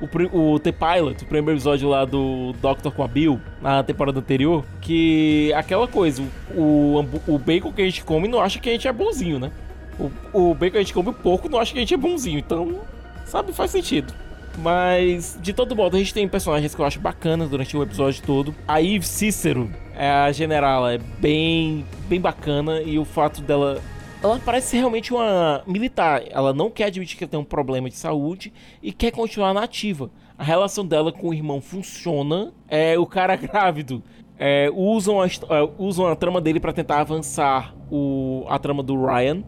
o, 0.00 0.54
o 0.54 0.58
The 0.58 0.72
Pilot, 0.72 1.24
o 1.24 1.26
primeiro 1.26 1.52
episódio 1.52 1.88
lá 1.88 2.04
do 2.04 2.52
Doctor 2.60 2.92
com 2.92 3.02
a 3.02 3.08
Bill, 3.08 3.40
na 3.60 3.82
temporada 3.82 4.18
anterior, 4.18 4.64
que 4.80 5.52
aquela 5.54 5.88
coisa, 5.88 6.22
o, 6.54 7.04
o, 7.26 7.38
bacon 7.38 7.72
que 7.72 7.82
a 7.82 7.84
gente 7.84 8.04
come 8.04 8.28
não 8.28 8.40
acha 8.40 8.58
que 8.58 8.68
a 8.68 8.72
gente 8.72 8.86
é 8.86 8.92
bonzinho, 8.92 9.38
né? 9.38 9.50
O, 9.98 10.10
o 10.32 10.54
bacon 10.54 10.72
que 10.72 10.78
a 10.78 10.82
gente 10.82 10.94
come 10.94 11.12
pouco 11.12 11.48
não 11.48 11.58
acha 11.58 11.72
que 11.72 11.78
a 11.78 11.82
gente 11.82 11.94
é 11.94 11.96
bonzinho, 11.96 12.38
então, 12.38 12.80
sabe, 13.24 13.52
faz 13.52 13.70
sentido. 13.70 14.12
Mas, 14.58 15.38
de 15.40 15.52
todo 15.52 15.76
modo, 15.76 15.96
a 15.96 15.98
gente 15.98 16.14
tem 16.14 16.26
personagens 16.26 16.74
que 16.74 16.80
eu 16.80 16.84
acho 16.84 16.98
bacanas 16.98 17.50
durante 17.50 17.76
o 17.76 17.82
episódio 17.82 18.22
todo. 18.22 18.54
A 18.66 18.80
Eve 18.80 19.06
Cícero, 19.06 19.70
é 19.94 20.08
a 20.10 20.32
general, 20.32 20.88
é 20.88 20.98
bem, 20.98 21.84
bem 22.08 22.20
bacana 22.20 22.80
e 22.80 22.98
o 22.98 23.04
fato 23.04 23.42
dela 23.42 23.82
ela 24.26 24.40
parece 24.44 24.76
realmente 24.76 25.12
uma 25.12 25.62
militar. 25.66 26.22
Ela 26.30 26.52
não 26.52 26.70
quer 26.70 26.84
admitir 26.84 27.16
que 27.16 27.26
tem 27.26 27.38
um 27.38 27.44
problema 27.44 27.88
de 27.88 27.96
saúde 27.96 28.52
e 28.82 28.92
quer 28.92 29.10
continuar 29.10 29.54
na 29.54 29.62
ativa. 29.62 30.10
A 30.36 30.44
relação 30.44 30.84
dela 30.84 31.12
com 31.12 31.28
o 31.28 31.34
irmão 31.34 31.60
funciona. 31.60 32.52
É, 32.68 32.98
o 32.98 33.06
cara 33.06 33.34
grávido 33.36 34.02
é, 34.38 34.70
usam, 34.74 35.20
a, 35.20 35.26
é, 35.26 35.70
usam 35.78 36.06
a 36.06 36.16
trama 36.16 36.40
dele 36.40 36.60
para 36.60 36.72
tentar 36.72 37.00
avançar 37.00 37.74
o, 37.90 38.44
a 38.48 38.58
trama 38.58 38.82
do 38.82 39.06
Ryan. 39.06 39.42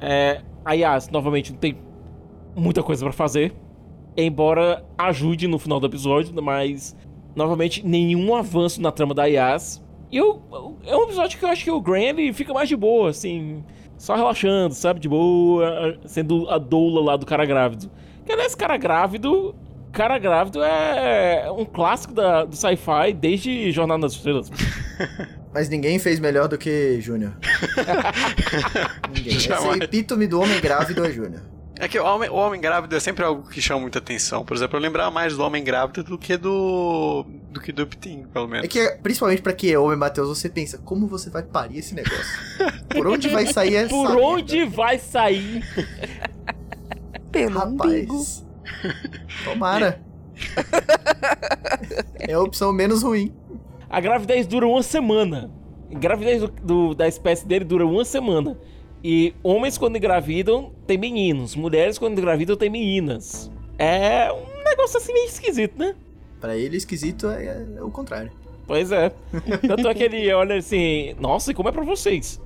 É, 0.00 0.42
a 0.64 0.74
Yas, 0.74 1.08
novamente, 1.08 1.52
não 1.52 1.58
tem 1.58 1.76
muita 2.56 2.82
coisa 2.82 3.04
para 3.04 3.12
fazer. 3.12 3.54
Embora 4.16 4.84
ajude 4.98 5.46
no 5.46 5.58
final 5.58 5.80
do 5.80 5.86
episódio, 5.86 6.34
mas 6.42 6.96
novamente 7.34 7.84
nenhum 7.86 8.34
avanço 8.34 8.80
na 8.80 8.92
trama 8.92 9.14
da 9.14 9.24
Yas. 9.26 9.82
E 10.10 10.16
eu, 10.16 10.42
é 10.86 10.96
um 10.96 11.02
episódio 11.04 11.38
que 11.38 11.44
eu 11.44 11.48
acho 11.48 11.64
que 11.64 11.70
o 11.70 11.80
Graham 11.80 12.18
ele 12.18 12.32
fica 12.32 12.52
mais 12.52 12.68
de 12.68 12.76
boa, 12.76 13.10
assim 13.10 13.64
só 14.04 14.14
relaxando, 14.14 14.74
sabe? 14.74 15.00
De 15.00 15.08
boa, 15.08 15.98
sendo 16.04 16.46
a 16.50 16.58
doula 16.58 17.00
lá 17.00 17.16
do 17.16 17.24
cara 17.24 17.46
grávido. 17.46 17.90
Que 18.26 18.32
aliás, 18.32 18.54
cara 18.54 18.76
grávido. 18.76 19.54
Cara 19.92 20.18
grávido 20.18 20.62
é 20.62 21.50
um 21.50 21.64
clássico 21.64 22.12
da, 22.12 22.44
do 22.44 22.54
sci-fi 22.54 23.12
desde 23.14 23.70
Jornada 23.70 24.00
nas 24.00 24.12
Estrelas. 24.12 24.50
Mas 25.54 25.68
ninguém 25.68 25.98
fez 25.98 26.18
melhor 26.18 26.48
do 26.48 26.58
que 26.58 27.00
Júnior. 27.00 27.32
ninguém. 29.14 29.36
Esse 29.36 29.52
epítome 29.80 30.26
do 30.26 30.40
homem 30.40 30.60
grávido 30.60 31.04
é 31.04 31.10
Júnior. 31.10 31.42
É 31.78 31.88
que 31.88 31.98
o 31.98 32.04
homem, 32.04 32.30
o 32.30 32.34
homem 32.36 32.60
grávido 32.60 32.94
é 32.94 33.00
sempre 33.00 33.24
algo 33.24 33.48
que 33.48 33.60
chama 33.60 33.80
muita 33.80 33.98
atenção. 33.98 34.44
Por 34.44 34.56
exemplo, 34.56 34.76
eu 34.76 34.80
lembrar 34.80 35.10
mais 35.10 35.36
do 35.36 35.42
homem 35.42 35.62
grávido 35.62 36.04
do 36.04 36.16
que 36.16 36.36
do. 36.36 37.26
do 37.50 37.60
que 37.60 37.72
do 37.72 37.86
Pting, 37.86 38.24
pelo 38.32 38.46
menos. 38.46 38.64
É 38.64 38.68
que, 38.68 38.98
principalmente 39.02 39.42
pra 39.42 39.52
quem 39.52 39.72
é 39.72 39.78
homem, 39.78 39.98
Matheus, 39.98 40.28
você 40.28 40.48
pensa, 40.48 40.78
como 40.78 41.08
você 41.08 41.30
vai 41.30 41.42
parir 41.42 41.78
esse 41.78 41.94
negócio? 41.94 42.24
Por 42.88 43.06
onde 43.08 43.28
vai 43.28 43.46
sair 43.46 43.74
essa. 43.74 43.88
Por 43.88 44.16
onde 44.16 44.58
merda? 44.58 44.76
vai 44.76 44.98
sair? 44.98 45.64
Pelo 47.32 47.58
Rapaz. 47.58 48.46
Tomara. 49.44 50.00
é 52.20 52.32
a 52.32 52.40
opção 52.40 52.72
menos 52.72 53.02
ruim. 53.02 53.34
A 53.90 54.00
gravidez 54.00 54.46
dura 54.46 54.66
uma 54.66 54.82
semana. 54.82 55.50
A 55.92 55.98
gravidez 55.98 56.40
do, 56.40 56.48
do, 56.48 56.94
da 56.94 57.08
espécie 57.08 57.46
dele 57.46 57.64
dura 57.64 57.84
uma 57.84 58.04
semana. 58.04 58.56
E 59.04 59.34
homens 59.42 59.76
quando 59.76 59.96
engravidam 59.96 60.72
tem 60.86 60.96
meninos, 60.96 61.54
mulheres 61.54 61.98
quando 61.98 62.18
engravidam 62.18 62.56
tem 62.56 62.70
meninas. 62.70 63.50
É 63.78 64.32
um 64.32 64.64
negócio 64.64 64.96
assim 64.96 65.12
meio 65.12 65.26
esquisito, 65.26 65.78
né? 65.78 65.94
Pra 66.40 66.56
ele, 66.56 66.78
esquisito 66.78 67.28
é, 67.28 67.66
é 67.76 67.82
o 67.82 67.90
contrário. 67.90 68.32
Pois 68.66 68.90
é. 68.90 69.12
Tanto 69.68 69.86
é 69.88 69.94
que 69.94 70.04
ele 70.04 70.32
olha 70.32 70.56
assim, 70.56 71.14
nossa, 71.20 71.50
e 71.50 71.54
como 71.54 71.68
é 71.68 71.72
pra 71.72 71.84
vocês? 71.84 72.40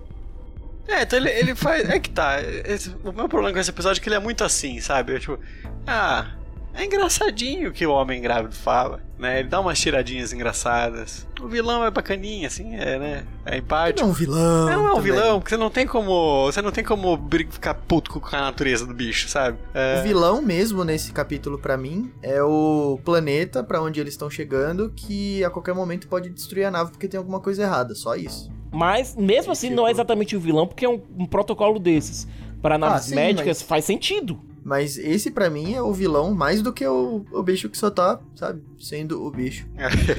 É, 0.89 1.03
então 1.03 1.19
ele, 1.19 1.31
ele 1.31 1.55
faz. 1.55 1.89
É 1.89 2.01
que 2.01 2.11
tá. 2.11 2.41
Esse, 2.41 2.91
o 3.05 3.13
meu 3.13 3.29
problema 3.29 3.53
com 3.53 3.61
esse 3.61 3.71
episódio 3.71 4.01
é 4.01 4.03
que 4.03 4.09
ele 4.09 4.17
é 4.17 4.21
muito 4.21 4.43
assim, 4.43 4.81
sabe? 4.81 5.15
É 5.15 5.19
tipo, 5.21 5.39
ah, 5.87 6.33
é 6.81 6.85
engraçadinho 6.85 7.71
o 7.71 7.73
que 7.73 7.87
o 7.87 7.91
homem 7.93 8.21
grávido 8.21 8.55
fala, 8.55 9.01
né? 9.19 9.41
Ele 9.41 9.49
dá 9.49 9.61
umas 9.61 9.79
tiradinhas 9.81 10.33
engraçadas. 10.33 11.27
O 11.41 11.49
vilão 11.49 11.85
é 11.85 11.91
bacaninha, 11.91 12.47
assim, 12.47 12.75
é, 12.77 12.99
né? 12.99 13.25
É 13.45 13.57
empático. 13.59 14.01
Não 14.01 14.09
é 14.09 14.11
um 14.11 14.15
vilão. 14.15 14.69
É, 14.69 14.73
não 14.77 14.87
é 14.87 14.93
um 14.93 14.95
também. 14.97 15.13
vilão, 15.13 15.39
porque 15.41 15.51
você 15.51 15.57
não 15.57 15.71
tem 15.71 15.87
como. 15.87 16.47
Você 16.47 16.63
não 16.63 16.71
tem 16.73 16.85
como 16.85 17.19
ficar 17.51 17.75
puto 17.75 18.21
com 18.21 18.37
a 18.37 18.41
natureza 18.41 18.87
do 18.87 18.95
bicho, 18.95 19.29
sabe? 19.29 19.59
É, 19.75 20.01
O 20.01 20.03
vilão 20.05 20.41
mesmo 20.43 20.85
nesse 20.85 21.13
capítulo 21.13 21.59
pra 21.59 21.77
mim 21.77 22.13
é 22.23 22.43
o 22.43 22.99
planeta 23.05 23.63
pra 23.63 23.83
onde 23.83 24.01
eles 24.01 24.15
estão 24.15 24.31
chegando 24.31 24.93
que 24.95 25.43
a 25.45 25.51
qualquer 25.51 25.75
momento 25.75 26.09
pode 26.09 26.29
destruir 26.31 26.65
a 26.65 26.71
nave 26.71 26.91
porque 26.93 27.09
tem 27.09 27.19
alguma 27.19 27.41
coisa 27.41 27.63
errada, 27.63 27.95
só 27.95 28.15
isso. 28.15 28.51
Mas 28.71 29.17
mesmo 29.17 29.51
assim 29.53 29.71
não 29.71 29.89
é 29.89 29.91
exatamente 29.91 30.37
o 30.37 30.41
vilão, 30.41 30.67
porque 30.67 30.85
é 30.85 30.89
um, 30.89 31.01
um 31.19 31.27
protocolo 31.27 31.79
desses. 31.79 32.29
Para 32.61 32.77
naves 32.77 33.07
sim, 33.07 33.15
médicas 33.15 33.59
mas- 33.59 33.63
faz 33.63 33.85
sentido. 33.85 34.41
Mas 34.65 34.99
esse 34.99 35.31
pra 35.31 35.49
mim 35.49 35.75
é 35.75 35.81
o 35.83 35.93
vilão 35.93 36.35
mais 36.35 36.61
do 36.63 36.73
que 36.73 36.87
o, 36.87 37.25
o 37.33 37.43
bicho 37.43 37.69
que 37.71 37.79
só 37.79 37.91
tá, 37.91 38.21
sabe, 38.35 38.63
sendo 38.79 39.25
o 39.25 39.31
bicho. 39.31 39.67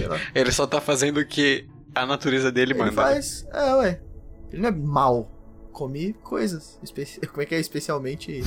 Lá. 0.08 0.20
ele 0.34 0.52
só 0.52 0.66
tá 0.66 0.82
fazendo 0.82 1.20
o 1.20 1.26
que 1.26 1.68
a 1.94 2.06
natureza 2.06 2.52
dele 2.52 2.72
Ele 2.74 2.80
manda. 2.80 2.92
faz. 2.94 3.46
É, 3.54 3.74
ué. 3.76 4.02
Ele 4.52 4.62
não 4.62 4.70
é 4.70 4.72
mal. 4.72 5.32
Come 5.72 6.14
coisas. 6.24 6.80
Espe- 6.84 7.20
Como 7.30 7.42
é 7.42 7.46
que 7.46 7.56
é? 7.56 7.60
Especialmente 7.60 8.42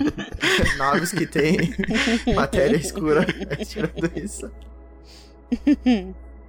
naves 0.76 1.10
que 1.10 1.26
tem 1.26 1.56
matéria 2.34 2.76
escura. 2.76 3.26
Tirando 3.66 4.10
isso. 4.18 4.50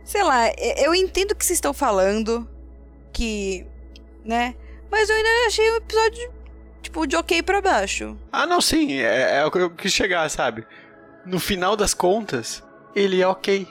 Sei 0.04 0.24
lá, 0.24 0.52
eu 0.78 0.94
entendo 0.94 1.32
o 1.32 1.36
que 1.36 1.46
vocês 1.46 1.58
estão 1.58 1.74
falando, 1.74 2.48
que. 3.14 3.66
né? 4.26 4.56
Mas 4.92 5.10
eu 5.10 5.16
ainda 5.16 5.30
achei 5.48 5.70
o 5.72 5.78
episódio, 5.78 6.32
tipo, 6.82 7.06
de 7.06 7.16
ok 7.16 7.42
pra 7.44 7.62
baixo. 7.62 8.18
Ah, 8.32 8.46
não, 8.46 8.60
sim, 8.62 8.94
é, 9.00 9.38
é 9.40 9.46
o 9.46 9.52
que 9.52 9.58
eu 9.60 9.70
quis 9.70 9.92
chegar, 9.94 10.30
sabe? 10.30 10.66
No 11.26 11.40
final 11.40 11.76
das 11.76 11.94
contas, 11.94 12.64
ele 12.96 13.22
é 13.22 13.28
ok. 13.28 13.68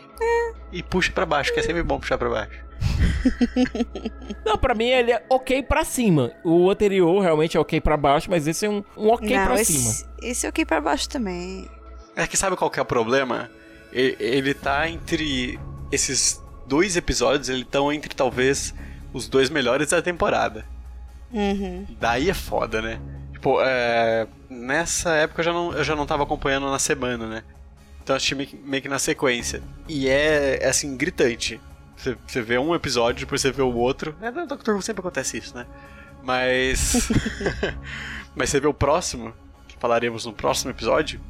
E 0.73 0.83
puxa 0.83 1.11
pra 1.13 1.27
baixo, 1.27 1.53
que 1.53 1.61
é 1.61 1.63
sempre 1.63 1.83
bom 1.83 1.99
puxar 1.99 2.17
pra 2.19 2.29
baixo. 2.31 2.61
Não, 4.45 4.57
pra 4.57 4.75
mim 4.75 4.87
ele 4.87 5.13
é 5.13 5.23
ok 5.29 5.63
pra 5.63 5.85
cima. 5.85 6.33
O 6.45 6.71
anterior 6.71 7.21
realmente 7.21 7.57
é 7.57 7.61
ok 7.61 7.81
pra 7.81 7.97
baixo, 7.97 8.31
mas 8.31 8.47
esse 8.47 8.67
é 8.67 8.69
um, 8.71 8.83
um 8.97 9.09
ok 9.09 9.37
Não, 9.37 9.45
pra 9.47 9.61
esse, 9.61 9.73
cima. 9.73 10.11
esse 10.23 10.47
é 10.47 10.49
ok 10.49 10.65
pra 10.65 10.81
baixo 10.81 11.09
também. 11.09 11.69
É 12.17 12.27
que 12.27 12.37
sabe 12.37 12.57
qual 12.57 12.71
que 12.71 12.79
é 12.79 12.83
o 12.83 12.87
problema? 12.87 13.51
E- 13.93 14.17
Ele 14.19 14.55
tá 14.55 14.89
entre 14.89 15.59
esses 15.93 16.41
dois 16.67 16.97
episódios, 16.97 17.49
ele 17.49 17.63
estão 17.63 17.93
entre 17.93 18.15
talvez 18.15 18.75
os 19.13 19.29
dois 19.29 19.51
melhores 19.51 19.89
da 19.91 20.01
temporada. 20.01 20.65
Uhum. 21.33 21.87
Daí 21.99 22.31
é 22.31 22.35
foda, 22.35 22.83
né? 22.83 23.01
Tipo, 23.33 23.59
é, 23.63 24.27
nessa 24.49 25.11
época 25.15 25.41
eu 25.41 25.45
já, 25.45 25.53
não, 25.53 25.73
eu 25.73 25.85
já 25.85 25.97
não 25.97 26.07
tava 26.07 26.23
acompanhando 26.25 26.71
na 26.71 26.79
semana, 26.79 27.27
né? 27.27 27.43
Então 28.03 28.15
eu 28.15 28.17
assisti 28.17 28.35
meio 28.35 28.49
que, 28.49 28.57
meio 28.57 28.83
que 28.83 28.89
na 28.89 28.99
sequência. 28.99 29.63
E 29.89 30.09
é, 30.09 30.63
é, 30.63 30.69
assim, 30.69 30.97
gritante. 30.97 31.61
Você, 31.97 32.17
você 32.27 32.43
vê 32.43 32.59
um 32.59 32.75
episódio, 32.75 33.21
depois 33.27 33.41
você 33.41 33.53
vê 33.53 33.63
o 33.63 33.75
outro. 33.75 34.15
É, 34.21 34.31
no 34.31 34.47
Doctor 34.47 34.75
Who 34.75 34.83
sempre 34.83 35.01
acontece 35.01 35.39
isso, 35.39 35.55
né? 35.57 35.67
Mas. 36.23 37.09
Mas 38.35 38.51
você 38.51 38.61
vê 38.61 38.67
o 38.67 38.75
próximo, 38.75 39.33
que 39.67 39.77
falaremos 39.79 40.25
no 40.25 40.33
próximo 40.33 40.71
episódio, 40.71 41.21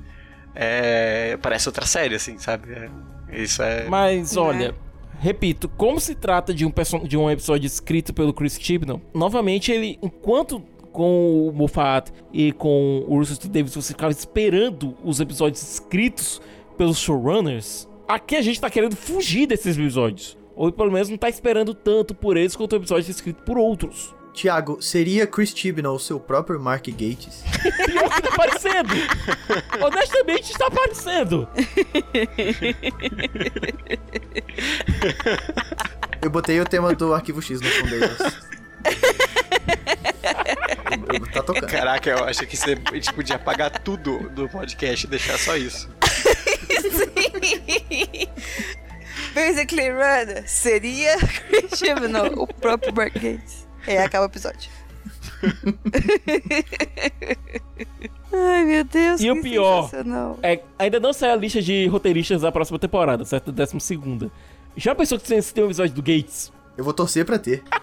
é, 0.54 1.38
parece 1.40 1.68
outra 1.68 1.86
série, 1.86 2.14
assim, 2.14 2.38
sabe? 2.38 2.72
É, 2.72 2.90
isso 3.42 3.62
é. 3.62 3.88
Mas 3.88 4.34
Né? 4.34 4.40
olha, 4.40 4.74
repito, 5.20 5.68
como 5.68 6.00
se 6.00 6.14
trata 6.14 6.52
de 6.52 6.64
um, 6.64 6.72
de 7.06 7.16
um 7.16 7.30
episódio 7.30 7.66
escrito 7.66 8.12
pelo 8.12 8.32
Chris 8.32 8.58
Chibnall, 8.58 9.00
novamente 9.14 9.70
ele, 9.70 9.98
enquanto 10.02 10.62
com 10.92 11.48
o 11.48 11.52
Moffat 11.52 12.10
e 12.32 12.52
com 12.52 13.04
o 13.06 13.18
Russell 13.18 13.36
T. 13.36 13.48
Davis 13.48 13.74
você 13.74 13.92
ficava 13.92 14.12
esperando 14.12 14.96
os 15.04 15.20
episódios 15.20 15.62
escritos 15.62 16.40
pelos 16.76 16.98
showrunners, 16.98 17.88
aqui 18.08 18.34
a 18.34 18.42
gente 18.42 18.60
tá 18.60 18.68
querendo 18.68 18.96
fugir 18.96 19.46
desses 19.46 19.76
episódios. 19.76 20.36
Ou 20.56 20.72
pelo 20.72 20.90
menos 20.90 21.08
não 21.08 21.16
tá 21.16 21.28
esperando 21.28 21.74
tanto 21.74 22.14
por 22.14 22.36
eles 22.36 22.56
quanto 22.56 22.72
o 22.72 22.76
episódio 22.76 23.10
escrito 23.10 23.42
por 23.44 23.56
outros. 23.56 24.14
Tiago, 24.32 24.80
seria 24.80 25.26
Chris 25.26 25.52
Chibnall 25.54 25.96
o 25.96 26.00
seu 26.00 26.18
próprio 26.20 26.58
Mark 26.60 26.86
Gates? 26.86 27.42
Pior 27.86 28.08
que 28.10 28.22
tá 28.22 28.30
parecendo! 28.36 28.94
Honestamente, 29.84 30.52
está 30.52 30.70
parecendo! 30.70 31.48
Eu 36.22 36.30
botei 36.30 36.60
o 36.60 36.64
tema 36.64 36.94
do 36.94 37.14
Arquivo 37.14 37.40
X 37.42 37.60
no 37.60 37.68
fundo 37.68 37.96
Tá 41.32 41.42
tocando. 41.42 41.70
Caraca, 41.70 42.10
eu 42.10 42.24
achei 42.24 42.46
que 42.46 42.56
você, 42.56 42.78
a 42.90 42.94
gente 42.94 43.12
podia 43.12 43.36
apagar 43.36 43.70
tudo 43.70 44.28
do 44.30 44.48
podcast 44.48 45.06
e 45.06 45.08
deixar 45.10 45.38
só 45.38 45.56
isso. 45.56 45.88
Basically 49.34 49.90
Run 49.90 50.42
seria 50.46 51.16
Chris 51.18 51.78
Chibnall, 51.78 52.32
o 52.36 52.46
próprio 52.46 52.92
Mark 52.94 53.14
Gates. 53.14 53.69
É, 53.86 54.02
acaba 54.02 54.26
o 54.26 54.28
episódio. 54.28 54.70
Ai, 58.32 58.64
meu 58.64 58.84
Deus. 58.84 59.20
E 59.20 59.30
o 59.30 59.42
pior? 59.42 59.90
É, 60.42 60.60
ainda 60.78 61.00
não 61.00 61.12
saiu 61.12 61.32
a 61.32 61.36
lista 61.36 61.60
de 61.60 61.86
roteiristas 61.88 62.42
da 62.42 62.52
próxima 62.52 62.78
temporada, 62.78 63.24
certo? 63.24 63.50
Décima 63.50 63.80
segunda. 63.80 64.30
Já 64.76 64.94
pensou 64.94 65.18
que 65.18 65.26
você 65.26 65.42
tem 65.52 65.64
um 65.64 65.66
episódio 65.66 65.94
do 65.94 66.02
Gates? 66.02 66.52
Eu 66.76 66.84
vou 66.84 66.92
torcer 66.92 67.24
pra 67.24 67.38
ter. 67.38 67.62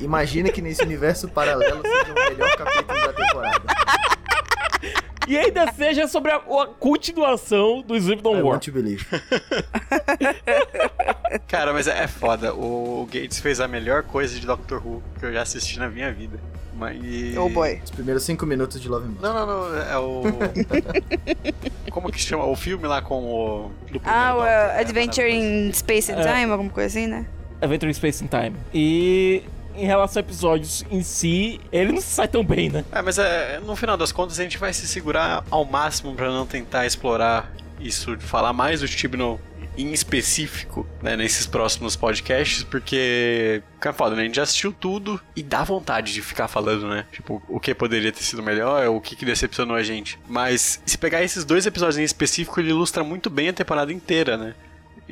Imagina 0.00 0.50
que 0.50 0.62
nesse 0.62 0.82
universo 0.82 1.28
paralelo 1.28 1.82
seja 1.82 2.12
o 2.12 2.30
melhor 2.30 2.56
capítulo 2.56 3.00
da 3.00 3.12
temporada. 3.12 3.62
E 5.28 5.38
ainda 5.38 5.70
seja 5.72 6.08
sobre 6.08 6.32
a, 6.32 6.36
a 6.36 6.66
continuação 6.80 7.80
do 7.80 7.94
Sleep 7.96 8.22
I 8.26 8.42
War. 8.42 8.58
Cara, 11.46 11.72
mas 11.72 11.86
é, 11.86 12.02
é 12.02 12.08
foda. 12.08 12.52
O 12.52 13.06
Gates 13.06 13.38
fez 13.38 13.60
a 13.60 13.68
melhor 13.68 14.02
coisa 14.02 14.34
de 14.38 14.44
Doctor 14.44 14.84
Who 14.84 15.00
que 15.20 15.26
eu 15.26 15.32
já 15.32 15.42
assisti 15.42 15.78
na 15.78 15.88
minha 15.88 16.12
vida. 16.12 16.40
Mas... 16.74 16.98
Oh 17.36 17.48
boy. 17.48 17.80
Os 17.84 17.90
primeiros 17.90 18.24
cinco 18.24 18.44
minutos 18.46 18.80
de 18.80 18.88
Love 18.88 19.06
and 19.06 19.10
Monster. 19.10 19.32
Não, 19.32 19.46
não, 19.46 19.70
não. 19.70 19.78
É 19.78 19.98
o. 19.98 20.22
Como 21.92 22.10
que 22.10 22.18
chama? 22.20 22.44
O 22.46 22.56
filme 22.56 22.86
lá 22.88 23.00
com 23.00 23.22
o. 23.22 23.70
Ah, 24.04 24.34
o 24.34 24.38
Doctor. 24.38 24.42
uh, 24.42 24.46
É 24.46 24.80
Adventure 24.80 25.30
in 25.30 25.72
Space 25.72 26.10
and 26.10 26.18
É. 26.18 26.22
Time, 26.40 26.50
alguma 26.50 26.70
coisa 26.70 26.88
assim, 26.88 27.06
né? 27.06 27.26
Adventure 27.60 27.88
in 27.90 27.94
Space 27.94 28.24
and 28.24 28.28
Time. 28.28 28.56
E 28.74 29.42
em 29.76 29.84
relação 29.84 30.20
a 30.20 30.24
episódios 30.24 30.84
em 30.90 31.02
si, 31.02 31.60
ele 31.70 31.92
não 31.92 32.00
sai 32.00 32.28
tão 32.28 32.44
bem, 32.44 32.70
né? 32.70 32.84
É, 32.92 33.02
mas 33.02 33.18
é, 33.18 33.60
no 33.60 33.76
final 33.76 33.96
das 33.96 34.12
contas 34.12 34.38
a 34.38 34.42
gente 34.42 34.58
vai 34.58 34.72
se 34.72 34.86
segurar 34.86 35.44
ao 35.50 35.64
máximo 35.64 36.14
pra 36.14 36.30
não 36.30 36.46
tentar 36.46 36.86
explorar 36.86 37.52
isso, 37.80 38.16
falar 38.20 38.52
mais 38.52 38.80
do 38.80 38.88
Chibnall 38.88 39.40
em 39.76 39.92
específico, 39.92 40.86
né, 41.02 41.16
nesses 41.16 41.46
próximos 41.46 41.96
podcasts, 41.96 42.62
porque, 42.62 43.62
cara, 43.80 43.94
foda, 43.94 44.14
né? 44.14 44.22
A 44.22 44.24
gente 44.26 44.36
já 44.36 44.42
assistiu 44.42 44.72
tudo 44.72 45.20
e 45.34 45.42
dá 45.42 45.64
vontade 45.64 46.12
de 46.12 46.20
ficar 46.20 46.46
falando, 46.46 46.88
né? 46.88 47.06
Tipo, 47.10 47.42
o 47.48 47.58
que 47.58 47.74
poderia 47.74 48.12
ter 48.12 48.22
sido 48.22 48.42
melhor, 48.42 48.86
o 48.88 49.00
que, 49.00 49.16
que 49.16 49.24
decepcionou 49.24 49.76
a 49.76 49.82
gente. 49.82 50.18
Mas 50.28 50.82
se 50.84 50.98
pegar 50.98 51.22
esses 51.22 51.44
dois 51.44 51.64
episódios 51.64 51.98
em 51.98 52.04
específico, 52.04 52.60
ele 52.60 52.70
ilustra 52.70 53.02
muito 53.02 53.30
bem 53.30 53.48
a 53.48 53.52
temporada 53.52 53.92
inteira, 53.92 54.36
né? 54.36 54.54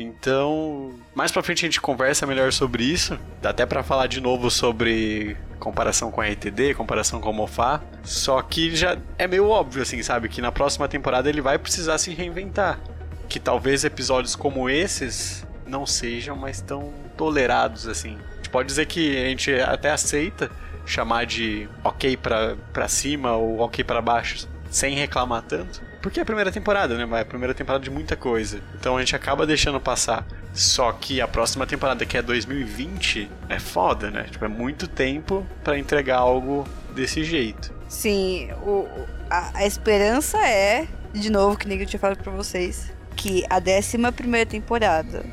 Então, 0.03 0.95
mais 1.15 1.31
pra 1.31 1.43
frente 1.43 1.65
a 1.65 1.69
gente 1.69 1.81
conversa 1.81 2.27
melhor 2.27 2.53
sobre 2.53 2.85
isso. 2.85 3.19
Dá 3.41 3.51
até 3.51 3.67
pra 3.67 3.83
falar 3.83 4.07
de 4.07 4.21
novo 4.21 4.51
sobre 4.51 5.37
comparação 5.59 6.11
com 6.11 6.21
a 6.21 6.27
RTD, 6.27 6.75
comparação 6.75 7.21
com 7.21 7.31
o 7.31 7.35
Mofá. 7.35 7.83
Só 8.03 8.41
que 8.41 8.75
já 8.75 8.97
é 9.19 9.27
meio 9.27 9.49
óbvio, 9.49 9.83
assim, 9.83 10.03
sabe? 10.03 10.29
Que 10.29 10.41
na 10.41 10.51
próxima 10.51 10.89
temporada 10.89 11.29
ele 11.29 11.41
vai 11.41 11.59
precisar 11.59 11.99
se 11.99 12.13
reinventar. 12.15 12.81
Que 13.29 13.39
talvez 13.39 13.85
episódios 13.85 14.35
como 14.35 14.69
esses 14.69 15.47
não 15.67 15.87
sejam 15.87 16.35
mais 16.35 16.61
tão 16.61 16.93
tolerados, 17.17 17.87
assim. 17.87 18.17
A 18.33 18.37
gente 18.37 18.51
pode 18.51 18.67
dizer 18.67 18.87
que 18.87 19.17
a 19.17 19.29
gente 19.29 19.53
até 19.53 19.91
aceita 19.91 20.51
chamar 20.87 21.27
de 21.27 21.69
ok 21.85 22.17
pra 22.17 22.89
cima 22.89 23.37
ou 23.37 23.61
ok 23.61 23.85
pra 23.85 24.01
baixo, 24.03 24.49
sem 24.71 24.95
reclamar 24.95 25.43
tanto. 25.43 25.83
Porque 26.01 26.19
é 26.19 26.23
a 26.23 26.27
primeira 26.27 26.51
temporada, 26.51 26.97
né? 26.97 27.19
É 27.19 27.21
a 27.21 27.25
primeira 27.25 27.53
temporada 27.53 27.85
de 27.85 27.91
muita 27.91 28.17
coisa. 28.17 28.61
Então 28.75 28.97
a 28.97 29.01
gente 29.01 29.15
acaba 29.15 29.47
deixando 29.47 29.79
passar. 29.81 30.25
Só 30.55 30.91
que 30.93 31.21
a 31.21 31.29
próxima 31.29 31.67
temporada, 31.67 32.07
que 32.07 32.17
é 32.17 32.23
2020, 32.23 33.31
é 33.49 33.59
foda, 33.59 34.11
né? 34.11 34.25
Tipo, 34.31 34.45
é 34.47 34.49
muito 34.49 34.89
tempo 34.89 35.47
pra 35.63 35.79
entregar 35.79 36.17
algo 36.19 36.67
desse 36.95 37.23
jeito. 37.23 37.73
Sim, 37.89 38.49
o- 38.63 38.89
a, 39.29 39.59
a 39.59 39.67
esperança 39.67 40.39
é, 40.39 40.87
de 41.13 41.31
novo, 41.31 41.57
que 41.59 41.69
nem 41.69 41.79
eu 41.79 41.87
tinha 41.87 42.01
falado 42.01 42.23
pra 42.23 42.33
vocês, 42.33 42.91
que 43.15 43.45
a 43.51 43.59
décima 43.59 44.11
primeira 44.11 44.49
temporada 44.49 45.25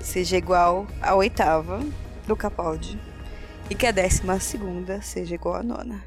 seja 0.00 0.36
igual 0.36 0.86
à 1.02 1.14
oitava 1.14 1.80
do 2.26 2.34
Capaldi. 2.36 2.98
E 3.68 3.74
que 3.74 3.86
a 3.86 3.90
décima 3.90 4.40
segunda 4.40 5.02
seja 5.02 5.34
igual 5.34 5.56
à 5.56 5.62
nona. 5.62 6.02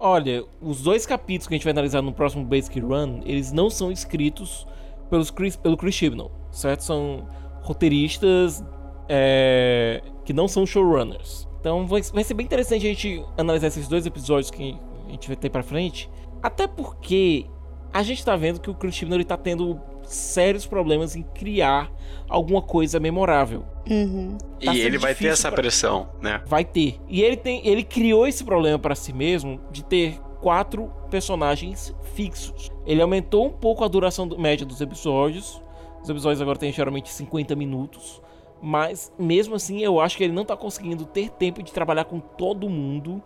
Olha, 0.00 0.44
os 0.60 0.82
dois 0.82 1.04
capítulos 1.04 1.48
que 1.48 1.54
a 1.54 1.56
gente 1.56 1.64
vai 1.64 1.72
analisar 1.72 2.00
no 2.02 2.12
próximo 2.12 2.44
Basic 2.44 2.78
Run, 2.78 3.20
eles 3.24 3.50
não 3.50 3.68
são 3.68 3.90
escritos 3.90 4.66
pelos 5.10 5.30
Chris, 5.30 5.56
pelo 5.56 5.76
Chris 5.76 5.94
Chibnall, 5.94 6.30
certo? 6.52 6.84
São 6.84 7.26
roteiristas 7.62 8.64
é, 9.08 10.02
que 10.24 10.32
não 10.32 10.46
são 10.46 10.64
showrunners. 10.64 11.48
Então 11.60 11.86
vai, 11.86 12.00
vai 12.02 12.22
ser 12.22 12.34
bem 12.34 12.46
interessante 12.46 12.86
a 12.86 12.90
gente 12.90 13.24
analisar 13.36 13.66
esses 13.66 13.88
dois 13.88 14.06
episódios 14.06 14.50
que 14.50 14.78
a 15.06 15.10
gente 15.10 15.26
vai 15.26 15.36
ter 15.36 15.50
pra 15.50 15.62
frente. 15.62 16.08
Até 16.40 16.68
porque 16.68 17.46
a 17.92 18.02
gente 18.04 18.24
tá 18.24 18.36
vendo 18.36 18.60
que 18.60 18.70
o 18.70 18.74
Chris 18.74 18.94
Chibnall 18.94 19.16
ele 19.16 19.24
tá 19.24 19.36
tendo 19.36 19.80
sérios 20.08 20.66
problemas 20.66 21.14
em 21.16 21.22
criar 21.22 21.90
alguma 22.28 22.60
coisa 22.62 22.98
memorável. 23.00 23.64
Uhum. 23.88 24.36
Tá 24.64 24.74
e 24.74 24.80
ele 24.80 24.98
vai 24.98 25.14
ter 25.14 25.28
essa 25.28 25.48
pra- 25.50 25.62
pressão, 25.62 26.08
né? 26.20 26.42
Vai 26.46 26.64
ter. 26.64 27.00
E 27.08 27.22
ele 27.22 27.36
tem, 27.36 27.66
ele 27.66 27.82
criou 27.82 28.26
esse 28.26 28.44
problema 28.44 28.78
para 28.78 28.94
si 28.94 29.12
mesmo 29.12 29.60
de 29.70 29.82
ter 29.84 30.18
quatro 30.40 30.90
personagens 31.10 31.94
fixos. 32.14 32.70
Ele 32.86 33.00
aumentou 33.02 33.46
um 33.46 33.50
pouco 33.52 33.82
a 33.84 33.88
duração 33.88 34.26
do- 34.28 34.38
média 34.38 34.64
dos 34.66 34.80
episódios. 34.80 35.62
Os 36.02 36.08
episódios 36.08 36.40
agora 36.40 36.58
têm 36.58 36.72
geralmente 36.72 37.10
50 37.10 37.56
minutos. 37.56 38.20
Mas 38.60 39.12
mesmo 39.18 39.54
assim, 39.54 39.80
eu 39.82 40.00
acho 40.00 40.16
que 40.16 40.24
ele 40.24 40.32
não 40.32 40.44
tá 40.44 40.56
conseguindo 40.56 41.04
ter 41.06 41.30
tempo 41.30 41.62
de 41.62 41.72
trabalhar 41.72 42.04
com 42.04 42.18
todo 42.18 42.68
mundo 42.68 43.22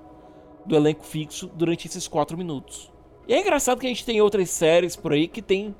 do 0.66 0.76
elenco 0.76 1.04
fixo 1.04 1.50
durante 1.54 1.86
esses 1.88 2.06
quatro 2.06 2.36
minutos. 2.36 2.92
E 3.26 3.32
é 3.34 3.40
engraçado 3.40 3.80
que 3.80 3.86
a 3.86 3.88
gente 3.88 4.04
tem 4.04 4.20
outras 4.20 4.50
séries 4.50 4.94
por 4.94 5.12
aí 5.12 5.26
que 5.26 5.40
tem 5.42 5.74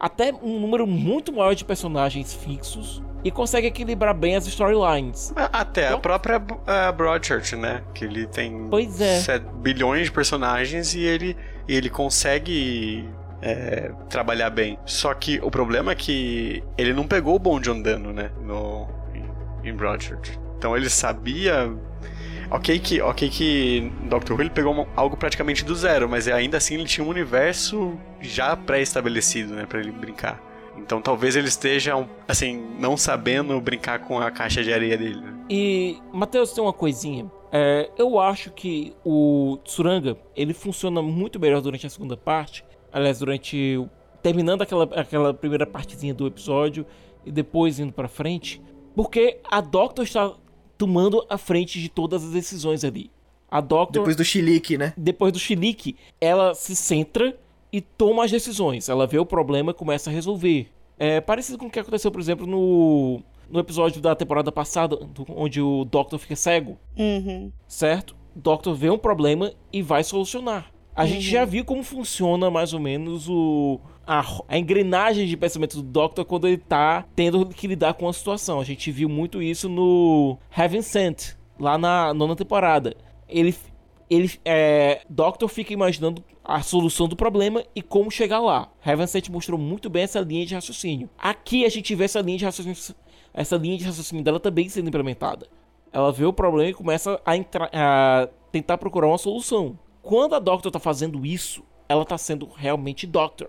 até 0.00 0.32
um 0.42 0.58
número 0.58 0.86
muito 0.86 1.30
maior 1.32 1.54
de 1.54 1.64
personagens 1.64 2.32
fixos 2.34 3.02
e 3.22 3.30
consegue 3.30 3.66
equilibrar 3.66 4.14
bem 4.14 4.34
as 4.34 4.46
storylines. 4.46 5.30
Até 5.36 5.84
a 5.84 5.88
Então- 5.90 6.00
própria 6.00 6.38
uh, 6.38 6.92
Broadchurch, 6.96 7.54
né? 7.54 7.82
Que 7.94 8.06
ele 8.06 8.26
tem 8.26 8.66
Pois 8.70 8.98
é. 9.00 9.20
7 9.20 9.44
bilhões 9.56 10.06
de 10.06 10.12
personagens 10.12 10.94
e 10.94 11.00
ele, 11.00 11.36
e 11.68 11.74
ele 11.76 11.90
consegue 11.90 13.06
é, 13.42 13.90
trabalhar 14.08 14.48
bem. 14.50 14.78
Só 14.86 15.12
que 15.12 15.38
o 15.42 15.50
problema 15.50 15.92
é 15.92 15.94
que 15.94 16.64
ele 16.78 16.94
não 16.94 17.06
pegou 17.06 17.34
o 17.36 17.38
bonde 17.38 17.70
andando, 17.70 18.10
né? 18.12 18.30
No, 18.42 18.88
em, 19.62 19.68
em 19.68 19.74
Broadchurch. 19.76 20.38
Então 20.56 20.74
ele 20.76 20.88
sabia. 20.88 21.70
Ok 22.50 22.78
que, 22.80 23.00
ok 23.00 23.28
que 23.28 23.92
Doctor 24.08 24.36
Who 24.36 24.42
ele 24.42 24.50
pegou 24.50 24.72
uma- 24.72 24.86
algo 24.96 25.16
praticamente 25.16 25.64
do 25.64 25.74
zero, 25.74 26.08
mas 26.08 26.26
ainda 26.26 26.56
assim 26.56 26.74
ele 26.74 26.84
tinha 26.84 27.06
um 27.06 27.08
universo 27.08 27.96
já 28.20 28.56
pré-estabelecido, 28.56 29.54
né, 29.54 29.66
para 29.66 29.78
ele 29.80 29.92
brincar. 29.92 30.42
Então 30.76 31.00
talvez 31.00 31.36
ele 31.36 31.48
esteja, 31.48 31.94
assim, 32.26 32.56
não 32.78 32.96
sabendo 32.96 33.60
brincar 33.60 34.00
com 34.00 34.18
a 34.18 34.30
caixa 34.30 34.62
de 34.62 34.72
areia 34.72 34.96
dele. 34.98 35.20
Né? 35.20 35.34
E, 35.48 35.98
Matheus, 36.12 36.52
tem 36.52 36.62
uma 36.62 36.72
coisinha. 36.72 37.30
É, 37.52 37.90
eu 37.98 38.18
acho 38.18 38.50
que 38.50 38.94
o 39.04 39.58
Tsuranga, 39.64 40.16
ele 40.36 40.54
funciona 40.54 41.02
muito 41.02 41.38
melhor 41.38 41.60
durante 41.60 41.86
a 41.86 41.90
segunda 41.90 42.16
parte. 42.16 42.64
Aliás, 42.92 43.18
durante... 43.18 43.84
Terminando 44.22 44.62
aquela, 44.62 44.84
aquela 44.96 45.32
primeira 45.34 45.66
partezinha 45.66 46.12
do 46.12 46.26
episódio 46.26 46.84
e 47.24 47.32
depois 47.32 47.78
indo 47.80 47.92
pra 47.92 48.06
frente. 48.06 48.60
Porque 48.94 49.38
a 49.50 49.60
Doctor 49.60 50.04
está 50.04 50.32
tomando 50.80 51.26
a 51.28 51.36
frente 51.36 51.78
de 51.78 51.90
todas 51.90 52.24
as 52.24 52.30
decisões 52.30 52.84
ali. 52.84 53.10
A 53.50 53.60
Doctor... 53.60 54.00
Depois 54.00 54.16
do 54.16 54.24
chilique, 54.24 54.78
né? 54.78 54.94
depois 54.96 55.30
do 55.30 55.38
chilique, 55.38 55.94
ela 56.18 56.54
se 56.54 56.74
centra 56.74 57.38
e 57.70 57.82
toma 57.82 58.24
as 58.24 58.30
decisões. 58.30 58.88
Ela 58.88 59.06
vê 59.06 59.18
o 59.18 59.26
problema 59.26 59.72
e 59.72 59.74
começa 59.74 60.08
a 60.08 60.12
resolver. 60.12 60.70
É 60.98 61.20
parecido 61.20 61.58
com 61.58 61.66
o 61.66 61.70
que 61.70 61.78
aconteceu, 61.78 62.10
por 62.10 62.18
exemplo, 62.18 62.46
no, 62.46 63.20
no 63.50 63.60
episódio 63.60 64.00
da 64.00 64.14
temporada 64.14 64.50
passada, 64.50 64.98
onde 65.28 65.60
o 65.60 65.84
Doctor 65.84 66.18
fica 66.18 66.34
cego, 66.34 66.78
Uhum. 66.96 67.52
certo? 67.68 68.16
O 68.34 68.40
Doctor 68.40 68.74
vê 68.74 68.88
um 68.88 68.96
problema 68.98 69.52
e 69.70 69.82
vai 69.82 70.02
solucionar. 70.02 70.72
A 70.94 71.06
gente 71.06 71.22
já 71.22 71.44
viu 71.44 71.64
como 71.64 71.82
funciona 71.82 72.50
mais 72.50 72.74
ou 72.74 72.80
menos 72.80 73.28
o, 73.28 73.80
a, 74.06 74.24
a 74.48 74.58
engrenagem 74.58 75.26
de 75.26 75.36
pensamento 75.36 75.76
do 75.76 75.82
Doctor 75.82 76.24
quando 76.24 76.48
ele 76.48 76.58
tá 76.58 77.06
tendo 77.14 77.46
que 77.46 77.66
lidar 77.66 77.94
com 77.94 78.08
a 78.08 78.12
situação. 78.12 78.60
A 78.60 78.64
gente 78.64 78.90
viu 78.90 79.08
muito 79.08 79.40
isso 79.40 79.68
no 79.68 80.36
Heaven 80.56 80.82
Sent, 80.82 81.36
lá 81.58 81.78
na 81.78 82.12
nona 82.12 82.34
temporada. 82.34 82.96
Ele, 83.28 83.54
ele 84.10 84.32
é, 84.44 85.02
Doctor 85.08 85.48
fica 85.48 85.72
imaginando 85.72 86.24
a 86.44 86.60
solução 86.62 87.06
do 87.06 87.14
problema 87.14 87.62
e 87.74 87.80
como 87.80 88.10
chegar 88.10 88.40
lá. 88.40 88.68
Heaven 88.84 89.06
Sent 89.06 89.28
mostrou 89.28 89.58
muito 89.58 89.88
bem 89.88 90.02
essa 90.02 90.20
linha 90.20 90.44
de 90.44 90.54
raciocínio. 90.54 91.08
Aqui 91.16 91.64
a 91.64 91.68
gente 91.68 91.94
vê 91.94 92.04
essa 92.04 92.20
linha 92.20 92.38
de 92.38 92.44
raciocínio, 92.44 92.76
essa 93.32 93.56
linha 93.56 93.78
de 93.78 93.84
raciocínio 93.84 94.24
dela 94.24 94.40
também 94.40 94.68
sendo 94.68 94.88
implementada. 94.88 95.46
Ela 95.92 96.12
vê 96.12 96.24
o 96.24 96.32
problema 96.32 96.70
e 96.70 96.74
começa 96.74 97.20
a, 97.24 97.32
a 97.72 98.28
tentar 98.50 98.76
procurar 98.78 99.06
uma 99.06 99.18
solução. 99.18 99.78
Quando 100.02 100.34
a 100.34 100.38
Doctor 100.38 100.70
tá 100.72 100.78
fazendo 100.78 101.24
isso, 101.26 101.62
ela 101.88 102.04
tá 102.04 102.16
sendo 102.16 102.48
realmente 102.54 103.06
Doctor. 103.06 103.48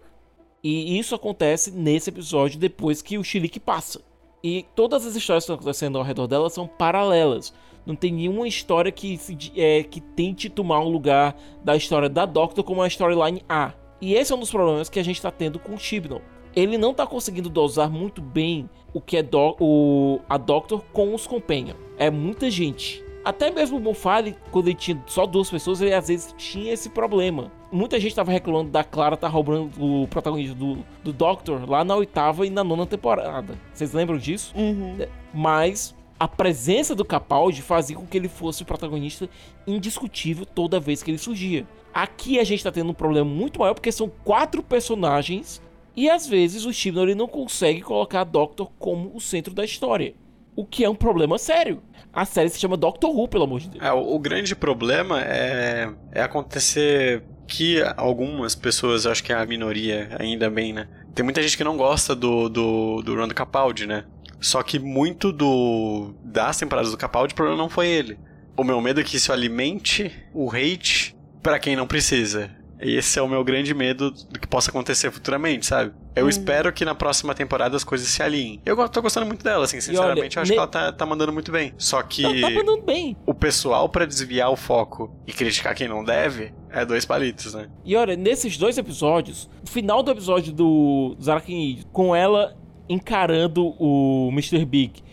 E 0.63 0.97
isso 0.99 1.15
acontece 1.15 1.71
nesse 1.71 2.09
episódio 2.09 2.59
depois 2.59 3.01
que 3.01 3.17
o 3.17 3.23
Chilique 3.23 3.59
passa. 3.59 4.01
E 4.43 4.65
todas 4.75 5.05
as 5.05 5.15
histórias 5.15 5.43
que 5.43 5.45
estão 5.51 5.55
acontecendo 5.55 5.97
ao 5.97 6.03
redor 6.03 6.27
dela 6.27 6.49
são 6.49 6.67
paralelas. 6.67 7.53
Não 7.85 7.95
tem 7.95 8.11
nenhuma 8.11 8.47
história 8.47 8.91
que, 8.91 9.17
se 9.17 9.35
é, 9.55 9.83
que 9.83 9.99
tente 10.01 10.49
tomar 10.49 10.79
o 10.81 10.89
lugar 10.89 11.35
da 11.63 11.75
história 11.75 12.09
da 12.09 12.25
Doctor 12.25 12.63
como 12.63 12.81
a 12.81 12.87
storyline 12.87 13.43
A. 13.49 13.73
E 13.99 14.13
esse 14.13 14.31
é 14.31 14.35
um 14.35 14.39
dos 14.39 14.51
problemas 14.51 14.89
que 14.89 14.99
a 14.99 15.03
gente 15.03 15.17
está 15.17 15.31
tendo 15.31 15.57
com 15.59 15.73
o 15.73 15.79
Chibnall. 15.79 16.21
Ele 16.55 16.77
não 16.77 16.91
está 16.91 17.07
conseguindo 17.07 17.49
dosar 17.49 17.89
muito 17.89 18.21
bem 18.21 18.69
o 18.93 18.99
que 18.99 19.17
é 19.17 19.23
do- 19.23 19.55
o, 19.59 20.19
a 20.27 20.37
Doctor 20.37 20.83
com 20.91 21.15
os 21.15 21.25
Companion. 21.25 21.75
É 21.97 22.09
muita 22.11 22.51
gente. 22.51 23.03
Até 23.23 23.51
mesmo 23.51 23.77
o 23.77 23.79
Moffat, 23.79 24.35
quando 24.51 24.67
ele 24.67 24.75
tinha 24.75 25.01
só 25.05 25.25
duas 25.25 25.49
pessoas, 25.49 25.79
ele 25.81 25.93
às 25.93 26.07
vezes 26.07 26.33
tinha 26.37 26.73
esse 26.73 26.89
problema. 26.89 27.51
Muita 27.71 27.99
gente 27.99 28.11
estava 28.11 28.31
reclamando 28.31 28.71
da 28.71 28.83
Clara 28.83 29.15
tá 29.15 29.27
roubando 29.27 29.71
o 29.79 30.07
protagonismo 30.07 30.55
do, 30.55 30.85
do 31.03 31.13
Doctor 31.13 31.69
lá 31.69 31.83
na 31.83 31.95
oitava 31.95 32.45
e 32.45 32.49
na 32.49 32.63
nona 32.63 32.85
temporada. 32.85 33.55
Vocês 33.73 33.93
lembram 33.93 34.17
disso? 34.17 34.53
Uhum. 34.57 34.97
Mas 35.33 35.95
a 36.19 36.27
presença 36.27 36.93
do 36.93 37.05
Capaldi 37.05 37.61
fazia 37.61 37.95
com 37.95 38.05
que 38.05 38.17
ele 38.17 38.27
fosse 38.27 38.63
o 38.63 38.65
protagonista 38.65 39.29
indiscutível 39.65 40.45
toda 40.45 40.79
vez 40.79 41.01
que 41.01 41.11
ele 41.11 41.17
surgia. 41.17 41.65
Aqui 41.93 42.39
a 42.39 42.43
gente 42.43 42.63
tá 42.63 42.71
tendo 42.71 42.91
um 42.91 42.93
problema 42.93 43.29
muito 43.29 43.59
maior 43.59 43.73
porque 43.73 43.91
são 43.91 44.11
quatro 44.23 44.61
personagens 44.61 45.61
e 45.95 46.09
às 46.09 46.27
vezes 46.27 46.65
o 46.65 46.71
Chibnall 46.71 47.15
não 47.15 47.27
consegue 47.27 47.81
colocar 47.81 48.21
a 48.21 48.23
Doctor 48.23 48.71
como 48.79 49.11
o 49.15 49.19
centro 49.19 49.53
da 49.53 49.65
história. 49.65 50.13
O 50.55 50.65
que 50.65 50.83
é 50.83 50.89
um 50.89 50.95
problema 50.95 51.37
sério. 51.37 51.81
A 52.13 52.25
série 52.25 52.49
se 52.49 52.59
chama 52.59 52.75
Doctor 52.75 53.15
Who, 53.15 53.27
pelo 53.27 53.45
amor 53.45 53.59
de 53.61 53.69
Deus. 53.69 53.83
É, 53.83 53.91
o, 53.91 54.15
o 54.15 54.19
grande 54.19 54.55
problema 54.55 55.21
é, 55.21 55.89
é 56.11 56.21
acontecer 56.21 57.23
que 57.47 57.81
algumas 57.97 58.55
pessoas, 58.55 59.05
acho 59.05 59.23
que 59.23 59.33
é 59.33 59.35
a 59.35 59.45
minoria, 59.45 60.09
ainda 60.19 60.49
bem, 60.49 60.73
né? 60.73 60.87
Tem 61.13 61.23
muita 61.23 61.41
gente 61.41 61.57
que 61.57 61.63
não 61.63 61.75
gosta 61.75 62.15
do, 62.15 62.47
do, 62.47 63.01
do 63.01 63.35
Capaldi, 63.35 63.85
né? 63.85 64.05
Só 64.39 64.63
que 64.63 64.79
muito 64.79 65.31
do 65.31 66.13
das 66.23 66.57
temporadas 66.57 66.91
do 66.91 66.97
Capaldi, 66.97 67.33
o 67.33 67.35
problema 67.35 67.61
não 67.61 67.69
foi 67.69 67.87
ele. 67.87 68.17
O 68.57 68.63
meu 68.63 68.81
medo 68.81 68.99
é 68.99 69.03
que 69.03 69.17
isso 69.17 69.31
alimente 69.31 70.11
o 70.33 70.49
hate 70.49 71.15
pra 71.43 71.59
quem 71.59 71.75
não 71.75 71.85
precisa. 71.85 72.49
Esse 72.81 73.19
é 73.19 73.21
o 73.21 73.27
meu 73.27 73.43
grande 73.43 73.73
medo 73.73 74.09
do 74.11 74.39
que 74.39 74.47
possa 74.47 74.69
acontecer 74.71 75.11
futuramente, 75.11 75.65
sabe? 75.67 75.91
Eu 76.15 76.27
espero 76.27 76.73
que 76.73 76.83
na 76.83 76.95
próxima 76.95 77.33
temporada 77.35 77.77
as 77.77 77.83
coisas 77.83 78.07
se 78.07 78.21
alinhem. 78.23 78.59
Eu 78.65 78.89
tô 78.89 79.01
gostando 79.01 79.25
muito 79.25 79.43
dela, 79.43 79.63
assim, 79.65 79.79
sinceramente. 79.79 80.35
eu 80.35 80.41
acho 80.41 80.49
ne- 80.51 80.55
que 80.55 80.59
ela 80.59 80.67
tá, 80.67 80.91
tá 80.91 81.05
mandando 81.05 81.31
muito 81.31 81.51
bem. 81.51 81.73
Só 81.77 82.01
que 82.03 82.23
Tá, 82.23 82.47
tá 82.49 82.49
mandando 82.55 82.81
bem. 82.81 83.15
o 83.25 83.33
pessoal 83.33 83.87
pra 83.87 84.05
desviar 84.05 84.49
o 84.51 84.55
foco 84.57 85.15
e 85.27 85.31
criticar 85.31 85.73
quem 85.75 85.87
não 85.87 86.03
deve 86.03 86.53
é 86.69 86.85
dois 86.85 87.05
palitos, 87.05 87.53
né? 87.53 87.69
E 87.85 87.95
olha, 87.95 88.15
nesses 88.17 88.57
dois 88.57 88.77
episódios, 88.77 89.49
o 89.65 89.69
final 89.69 90.01
do 90.03 90.11
episódio 90.11 90.51
do 90.51 91.15
Zarakin 91.21 91.83
com 91.93 92.15
ela 92.15 92.57
encarando 92.89 93.73
o 93.79 94.29
Mr. 94.33 94.65
Big 94.65 95.01
e 95.01 95.10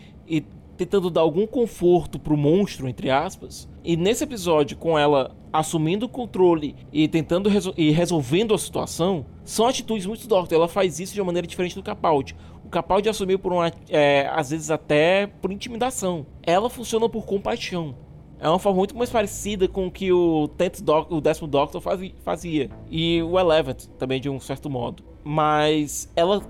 tentando 0.79 1.11
dar 1.11 1.21
algum 1.23 1.47
conforto 1.47 2.19
pro 2.19 2.37
monstro, 2.37 2.89
entre 2.89 3.11
aspas, 3.11 3.69
e 3.85 3.97
nesse 3.97 4.23
episódio 4.25 4.77
com 4.77 4.99
ela 4.99 5.37
assumindo 5.53 6.07
o 6.07 6.09
controle 6.09 6.77
e 6.93 7.09
tentando 7.09 7.49
resol- 7.49 7.75
e 7.77 7.91
resolvendo 7.91 8.55
a 8.55 8.59
situação, 8.59 9.27
são 9.45 9.67
atitudes 9.67 10.07
muito 10.07 10.27
Doctor. 10.29 10.57
Ela 10.57 10.69
faz 10.69 11.01
isso 11.01 11.13
de 11.15 11.21
uma 11.21 11.27
maneira 11.27 11.47
diferente 11.49 11.75
do 11.75 11.83
Capaldi. 11.83 12.37
O 12.65 12.69
Capaldi 12.69 13.09
assumiu 13.09 13.39
por 13.39 13.53
uma, 13.53 13.73
é, 13.89 14.29
às 14.33 14.51
vezes 14.51 14.71
até 14.71 15.27
por 15.27 15.51
intimidação. 15.51 16.25
Ela 16.43 16.71
funciona 16.71 17.09
por 17.09 17.25
compaixão. 17.27 17.95
É 18.41 18.49
uma 18.49 18.59
forma 18.59 18.77
muito 18.79 18.97
mais 18.97 19.11
parecida 19.11 19.67
com 19.67 19.89
o 19.89 19.91
que 19.91 20.13
o, 20.13 20.47
Tenth 20.49 20.81
o 21.11 21.21
décimo 21.21 21.49
Doctor 21.49 21.81
fazi- 21.81 22.15
fazia. 22.23 22.71
E 22.89 23.21
o 23.23 23.37
Eleventh 23.39 23.87
também, 23.99 24.21
de 24.21 24.29
um 24.31 24.39
certo 24.39 24.71
modo. 24.71 25.03
Mas 25.25 26.09
ela, 26.15 26.43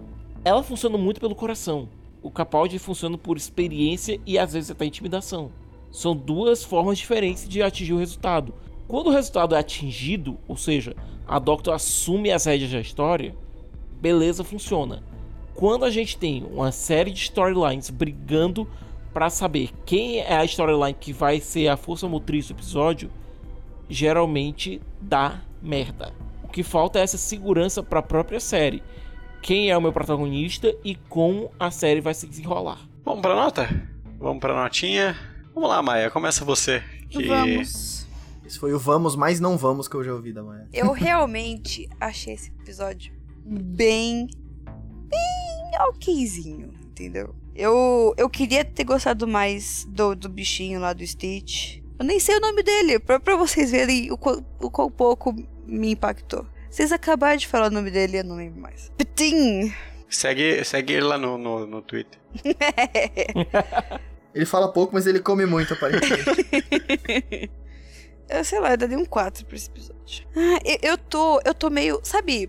ela 0.45 0.63
funciona 0.63 0.99
muito 0.99 1.19
pelo 1.21 1.35
coração. 1.35 1.89
O 2.29 2.31
Capaldi 2.31 2.79
funciona 2.79 3.17
por 3.17 3.39
experiência 3.39 4.21
e 4.27 4.39
às 4.39 4.53
vezes 4.53 4.71
até 4.71 4.85
intimidação. 4.85 5.51
São 5.91 6.15
duas 6.15 6.63
formas 6.63 6.99
diferentes 6.99 7.49
de 7.49 7.63
atingir 7.63 7.95
o 7.95 7.99
resultado. 7.99 8.53
Quando 8.87 9.07
o 9.07 9.11
resultado 9.11 9.55
é 9.55 9.59
atingido, 9.59 10.37
ou 10.47 10.55
seja, 10.55 10.95
a 11.27 11.39
Doctor 11.39 11.73
assume 11.73 12.31
as 12.31 12.45
rédeas 12.45 12.71
da 12.71 12.81
história, 12.81 13.35
beleza, 13.99 14.45
funciona. 14.45 15.03
Quando 15.55 15.87
a 15.87 15.91
gente 15.91 16.19
tem 16.19 16.45
uma 16.45 16.71
série 16.71 17.13
de 17.13 17.21
storylines 17.21 17.89
brigando 17.89 18.69
para 19.15 19.31
saber 19.31 19.71
quem 19.87 20.19
é 20.19 20.37
a 20.37 20.45
storyline 20.45 20.99
que 21.01 21.15
vai 21.15 21.41
ser 21.41 21.69
a 21.69 21.79
força 21.79 22.07
motriz 22.07 22.47
do 22.47 22.53
episódio, 22.53 23.11
geralmente 23.89 24.83
dá 25.01 25.41
merda. 25.63 26.13
O 26.45 26.49
que 26.49 26.63
falta 26.63 26.99
é 26.99 27.03
essa 27.03 27.17
segurança 27.17 27.83
para 27.83 28.01
a 28.01 28.03
própria 28.03 28.39
série. 28.39 28.83
Quem 29.43 29.71
é 29.71 29.77
o 29.77 29.81
meu 29.81 29.93
protagonista 29.93 30.75
e 30.85 30.95
como 30.95 31.51
a 31.59 31.71
série 31.71 32.01
vai 32.01 32.15
se 32.15 32.27
desenrolar. 32.27 32.89
Vamos 33.05 33.23
pra 33.23 33.35
nota? 33.35 33.69
Vamos 34.19 34.41
pra 34.41 34.55
notinha. 34.55 35.17
Vamos 35.55 35.71
lá, 35.71 35.83
Maia, 35.83 36.11
começa 36.11 36.45
você. 36.45 36.83
Que... 37.09 37.27
Vamos. 37.27 38.07
Esse 38.45 38.59
foi 38.59 38.73
o 38.73 38.79
vamos, 38.79 39.15
mas 39.15 39.41
não 39.41 39.59
vamos 39.59 39.89
que 39.89 39.95
eu 39.95 40.03
já 40.03 40.13
ouvi 40.13 40.33
da 40.33 40.43
Maia. 40.43 40.67
Eu 40.73 40.93
realmente 40.93 41.89
achei 42.01 42.35
esse 42.35 42.51
episódio 42.51 43.13
bem. 43.45 44.29
bem 45.07 45.89
okzinho, 45.89 46.71
entendeu? 46.87 47.35
Eu, 47.55 48.15
eu 48.17 48.29
queria 48.31 48.65
ter 48.65 48.85
gostado 48.85 49.27
mais 49.27 49.85
do, 49.91 50.15
do 50.15 50.29
bichinho 50.29 50.81
lá 50.81 50.93
do 50.93 51.07
Stitch. 51.07 51.81
Eu 51.99 52.05
nem 52.05 52.21
sei 52.21 52.37
o 52.37 52.41
nome 52.41 52.63
dele, 52.63 52.99
pra, 52.99 53.19
pra 53.19 53.37
vocês 53.37 53.71
verem 53.71 54.11
o 54.13 54.17
quão, 54.17 54.45
o 54.61 54.71
quão 54.71 54.91
pouco 54.91 55.35
me 55.67 55.93
impactou. 55.93 56.47
Vocês 56.71 56.93
acabaram 56.93 57.37
de 57.37 57.47
falar 57.47 57.69
o 57.69 57.71
nome 57.71 57.91
dele, 57.91 58.19
eu 58.19 58.25
não 58.25 58.37
lembro 58.37 58.61
mais. 58.61 58.93
Pitim! 58.97 59.75
Segue, 60.09 60.65
segue 60.65 60.95
ele 60.95 61.05
lá 61.05 61.19
no, 61.19 61.37
no, 61.37 61.67
no 61.67 61.83
Twitter. 61.83 62.19
Ele 64.35 64.47
fala 64.47 64.73
pouco, 64.73 64.95
mas 64.95 65.07
ele 65.07 65.19
come 65.19 65.47
muito, 65.47 65.73
aparentemente. 65.75 67.51
eu 68.29 68.45
sei 68.45 68.61
lá, 68.61 68.71
eu 68.71 68.77
daria 68.77 68.97
um 68.97 69.05
4 69.05 69.45
pra 69.45 69.57
esse 69.57 69.69
episódio. 69.69 70.29
Ah, 70.37 70.61
eu, 70.65 70.91
eu 70.91 70.99
tô. 70.99 71.41
Eu 71.45 71.53
tô 71.53 71.69
meio. 71.71 71.99
Sabe, 72.05 72.49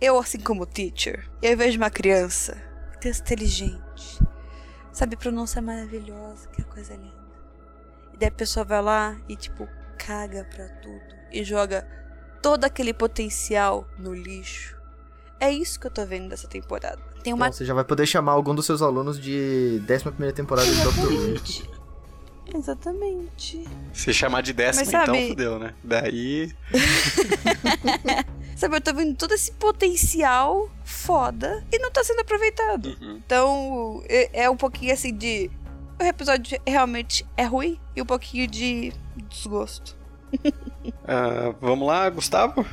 eu, 0.00 0.18
assim 0.18 0.40
como 0.40 0.66
teacher, 0.66 1.30
eu 1.40 1.56
vejo 1.56 1.76
uma 1.76 1.90
criança, 1.90 2.60
criança 3.00 3.22
inteligente, 3.22 4.20
sabe, 4.90 5.14
pronúncia 5.14 5.62
maravilhosa, 5.62 6.48
que 6.48 6.60
é 6.60 6.64
coisa 6.64 6.94
linda. 6.94 7.22
E 8.14 8.16
daí 8.16 8.28
a 8.28 8.32
pessoa 8.32 8.64
vai 8.64 8.82
lá 8.82 9.16
e, 9.28 9.36
tipo, 9.36 9.68
caga 9.96 10.44
pra 10.52 10.68
tudo 10.80 11.14
e 11.30 11.44
joga 11.44 11.86
todo 12.42 12.64
aquele 12.64 12.92
potencial 12.92 13.86
no 13.98 14.12
lixo. 14.12 14.76
É 15.40 15.50
isso 15.50 15.78
que 15.80 15.86
eu 15.86 15.90
tô 15.90 16.04
vendo 16.04 16.28
dessa 16.28 16.46
temporada. 16.46 16.98
Tem 17.22 17.32
uma. 17.32 17.46
Então, 17.46 17.56
você 17.58 17.64
já 17.64 17.72
vai 17.74 17.84
poder 17.84 18.06
chamar 18.06 18.32
algum 18.32 18.54
dos 18.54 18.66
seus 18.66 18.82
alunos 18.82 19.18
de 19.18 19.80
11 19.88 20.32
temporada 20.32 20.68
de 20.68 20.82
Doctor 20.82 21.04
Who. 21.12 21.34
Exatamente. 21.34 21.70
Exatamente. 22.54 23.64
Se 23.94 24.12
chamar 24.12 24.42
de 24.42 24.52
décima, 24.52 24.84
sabe- 24.84 25.16
então 25.16 25.28
fudeu, 25.28 25.58
né? 25.58 25.74
Daí. 25.82 26.52
Sabe, 28.56 28.76
eu 28.76 28.80
tô 28.80 28.94
vendo 28.94 29.16
todo 29.16 29.32
esse 29.32 29.50
potencial 29.52 30.70
foda 30.84 31.64
e 31.72 31.78
não 31.78 31.90
tá 31.90 32.04
sendo 32.04 32.20
aproveitado. 32.20 32.96
Uhum. 33.00 33.20
Então, 33.24 34.02
é, 34.08 34.44
é 34.44 34.50
um 34.50 34.56
pouquinho 34.56 34.92
assim 34.92 35.12
de. 35.12 35.50
O 36.00 36.04
episódio 36.04 36.60
realmente 36.66 37.26
é 37.36 37.44
ruim 37.44 37.80
e 37.96 38.02
um 38.02 38.06
pouquinho 38.06 38.46
de 38.46 38.92
desgosto. 39.28 39.96
Ah, 41.04 41.54
vamos 41.60 41.86
lá, 41.86 42.08
Gustavo? 42.10 42.64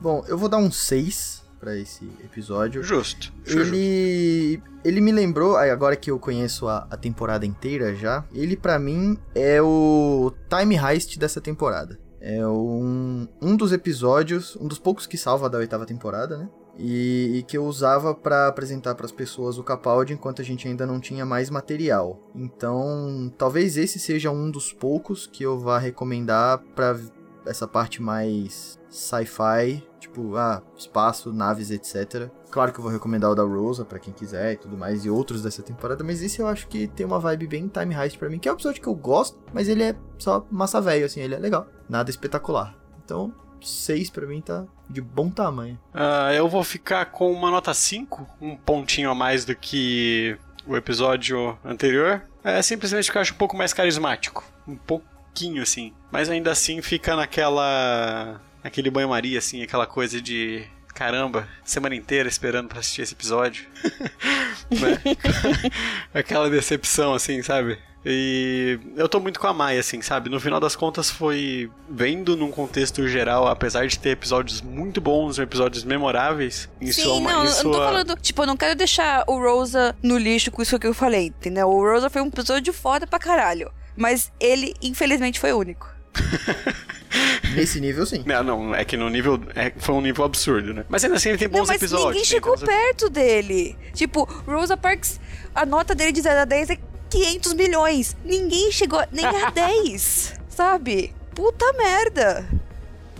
Bom, 0.00 0.24
eu 0.28 0.36
vou 0.36 0.48
dar 0.48 0.58
um 0.58 0.70
6 0.70 1.44
pra 1.60 1.76
esse 1.76 2.04
episódio. 2.24 2.82
Justo. 2.82 3.32
Justo. 3.44 3.74
Ele, 3.74 4.62
ele 4.84 5.00
me 5.00 5.12
lembrou, 5.12 5.56
agora 5.56 5.96
que 5.96 6.10
eu 6.10 6.18
conheço 6.18 6.68
a, 6.68 6.86
a 6.90 6.96
temporada 6.96 7.44
inteira 7.44 7.94
já, 7.94 8.24
ele 8.32 8.56
pra 8.56 8.78
mim 8.78 9.18
é 9.34 9.60
o 9.60 10.32
time 10.48 10.76
heist 10.76 11.18
dessa 11.18 11.40
temporada. 11.40 11.98
É 12.20 12.46
um, 12.46 13.28
um 13.40 13.56
dos 13.56 13.72
episódios, 13.72 14.56
um 14.56 14.66
dos 14.66 14.78
poucos 14.78 15.06
que 15.06 15.16
salva 15.16 15.48
da 15.48 15.58
oitava 15.58 15.86
temporada, 15.86 16.36
né? 16.36 16.48
E, 16.78 17.38
e 17.38 17.42
que 17.42 17.56
eu 17.56 17.64
usava 17.64 18.14
pra 18.14 18.48
apresentar 18.48 18.94
pras 18.94 19.10
pessoas 19.10 19.58
o 19.58 19.64
Capaldi 19.64 20.12
enquanto 20.12 20.42
a 20.42 20.44
gente 20.44 20.68
ainda 20.68 20.86
não 20.86 21.00
tinha 21.00 21.24
mais 21.24 21.48
material. 21.48 22.20
Então, 22.34 23.32
talvez 23.38 23.76
esse 23.76 23.98
seja 23.98 24.30
um 24.30 24.50
dos 24.50 24.72
poucos 24.72 25.26
que 25.26 25.42
eu 25.42 25.58
vá 25.58 25.78
recomendar 25.78 26.58
pra 26.74 26.98
essa 27.46 27.66
parte 27.66 28.02
mais 28.02 28.78
sci-fi, 28.90 29.86
tipo, 30.00 30.36
ah, 30.36 30.62
espaço, 30.76 31.32
naves, 31.32 31.70
etc. 31.70 32.30
Claro 32.50 32.72
que 32.72 32.78
eu 32.78 32.82
vou 32.82 32.92
recomendar 32.92 33.30
o 33.30 33.34
da 33.34 33.42
Rosa 33.42 33.84
pra 33.84 33.98
quem 33.98 34.12
quiser 34.12 34.54
e 34.54 34.56
tudo 34.56 34.76
mais, 34.76 35.04
e 35.04 35.10
outros 35.10 35.42
dessa 35.42 35.62
temporada, 35.62 36.02
mas 36.02 36.22
esse 36.22 36.40
eu 36.40 36.46
acho 36.46 36.66
que 36.68 36.88
tem 36.88 37.06
uma 37.06 37.18
vibe 37.18 37.46
bem 37.46 37.68
time 37.68 37.94
heist 37.94 38.18
pra 38.18 38.28
mim, 38.28 38.38
que 38.38 38.48
é 38.48 38.52
um 38.52 38.54
episódio 38.54 38.82
que 38.82 38.88
eu 38.88 38.94
gosto, 38.94 39.38
mas 39.52 39.68
ele 39.68 39.82
é 39.82 39.96
só 40.18 40.46
massa 40.50 40.80
velho, 40.80 41.06
assim, 41.06 41.20
ele 41.20 41.34
é 41.34 41.38
legal, 41.38 41.66
nada 41.88 42.10
espetacular. 42.10 42.76
Então, 43.04 43.32
6 43.60 44.10
pra 44.10 44.26
mim 44.26 44.40
tá 44.40 44.64
de 44.88 45.00
bom 45.00 45.30
tamanho. 45.30 45.78
Ah, 45.92 46.32
eu 46.32 46.48
vou 46.48 46.62
ficar 46.62 47.06
com 47.06 47.32
uma 47.32 47.50
nota 47.50 47.74
5, 47.74 48.26
um 48.40 48.56
pontinho 48.56 49.10
a 49.10 49.14
mais 49.14 49.44
do 49.44 49.54
que 49.54 50.36
o 50.66 50.76
episódio 50.76 51.58
anterior. 51.64 52.22
É 52.42 52.60
simplesmente 52.62 53.10
que 53.10 53.16
eu 53.16 53.22
acho 53.22 53.34
um 53.34 53.38
pouco 53.38 53.56
mais 53.56 53.72
carismático. 53.72 54.44
Um 54.66 54.76
pouquinho, 54.76 55.62
assim. 55.62 55.92
Mas 56.10 56.28
ainda 56.28 56.52
assim 56.52 56.80
fica 56.82 57.16
naquela. 57.16 58.40
naquele 58.62 58.90
banho-maria, 58.90 59.38
assim, 59.38 59.62
aquela 59.62 59.86
coisa 59.86 60.20
de. 60.20 60.64
Caramba, 60.94 61.46
semana 61.62 61.94
inteira 61.94 62.28
esperando 62.28 62.68
pra 62.68 62.80
assistir 62.80 63.02
esse 63.02 63.14
episódio. 63.14 63.66
Né? 64.68 65.00
Aquela 66.12 66.50
decepção, 66.50 67.14
assim, 67.14 67.40
sabe? 67.40 67.78
E 68.08 68.78
eu 68.96 69.08
tô 69.08 69.18
muito 69.18 69.40
com 69.40 69.48
a 69.48 69.52
Maia, 69.52 69.80
assim, 69.80 70.00
sabe? 70.00 70.30
No 70.30 70.38
final 70.38 70.60
das 70.60 70.76
contas 70.76 71.10
foi 71.10 71.68
vendo 71.90 72.36
num 72.36 72.52
contexto 72.52 73.06
geral, 73.08 73.48
apesar 73.48 73.88
de 73.88 73.98
ter 73.98 74.10
episódios 74.10 74.62
muito 74.62 75.00
bons, 75.00 75.40
episódios 75.40 75.82
memoráveis, 75.82 76.68
em 76.80 76.92
Sim, 76.92 77.02
sua, 77.02 77.20
não, 77.20 77.44
em 77.44 77.48
eu 77.48 77.50
não 77.50 77.62
tô 77.62 77.72
sua- 77.74 77.84
falando. 77.86 78.16
Tipo, 78.22 78.42
eu 78.42 78.46
não 78.46 78.56
quero 78.56 78.76
deixar 78.76 79.24
o 79.26 79.36
Rosa 79.40 79.96
no 80.00 80.16
lixo 80.16 80.52
com 80.52 80.62
isso 80.62 80.78
que 80.78 80.86
eu 80.86 80.94
falei, 80.94 81.26
entendeu? 81.26 81.68
O 81.68 81.82
Rosa 81.82 82.08
foi 82.08 82.22
um 82.22 82.28
episódio 82.28 82.72
foda 82.72 83.08
pra 83.08 83.18
caralho. 83.18 83.72
Mas 83.96 84.30
ele, 84.38 84.72
infelizmente, 84.80 85.40
foi 85.40 85.52
único. 85.52 85.92
Nesse 87.56 87.80
nível, 87.80 88.04
sim. 88.06 88.22
Não, 88.26 88.42
não, 88.44 88.74
é 88.74 88.84
que 88.84 88.96
no 88.96 89.08
nível. 89.08 89.40
é- 89.54 89.72
foi 89.78 89.94
um 89.94 90.00
nível 90.00 90.24
absurdo, 90.24 90.74
né? 90.74 90.84
Mas 90.88 91.02
ainda 91.02 91.16
assim 91.16 91.30
ele 91.30 91.38
tem 91.38 91.48
bons 91.48 91.60
não, 91.60 91.66
mas 91.66 91.76
episódios. 91.76 92.08
ninguém 92.10 92.24
chegou 92.24 92.56
bons 92.56 92.64
perto 92.64 93.08
dele. 93.08 93.76
Tipo, 93.94 94.24
Rosa 94.46 94.76
Parks, 94.76 95.18
a 95.54 95.64
nota 95.64 95.94
dele 95.94 96.12
de 96.12 96.20
0 96.20 96.40
a 96.40 96.44
10 96.44 96.70
é 96.70 96.78
500 97.16 97.54
milhões. 97.54 98.16
Ninguém 98.24 98.70
chegou 98.70 99.02
nem 99.10 99.24
a 99.26 99.50
10, 99.50 100.34
sabe? 100.48 101.14
Puta 101.34 101.72
merda. 101.74 102.46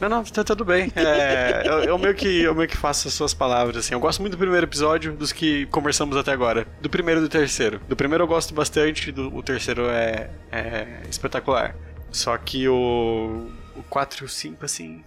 Não, 0.01 0.09
não, 0.11 0.25
tá 0.25 0.45
tudo 0.45 0.63
bem. 0.65 0.93
É, 0.95 1.63
eu, 1.65 1.85
eu 1.85 1.99
meio 1.99 2.15
que, 2.15 2.43
eu 2.43 2.55
meio 2.55 2.69
que 2.69 2.77
faço 2.77 3.09
as 3.09 3.15
suas 3.15 3.33
palavras, 3.33 3.79
assim. 3.79 3.95
Eu 3.95 4.01
gosto 4.01 4.21
muito 4.21 4.33
do 4.33 4.39
primeiro 4.39 4.67
episódio, 4.67 5.15
dos 5.15 5.33
que 5.33 5.65
conversamos 5.67 6.17
até 6.19 6.33
agora. 6.33 6.67
Do 6.83 6.91
primeiro 6.91 7.21
e 7.21 7.23
do 7.23 7.29
terceiro. 7.31 7.81
Do 7.89 7.97
primeiro 7.97 8.25
eu 8.25 8.29
gosto 8.29 8.53
bastante, 8.55 9.11
do, 9.11 9.35
o 9.35 9.43
terceiro 9.43 9.89
é, 9.89 10.29
é 10.53 11.01
espetacular. 11.09 11.75
Só 12.13 12.37
que 12.37 12.69
o, 12.69 13.51
o 13.75 13.83
4 13.89 14.25
e 14.25 14.27
o 14.27 14.29
5, 14.29 14.65
assim, 14.67 15.03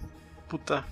puta, 0.48 0.84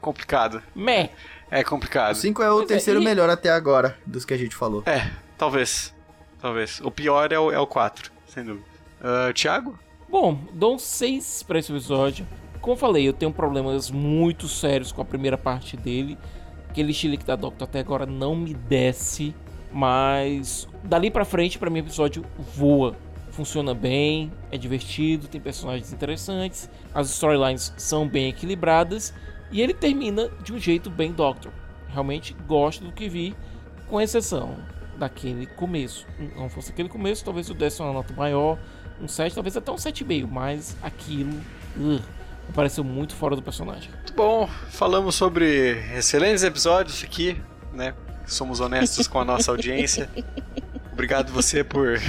complicado. 0.00 0.60
Meh. 0.74 1.10
É 1.48 1.62
complicado. 1.62 2.16
5 2.16 2.42
é 2.42 2.50
o 2.50 2.54
Pois 2.56 2.64
é, 2.64 2.68
terceiro 2.74 3.00
e- 3.00 3.04
melhor 3.04 3.30
até 3.30 3.50
agora, 3.50 3.96
dos 4.04 4.24
que 4.24 4.34
a 4.34 4.36
gente 4.36 4.56
falou. 4.56 4.82
É, 4.86 5.08
talvez. 5.38 5.94
Talvez. 6.40 6.80
O 6.82 6.90
pior 6.90 7.32
é 7.32 7.38
o, 7.38 7.50
é 7.50 7.58
o 7.58 7.66
4, 7.66 8.12
sem 8.26 8.44
dúvida. 8.44 8.66
Ah, 9.00 9.32
Thiago? 9.32 9.78
Bom, 10.08 10.38
dou 10.52 10.74
um 10.74 10.78
6 10.78 11.42
pra 11.42 11.58
esse 11.58 11.72
episódio. 11.72 12.26
Como 12.60 12.74
eu 12.74 12.78
falei, 12.78 13.08
eu 13.08 13.12
tenho 13.12 13.32
problemas 13.32 13.90
muito 13.90 14.48
sérios 14.48 14.92
com 14.92 15.02
a 15.02 15.04
primeira 15.04 15.36
parte 15.38 15.76
dele. 15.76 16.18
Aquele 16.68 16.90
estilo 16.90 17.16
da 17.18 17.36
Doctor 17.36 17.68
até 17.68 17.80
agora 17.80 18.06
não 18.06 18.34
me 18.34 18.54
desce. 18.54 19.34
Mas 19.72 20.68
dali 20.84 21.10
pra 21.10 21.24
frente, 21.24 21.58
pra 21.58 21.70
mim, 21.70 21.80
o 21.80 21.82
episódio 21.82 22.24
voa. 22.54 22.96
Funciona 23.30 23.74
bem, 23.74 24.32
é 24.50 24.56
divertido, 24.56 25.28
tem 25.28 25.38
personagens 25.38 25.92
interessantes, 25.92 26.70
as 26.94 27.10
storylines 27.10 27.70
são 27.76 28.08
bem 28.08 28.30
equilibradas 28.30 29.12
e 29.52 29.60
ele 29.60 29.74
termina 29.74 30.30
de 30.42 30.54
um 30.54 30.58
jeito 30.58 30.88
bem 30.88 31.12
Doctor. 31.12 31.52
Realmente 31.88 32.34
gosto 32.46 32.82
do 32.82 32.92
que 32.92 33.10
vi, 33.10 33.36
com 33.88 34.00
exceção 34.00 34.56
daquele 34.96 35.46
começo. 35.46 36.06
Não 36.36 36.48
fosse 36.48 36.70
aquele 36.72 36.88
começo, 36.88 37.24
talvez 37.24 37.48
eu 37.48 37.54
desse 37.54 37.80
uma 37.80 37.92
nota 37.92 38.12
maior, 38.14 38.58
um 39.00 39.08
7, 39.08 39.34
talvez 39.34 39.56
até 39.56 39.70
um 39.70 39.76
7,5, 39.76 40.28
mas 40.28 40.76
aquilo 40.82 41.32
pareceu 42.54 42.84
muito 42.84 43.14
fora 43.14 43.36
do 43.36 43.42
personagem. 43.42 43.90
Muito 43.90 44.14
bom. 44.14 44.48
Falamos 44.70 45.14
sobre 45.14 45.78
excelentes 45.96 46.42
episódios 46.42 47.02
aqui, 47.04 47.40
né? 47.72 47.94
Somos 48.26 48.60
honestos 48.60 49.06
com 49.06 49.20
a 49.20 49.24
nossa 49.24 49.50
audiência. 49.50 50.08
Obrigado 50.92 51.30
você 51.30 51.62
por 51.62 52.00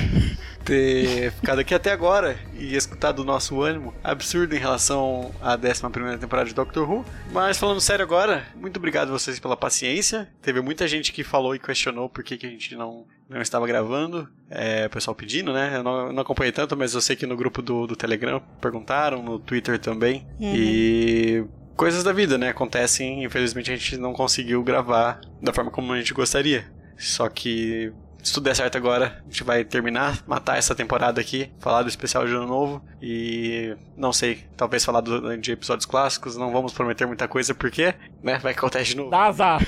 ter 0.68 1.32
ficado 1.32 1.60
aqui 1.60 1.74
até 1.74 1.94
agora 1.94 2.38
e 2.54 2.76
escutado 2.76 3.20
o 3.20 3.24
nosso 3.24 3.62
ânimo 3.62 3.94
absurdo 4.04 4.54
em 4.54 4.60
relação 4.60 5.32
à 5.42 5.56
11 5.56 6.18
temporada 6.20 6.50
de 6.50 6.54
Doctor 6.54 6.90
Who. 6.90 7.06
Mas 7.32 7.58
falando 7.58 7.80
sério 7.80 8.04
agora, 8.04 8.46
muito 8.54 8.76
obrigado 8.76 9.10
vocês 9.10 9.40
pela 9.40 9.56
paciência. 9.56 10.30
Teve 10.42 10.60
muita 10.60 10.86
gente 10.86 11.14
que 11.14 11.24
falou 11.24 11.56
e 11.56 11.60
questionou 11.60 12.10
por 12.10 12.22
que, 12.22 12.38
que 12.38 12.46
a 12.46 12.50
gente 12.50 12.76
não, 12.76 13.06
não 13.30 13.42
estava 13.42 13.66
gravando. 13.66 14.28
É, 14.50 14.88
o 14.88 14.90
pessoal 14.90 15.16
pedindo, 15.16 15.54
né? 15.54 15.78
Eu 15.78 15.84
não, 15.84 16.12
não 16.12 16.22
acompanhei 16.22 16.52
tanto, 16.52 16.76
mas 16.76 16.94
eu 16.94 17.00
sei 17.00 17.16
que 17.16 17.26
no 17.26 17.38
grupo 17.38 17.62
do, 17.62 17.88
do 17.88 17.96
Telegram 17.96 18.42
perguntaram, 18.60 19.24
no 19.24 19.40
Twitter 19.40 19.80
também. 19.80 20.28
E 20.38 21.46
coisas 21.78 22.04
da 22.04 22.12
vida, 22.12 22.38
né? 22.38 22.50
Acontecem, 22.50 23.24
infelizmente 23.24 23.72
a 23.72 23.76
gente 23.76 23.96
não 23.96 24.12
conseguiu 24.12 24.62
gravar 24.64 25.22
da 25.42 25.54
forma 25.54 25.72
como 25.72 25.94
a 25.94 25.98
gente 25.98 26.14
gostaria. 26.14 26.70
Só 26.98 27.30
que 27.30 27.94
se 28.28 28.34
tudo 28.34 28.44
der 28.44 28.56
certo 28.58 28.78
agora, 28.78 29.22
a 29.22 29.24
gente 29.24 29.42
vai 29.42 29.64
terminar, 29.64 30.22
matar 30.28 30.58
essa 30.58 30.76
temporada 30.76 31.22
aqui, 31.22 31.50
falar 31.60 31.82
do 31.84 31.88
especial 31.88 32.26
de 32.26 32.34
ano 32.34 32.46
novo 32.46 32.84
e 33.02 33.74
não 33.96 34.12
sei, 34.12 34.44
talvez 34.58 34.84
falar 34.84 35.00
do, 35.00 35.38
de 35.38 35.54
episódios 35.54 35.86
clássicos, 35.86 36.36
não 36.36 36.52
vamos 36.52 36.74
prometer 36.74 37.06
muita 37.06 37.26
coisa 37.26 37.56
porque, 37.56 37.96
né, 38.22 38.38
vai 38.40 38.52
que 38.52 38.60
acontece 38.60 38.90
de 38.90 38.98
novo. 38.98 39.10
Dá 39.10 39.28
azar. 39.28 39.66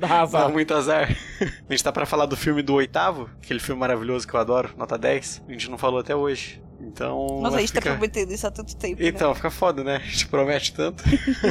Dá 0.00 0.22
azar. 0.22 0.42
Dá 0.44 0.48
muito 0.48 0.72
azar. 0.72 1.14
A 1.68 1.72
gente 1.72 1.84
tá 1.84 1.92
pra 1.92 2.06
falar 2.06 2.24
do 2.24 2.34
filme 2.34 2.62
do 2.62 2.72
oitavo, 2.72 3.28
aquele 3.42 3.60
filme 3.60 3.78
maravilhoso 3.78 4.26
que 4.26 4.32
eu 4.32 4.40
adoro, 4.40 4.70
nota 4.78 4.96
10. 4.96 5.42
A 5.46 5.52
gente 5.52 5.70
não 5.70 5.76
falou 5.76 6.00
até 6.00 6.16
hoje. 6.16 6.62
Então. 6.80 7.40
Nossa, 7.42 7.56
a 7.56 7.60
gente 7.60 7.68
fica... 7.70 7.80
tá 7.80 7.90
prometendo 7.90 8.32
isso 8.32 8.46
há 8.46 8.50
tanto 8.50 8.76
tempo. 8.76 9.02
né? 9.02 9.08
Então, 9.08 9.34
fica 9.34 9.50
foda, 9.50 9.82
né? 9.82 9.96
A 9.96 9.98
gente 9.98 10.26
promete 10.28 10.72
tanto. 10.72 11.02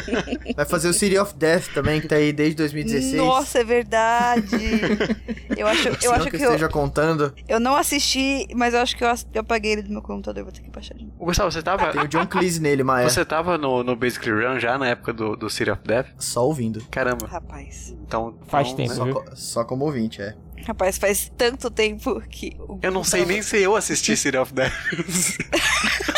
Vai 0.56 0.66
fazer 0.66 0.90
o 0.90 0.94
City 0.94 1.18
of 1.18 1.34
Death 1.36 1.74
também, 1.74 2.00
que 2.02 2.08
tá 2.08 2.16
aí 2.16 2.32
desde 2.32 2.56
2016. 2.56 3.14
Nossa, 3.16 3.60
é 3.60 3.64
verdade. 3.64 4.56
eu 5.58 5.68
acho, 5.68 5.88
eu 5.88 6.12
não 6.12 6.14
acho 6.14 6.26
que 6.26 6.32
que 6.32 6.38
eu 6.38 6.42
eu, 6.48 6.52
esteja 6.52 6.70
contando. 6.70 7.34
eu 7.48 7.60
não 7.60 7.76
assisti, 7.76 8.48
mas 8.56 8.74
eu 8.74 8.80
acho 8.80 8.96
que 8.96 9.04
eu, 9.04 9.10
ass- 9.10 9.28
eu 9.34 9.42
apaguei 9.42 9.74
ele 9.74 9.82
do 9.84 9.92
meu 9.92 10.02
computador. 10.02 10.44
Vou 10.44 10.52
ter 10.52 10.62
que 10.62 10.70
baixar 10.70 10.96
de 10.96 11.06
novo. 11.06 11.18
Gustavo, 11.20 11.52
você 11.52 11.62
tava. 11.62 11.92
Tem 11.92 12.02
o 12.02 12.08
John 12.08 12.26
Cleese 12.26 12.62
nele, 12.62 12.84
mas 12.84 13.12
Você 13.12 13.26
tava 13.26 13.58
no, 13.58 13.84
no 13.84 13.96
Basic 13.96 14.30
Run 14.30 14.60
já 14.60 14.78
na 14.78 14.88
época 14.88 15.12
do, 15.14 15.36
do 15.36 15.50
City 15.50 15.70
of 15.72 15.82
Death? 15.86 16.08
só 16.18 16.46
ouvindo. 16.46 16.84
Caramba. 16.90 17.28
Rapaz. 17.28 17.96
Então. 18.06 18.38
Faz 18.48 18.70
então, 18.70 18.86
tempo. 18.88 19.06
né? 19.06 19.36
Só, 19.36 19.36
só 19.36 19.64
como 19.66 19.86
ouvinte, 19.86 20.22
é. 20.22 20.36
Rapaz, 20.66 20.98
faz 20.98 21.32
tanto 21.38 21.70
tempo 21.70 22.22
que. 22.30 22.56
o 22.60 22.80
Eu 22.82 22.92
não 22.92 23.04
sei 23.04 23.26
nem 23.26 23.42
se 23.42 23.62
eu 23.62 23.76
assisti 23.76 24.16
City 24.18 24.38
of 24.38 24.54
Death. 24.54 24.74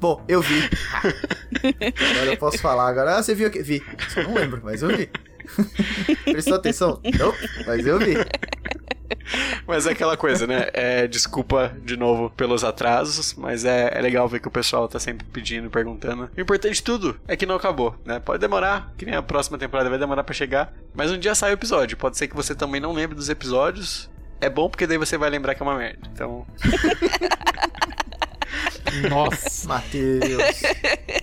Bom, 0.00 0.24
eu 0.28 0.40
vi. 0.40 0.62
agora 2.12 2.26
eu 2.26 2.36
posso 2.36 2.58
falar. 2.58 2.88
Agora, 2.88 3.16
ah, 3.16 3.22
você 3.22 3.34
viu 3.34 3.48
aqui? 3.48 3.62
Vi. 3.62 3.82
Só 4.14 4.22
não 4.22 4.34
lembro, 4.34 4.60
mas 4.62 4.82
eu 4.82 4.96
vi. 4.96 5.10
Prestou 6.24 6.54
atenção? 6.54 7.00
Não, 7.18 7.34
mas 7.66 7.86
eu 7.86 7.98
vi. 7.98 8.14
Mas 9.66 9.86
é 9.86 9.90
aquela 9.90 10.16
coisa, 10.16 10.46
né? 10.46 10.68
É, 10.72 11.06
desculpa 11.06 11.72
de 11.82 11.96
novo 11.96 12.30
pelos 12.30 12.64
atrasos, 12.64 13.34
mas 13.34 13.64
é, 13.64 13.90
é 13.92 14.00
legal 14.00 14.28
ver 14.28 14.40
que 14.40 14.48
o 14.48 14.50
pessoal 14.50 14.88
tá 14.88 14.98
sempre 14.98 15.26
pedindo, 15.32 15.70
perguntando. 15.70 16.30
O 16.36 16.40
importante 16.40 16.74
de 16.74 16.82
tudo 16.82 17.18
é 17.26 17.36
que 17.36 17.46
não 17.46 17.56
acabou, 17.56 17.94
né? 18.04 18.20
Pode 18.20 18.40
demorar, 18.40 18.92
que 18.96 19.04
nem 19.04 19.14
a 19.14 19.22
próxima 19.22 19.58
temporada 19.58 19.90
vai 19.90 19.98
demorar 19.98 20.24
pra 20.24 20.34
chegar, 20.34 20.72
mas 20.94 21.10
um 21.10 21.18
dia 21.18 21.34
sai 21.34 21.50
o 21.50 21.54
episódio. 21.54 21.96
Pode 21.96 22.16
ser 22.16 22.28
que 22.28 22.36
você 22.36 22.54
também 22.54 22.80
não 22.80 22.92
lembre 22.92 23.14
dos 23.14 23.28
episódios. 23.28 24.10
É 24.40 24.48
bom 24.48 24.68
porque 24.68 24.86
daí 24.86 24.98
você 24.98 25.18
vai 25.18 25.28
lembrar 25.30 25.54
que 25.54 25.62
é 25.62 25.66
uma 25.66 25.76
merda. 25.76 25.98
Então, 26.12 26.46
Nossa. 29.10 29.68
Matheus. 29.68 30.62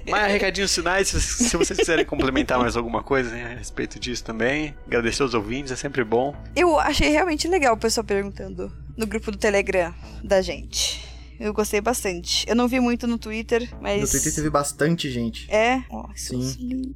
mas 0.10 0.32
recadinhos 0.32 0.74
finais, 0.74 1.08
se, 1.08 1.20
se 1.20 1.58
vocês 1.58 1.80
quiserem 1.80 2.06
complementar 2.06 2.60
mais 2.60 2.76
alguma 2.76 3.02
coisa 3.04 3.32
né, 3.32 3.46
a 3.46 3.58
respeito 3.58 4.00
disso 4.00 4.24
também. 4.24 4.76
Agradecer 4.86 5.24
os 5.24 5.34
ouvintes, 5.34 5.72
é 5.72 5.76
sempre 5.76 6.04
bom. 6.04 6.36
Eu 6.56 6.80
achei 6.80 7.10
realmente 7.10 7.48
legal 7.48 7.76
o 7.76 7.78
pessoal 7.78 8.04
perguntando 8.04 8.72
no 8.96 9.08
grupo 9.08 9.32
do 9.32 9.38
Telegram 9.38 9.94
da 10.24 10.42
gente. 10.42 11.04
Eu 11.40 11.54
gostei 11.54 11.82
bastante. 11.82 12.46
Eu 12.48 12.56
não 12.56 12.68
vi 12.68 12.80
muito 12.80 13.08
no 13.08 13.18
Twitter, 13.18 13.70
mas. 13.82 14.02
No 14.02 14.08
Twitter 14.08 14.34
teve 14.34 14.50
bastante 14.50 15.10
gente. 15.12 15.52
É? 15.52 15.84
Sim. 16.16 16.40
lindos. 16.60 16.96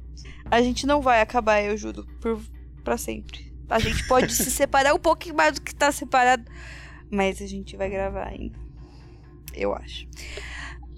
A 0.50 0.60
gente 0.62 0.86
não 0.86 1.00
vai 1.00 1.20
acabar, 1.20 1.62
eu 1.62 1.76
juro, 1.76 2.06
por, 2.20 2.40
pra 2.82 2.96
sempre. 2.96 3.52
A 3.68 3.78
gente 3.78 4.06
pode 4.08 4.32
se 4.32 4.50
separar 4.50 4.94
um 4.94 4.98
pouquinho 4.98 5.36
mais 5.36 5.54
do 5.54 5.60
que 5.60 5.74
tá 5.74 5.92
separado, 5.92 6.44
mas 7.10 7.40
a 7.40 7.46
gente 7.46 7.76
vai 7.76 7.88
gravar 7.88 8.26
ainda. 8.26 8.58
Eu 9.54 9.74
acho. 9.74 10.06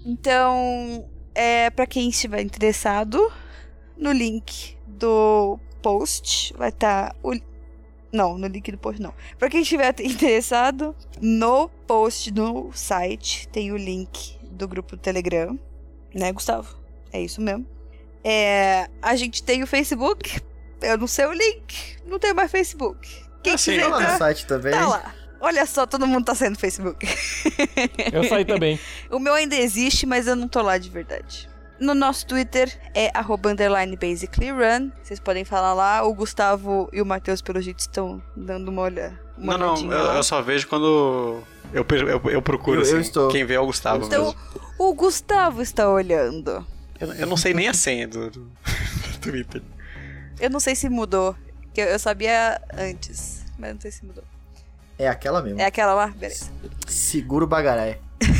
Então, 0.05 1.09
é 1.33 1.69
para 1.69 1.85
quem 1.87 2.09
estiver 2.09 2.41
interessado, 2.41 3.31
no 3.97 4.11
link 4.11 4.77
do 4.87 5.59
post 5.81 6.53
vai 6.57 6.69
estar 6.69 7.15
o 7.23 7.33
não, 8.11 8.37
no 8.37 8.45
link 8.45 8.71
do 8.71 8.77
post 8.77 9.01
não. 9.01 9.11
Pra 9.39 9.49
quem 9.49 9.61
estiver 9.63 9.93
interessado, 10.01 10.95
no 11.19 11.67
post 11.87 12.31
no 12.31 12.71
site 12.73 13.47
tem 13.47 13.71
o 13.71 13.77
link 13.77 14.37
do 14.51 14.67
grupo 14.67 14.95
do 14.95 15.01
Telegram, 15.01 15.57
né, 16.13 16.31
Gustavo? 16.31 16.77
É 17.11 17.19
isso 17.21 17.41
mesmo. 17.41 17.65
É, 18.23 18.87
a 19.01 19.15
gente 19.15 19.41
tem 19.43 19.63
o 19.63 19.67
Facebook. 19.67 20.39
Eu 20.81 20.97
não 20.97 21.07
sei 21.07 21.25
o 21.25 21.31
link. 21.33 21.97
Não 22.05 22.19
tem 22.19 22.33
mais 22.33 22.51
Facebook. 22.51 23.07
Quem 23.41 23.53
Ah, 23.53 23.57
quiser 23.57 23.81
Tá 23.81 23.87
lá 23.87 23.97
no 23.97 24.03
entrar, 24.03 24.17
site 24.17 24.45
também. 24.45 24.71
tá 24.73 24.87
lá. 24.87 25.15
Olha 25.45 25.65
só, 25.65 25.85
todo 25.85 26.07
mundo 26.07 26.23
tá 26.23 26.33
saindo 26.33 26.53
do 26.53 26.59
Facebook. 26.59 27.05
Eu 28.13 28.23
saí 28.23 28.45
também. 28.45 28.79
O 29.11 29.19
meu 29.19 29.33
ainda 29.33 29.55
existe, 29.57 30.05
mas 30.05 30.25
eu 30.25 30.35
não 30.37 30.47
tô 30.47 30.61
lá 30.61 30.77
de 30.77 30.89
verdade. 30.89 31.49
No 31.79 31.93
nosso 31.93 32.25
Twitter 32.25 32.71
é 32.95 33.11
arroba 33.13 33.49
underline 33.51 33.97
basically 33.97 34.51
run. 34.51 34.89
Vocês 35.03 35.19
podem 35.19 35.43
falar 35.43 35.73
lá. 35.73 36.01
O 36.03 36.13
Gustavo 36.13 36.89
e 36.93 37.01
o 37.01 37.05
Matheus, 37.05 37.41
pelo 37.41 37.61
jeito, 37.61 37.79
estão 37.79 38.23
dando 38.37 38.69
uma 38.69 38.83
olha. 38.83 39.19
Uma 39.37 39.57
não, 39.57 39.75
não, 39.75 39.91
eu, 39.91 40.13
eu 40.13 40.23
só 40.23 40.41
vejo 40.41 40.65
quando 40.67 41.41
eu, 41.73 41.85
eu, 41.91 42.21
eu 42.31 42.41
procuro, 42.41 42.77
Eu- 42.79 42.85
eu 42.85 42.91
assim, 42.91 43.01
estou. 43.01 43.27
quem 43.29 43.43
vê 43.43 43.55
é 43.55 43.59
o 43.59 43.65
Gustavo 43.65 44.05
Então, 44.05 44.25
mesmo. 44.27 44.39
o 44.79 44.93
Gustavo 44.93 45.61
está 45.61 45.89
olhando. 45.89 46.65
Eu, 46.99 47.11
eu 47.15 47.27
não 47.27 47.35
sei 47.35 47.53
nem 47.53 47.67
a 47.67 47.73
senha 47.73 48.07
do, 48.07 48.29
do 48.29 48.49
Twitter. 49.19 49.61
Eu 50.39 50.49
não 50.49 50.59
sei 50.61 50.73
se 50.75 50.87
mudou. 50.87 51.35
Eu, 51.75 51.87
eu 51.87 51.99
sabia 51.99 52.61
antes, 52.77 53.43
mas 53.59 53.73
não 53.73 53.81
sei 53.81 53.91
se 53.91 54.05
mudou. 54.05 54.23
É 54.97 55.07
aquela 55.07 55.41
mesmo. 55.41 55.59
É 55.59 55.65
aquela 55.65 55.93
lá? 55.93 56.07
Beleza. 56.07 56.51
Segura 56.87 57.45
o 57.45 57.47
bagarai. 57.47 57.99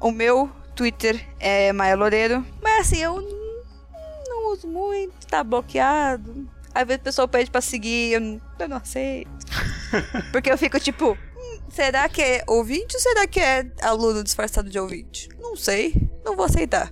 O 0.00 0.10
meu 0.10 0.50
Twitter 0.74 1.22
é 1.38 1.72
Maia 1.72 1.94
Loureiro. 1.94 2.44
Mas 2.62 2.86
assim, 2.86 2.98
eu 3.02 3.20
não 4.28 4.52
uso 4.52 4.66
muito, 4.66 5.26
tá 5.26 5.44
bloqueado. 5.44 6.48
Às 6.74 6.86
vezes 6.86 7.00
o 7.00 7.04
pessoal 7.04 7.28
pede 7.28 7.50
pra 7.50 7.60
seguir, 7.60 8.12
eu 8.12 8.20
não, 8.20 8.40
eu 8.58 8.68
não 8.68 8.76
aceito. 8.78 9.30
Porque 10.32 10.50
eu 10.50 10.56
fico 10.56 10.80
tipo, 10.80 11.18
"Hum, 11.36 11.58
será 11.68 12.08
que 12.08 12.22
é 12.22 12.42
ouvinte 12.46 12.96
ou 12.96 13.00
será 13.02 13.26
que 13.26 13.40
é 13.40 13.66
aluno 13.82 14.24
disfarçado 14.24 14.70
de 14.70 14.78
ouvinte? 14.78 15.28
Não 15.38 15.54
sei, 15.54 15.94
não 16.24 16.34
vou 16.34 16.46
aceitar. 16.46 16.90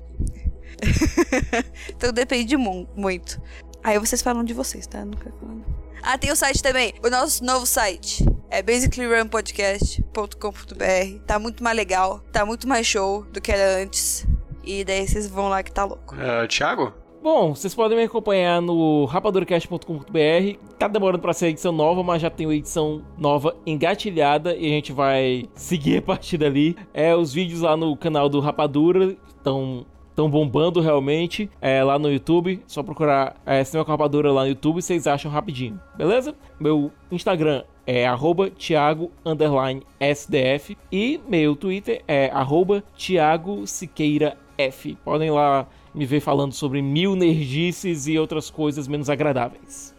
então 1.88 2.12
depende 2.12 2.56
mu- 2.58 2.88
muito. 2.94 3.40
Aí 3.82 3.98
vocês 3.98 4.20
falam 4.20 4.44
de 4.44 4.52
vocês, 4.52 4.86
tá? 4.86 5.02
Não 5.04 5.12
quero 5.16 5.34
falar. 5.38 5.52
não. 5.54 5.78
Ah, 6.10 6.16
tem 6.16 6.32
o 6.32 6.36
site 6.36 6.62
também. 6.62 6.94
O 7.04 7.10
nosso 7.10 7.44
novo 7.44 7.66
site 7.66 8.24
é 8.50 8.62
basicallyrunpodcast.com.br. 8.62 11.18
Tá 11.26 11.38
muito 11.38 11.62
mais 11.62 11.76
legal, 11.76 12.20
tá 12.32 12.46
muito 12.46 12.66
mais 12.66 12.86
show 12.86 13.24
do 13.24 13.42
que 13.42 13.52
era 13.52 13.82
antes. 13.82 14.26
E 14.64 14.86
daí 14.86 15.06
vocês 15.06 15.28
vão 15.28 15.50
lá 15.50 15.62
que 15.62 15.70
tá 15.70 15.84
louco. 15.84 16.16
Ah, 16.18 16.48
Thiago? 16.48 16.94
Bom, 17.22 17.54
vocês 17.54 17.74
podem 17.74 17.98
me 17.98 18.04
acompanhar 18.04 18.62
no 18.62 19.04
rapaduracast.com.br. 19.04 20.58
Tá 20.78 20.88
demorando 20.88 21.20
pra 21.20 21.34
ser 21.34 21.48
edição 21.48 21.72
nova, 21.72 22.02
mas 22.02 22.22
já 22.22 22.30
tem 22.30 22.46
uma 22.46 22.54
edição 22.54 23.04
nova 23.18 23.54
engatilhada 23.66 24.56
e 24.56 24.64
a 24.64 24.70
gente 24.70 24.94
vai 24.94 25.44
seguir 25.54 25.98
a 25.98 26.02
partir 26.02 26.38
dali. 26.38 26.74
É, 26.94 27.14
os 27.14 27.34
vídeos 27.34 27.60
lá 27.60 27.76
no 27.76 27.94
canal 27.94 28.30
do 28.30 28.40
Rapadura 28.40 29.14
estão 29.26 29.84
tão 30.18 30.28
bombando 30.28 30.80
realmente. 30.80 31.48
É, 31.60 31.80
lá 31.84 31.96
no 31.96 32.10
YouTube, 32.10 32.60
só 32.66 32.82
procurar 32.82 33.36
é, 33.46 33.62
Cinema 33.62 33.84
com 33.84 33.92
Rapadura 33.92 34.32
lá 34.32 34.42
no 34.42 34.48
YouTube, 34.48 34.82
vocês 34.82 35.06
acham 35.06 35.30
rapidinho, 35.30 35.80
beleza? 35.96 36.34
Meu 36.58 36.90
Instagram 37.08 37.62
é 37.86 38.04
arroba 38.04 38.50
Thiago 38.50 39.12
underline 39.24 39.80
SDF 40.00 40.76
e 40.90 41.20
meu 41.28 41.54
Twitter 41.54 42.02
é 42.08 42.30
arroba 42.30 42.82
Thiago 42.96 43.64
Siqueira 43.64 44.36
F. 44.58 44.98
Podem 45.04 45.30
lá 45.30 45.68
me 45.94 46.04
ver 46.04 46.18
falando 46.18 46.52
sobre 46.52 46.82
mil 46.82 47.14
nerdices 47.14 48.08
e 48.08 48.18
outras 48.18 48.50
coisas 48.50 48.88
menos 48.88 49.08
agradáveis. 49.08 49.94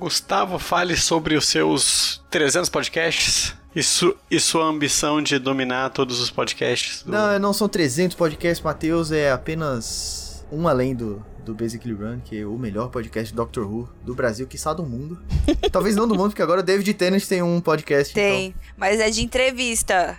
Gustavo, 0.00 0.58
fale 0.58 0.96
sobre 0.96 1.36
os 1.36 1.46
seus 1.46 2.20
300 2.28 2.68
podcasts 2.68 3.59
e, 3.74 3.82
su- 3.82 4.16
e 4.30 4.38
sua 4.40 4.64
ambição 4.64 5.22
de 5.22 5.38
dominar 5.38 5.90
todos 5.90 6.20
os 6.20 6.30
podcasts. 6.30 7.02
do- 7.02 7.12
Não, 7.12 7.38
não 7.38 7.52
são 7.52 7.68
300 7.68 8.16
podcasts, 8.16 8.64
Matheus. 8.64 9.10
É 9.12 9.30
apenas 9.30 10.44
um 10.50 10.66
além 10.66 10.94
do, 10.94 11.24
do 11.44 11.54
Basically 11.54 11.94
Run, 11.94 12.20
que 12.24 12.40
é 12.40 12.46
o 12.46 12.58
melhor 12.58 12.88
podcast 12.90 13.30
de 13.32 13.36
Doctor 13.36 13.64
Who 13.66 13.88
do 14.04 14.14
Brasil, 14.14 14.46
que 14.46 14.56
do 14.74 14.82
mundo. 14.84 15.18
Talvez 15.70 15.94
não 15.96 16.06
do 16.08 16.14
mundo, 16.14 16.30
porque 16.30 16.42
agora 16.42 16.60
o 16.60 16.62
David 16.64 16.92
Tennant 16.94 17.24
tem 17.24 17.42
um 17.42 17.60
podcast. 17.60 18.12
Tem, 18.14 18.54
mas 18.76 18.98
é 19.00 19.10
de 19.10 19.22
entrevista. 19.22 20.18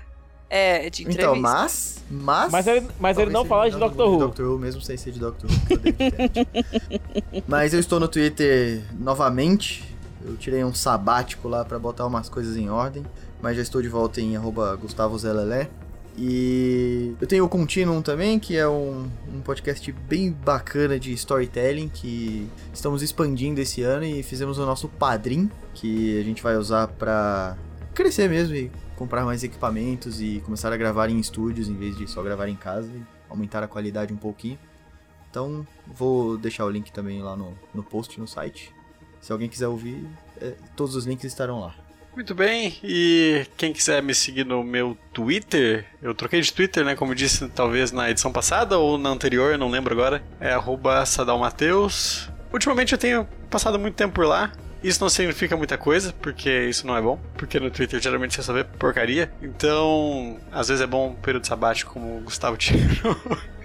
É, 0.54 0.90
de 0.90 1.04
Então, 1.04 1.14
entrevista. 1.14 1.32
então 1.32 1.42
mas... 1.42 2.02
Mas, 2.14 2.52
Mas 2.52 2.68
ele, 2.68 2.88
mas 3.00 3.18
ele 3.18 3.32
não 3.32 3.46
fala 3.46 3.70
de 3.70 3.78
do 3.78 3.80
Doctor 3.80 4.10
Who. 4.10 4.18
Doctor 4.20 4.46
Who, 4.48 4.60
mesmo 4.60 4.82
sem 4.82 4.98
ser 4.98 5.12
de 5.14 5.20
Doctor 5.20 5.50
Who, 5.50 5.56
é 5.70 5.74
o 5.74 5.78
David 5.80 6.12
Tennant. 6.12 7.44
Mas 7.48 7.74
eu 7.74 7.80
estou 7.80 8.02
no 8.02 8.08
Twitter 8.10 8.82
novamente. 9.00 9.82
Eu 10.26 10.36
tirei 10.36 10.62
um 10.62 10.74
sabático 10.74 11.48
lá 11.48 11.64
pra 11.64 11.80
botar 11.80 12.06
umas 12.06 12.28
coisas 12.28 12.58
em 12.58 12.70
ordem. 12.70 13.06
Mas 13.42 13.56
já 13.56 13.64
estou 13.64 13.82
de 13.82 13.90
volta 13.90 14.22
em 14.22 14.36
arroba 14.36 14.76
Gustavo 14.76 15.18
Zelelé. 15.18 15.70
E 16.18 17.16
eu 17.22 17.28
tenho 17.28 17.46
o 17.46 17.50
Continuum 17.50 18.02
também, 18.02 18.38
que 18.38 18.58
é 18.58 18.68
um, 18.68 19.10
um 19.34 19.42
podcast 19.42 19.90
bem 19.92 20.32
bacana 20.32 21.00
de 21.00 21.14
storytelling 21.14 21.88
que 21.88 22.50
estamos 22.74 23.02
expandindo 23.02 23.62
esse 23.62 23.82
ano 23.82 24.04
e 24.04 24.22
fizemos 24.22 24.58
o 24.58 24.66
nosso 24.66 24.90
padrim, 24.90 25.50
que 25.74 26.20
a 26.20 26.24
gente 26.24 26.44
vai 26.44 26.58
usar 26.58 26.88
pra 26.88 27.58
crescer 27.94 28.30
mesmo 28.30 28.56
e 28.56 28.70
comprar 28.98 29.26
mais 29.26 29.44
equipamentos 29.44 30.22
e 30.22 30.42
começar 30.46 30.72
a 30.72 30.78
gravar 30.78 31.10
em 31.10 31.18
estúdios 31.18 31.70
em 31.70 31.76
vez 31.76 31.98
de 31.98 32.08
só 32.08 32.22
gravar 32.22 32.48
em 32.48 32.56
casa 32.56 32.92
e 32.94 33.02
aumentar 33.30 33.64
a 33.64 33.68
qualidade 33.68 34.14
um 34.14 34.18
pouquinho. 34.18 34.60
Então, 35.30 35.66
vou 35.88 36.38
deixar 36.38 36.66
o 36.66 36.70
link 36.70 36.92
também 36.92 37.22
lá 37.22 37.38
no, 37.38 37.58
no 37.74 37.82
post 37.82 38.20
no 38.20 38.28
site. 38.28 38.76
Se 39.22 39.32
alguém 39.32 39.48
quiser 39.48 39.70
ouvir, 39.70 40.06
é, 40.42 40.56
todos 40.76 40.96
os 40.96 41.06
links 41.06 41.26
estarão 41.26 41.62
lá. 41.62 41.76
Muito 42.14 42.36
bem, 42.36 42.78
e 42.84 43.46
quem 43.56 43.72
quiser 43.72 44.04
me 44.04 44.14
seguir 44.14 44.46
no 44.46 44.64
meu 44.64 44.98
Twitter, 45.14 45.86
eu 46.02 46.14
troquei 46.14 46.42
de 46.42 46.52
Twitter, 46.52 46.84
né? 46.84 46.94
Como 46.94 47.16
disse, 47.16 47.48
talvez 47.50 47.92
na 47.94 48.12
edição 48.12 48.34
passada 48.34 48.78
ou 48.78 48.98
na 48.98 49.10
anterior, 49.10 49.58
não 49.58 49.70
lembro 49.70 49.94
agora. 49.94 50.22
É 50.40 50.54
sadalmateus. 51.06 52.30
Ultimamente 52.52 52.92
eu 52.92 52.98
tenho 52.98 53.26
passado 53.50 53.80
muito 53.80 53.96
tempo 53.96 54.14
por 54.14 54.26
lá. 54.26 54.52
Isso 54.84 55.00
não 55.02 55.10
significa 55.10 55.56
muita 55.56 55.78
coisa, 55.78 56.14
porque 56.22 56.50
isso 56.68 56.86
não 56.86 56.98
é 56.98 57.02
bom. 57.02 57.18
Porque 57.38 57.60
no 57.60 57.72
Twitter 57.72 58.02
geralmente 58.02 58.36
você 58.36 58.44
só 58.44 58.52
vê 58.52 58.64
porcaria. 58.66 59.32
Então, 59.42 60.38
às 60.52 60.68
vezes 60.68 60.82
é 60.82 60.88
bom 60.88 61.10
um 61.10 61.16
período 61.16 61.48
sabático, 61.48 61.94
como 61.94 62.18
o 62.18 62.22
Gustavo 62.22 62.58
tirou. 62.58 63.16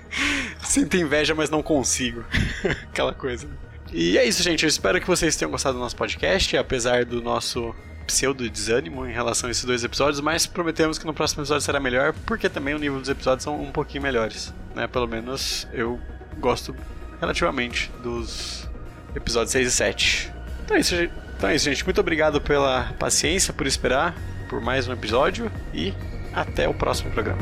Sinto 0.62 0.96
inveja, 0.96 1.34
mas 1.34 1.50
não 1.50 1.62
consigo. 1.62 2.24
Aquela 2.90 3.12
coisa. 3.12 3.48
E 3.92 4.16
é 4.16 4.24
isso, 4.24 4.42
gente. 4.42 4.62
Eu 4.62 4.68
espero 4.68 5.00
que 5.00 5.06
vocês 5.06 5.34
tenham 5.36 5.50
gostado 5.50 5.76
do 5.76 5.80
nosso 5.80 5.96
podcast, 5.96 6.56
apesar 6.56 7.04
do 7.04 7.20
nosso 7.20 7.74
pseudo 8.06 8.48
desânimo 8.48 9.06
em 9.06 9.12
relação 9.12 9.48
a 9.48 9.50
esses 9.50 9.64
dois 9.64 9.84
episódios, 9.84 10.20
mas 10.20 10.46
prometemos 10.46 10.98
que 10.98 11.06
no 11.06 11.12
próximo 11.12 11.42
episódio 11.42 11.62
será 11.62 11.80
melhor, 11.80 12.14
porque 12.24 12.48
também 12.48 12.74
o 12.74 12.78
nível 12.78 13.00
dos 13.00 13.08
episódios 13.08 13.44
são 13.44 13.60
um 13.60 13.72
pouquinho 13.72 14.02
melhores, 14.02 14.54
né? 14.74 14.86
Pelo 14.86 15.06
menos 15.06 15.66
eu 15.72 16.00
gosto 16.38 16.74
relativamente 17.20 17.90
dos 18.02 18.68
episódios 19.14 19.52
6 19.52 19.68
e 19.68 19.70
7. 19.70 20.32
Então 20.64 20.76
é 20.76 20.80
isso, 20.80 20.94
então 21.36 21.50
é 21.50 21.54
isso 21.54 21.64
gente. 21.64 21.84
Muito 21.84 22.00
obrigado 22.00 22.40
pela 22.40 22.92
paciência, 22.98 23.52
por 23.52 23.66
esperar 23.66 24.14
por 24.48 24.60
mais 24.60 24.86
um 24.88 24.92
episódio 24.92 25.50
e 25.74 25.92
até 26.32 26.68
o 26.68 26.74
próximo 26.74 27.10
programa. 27.10 27.40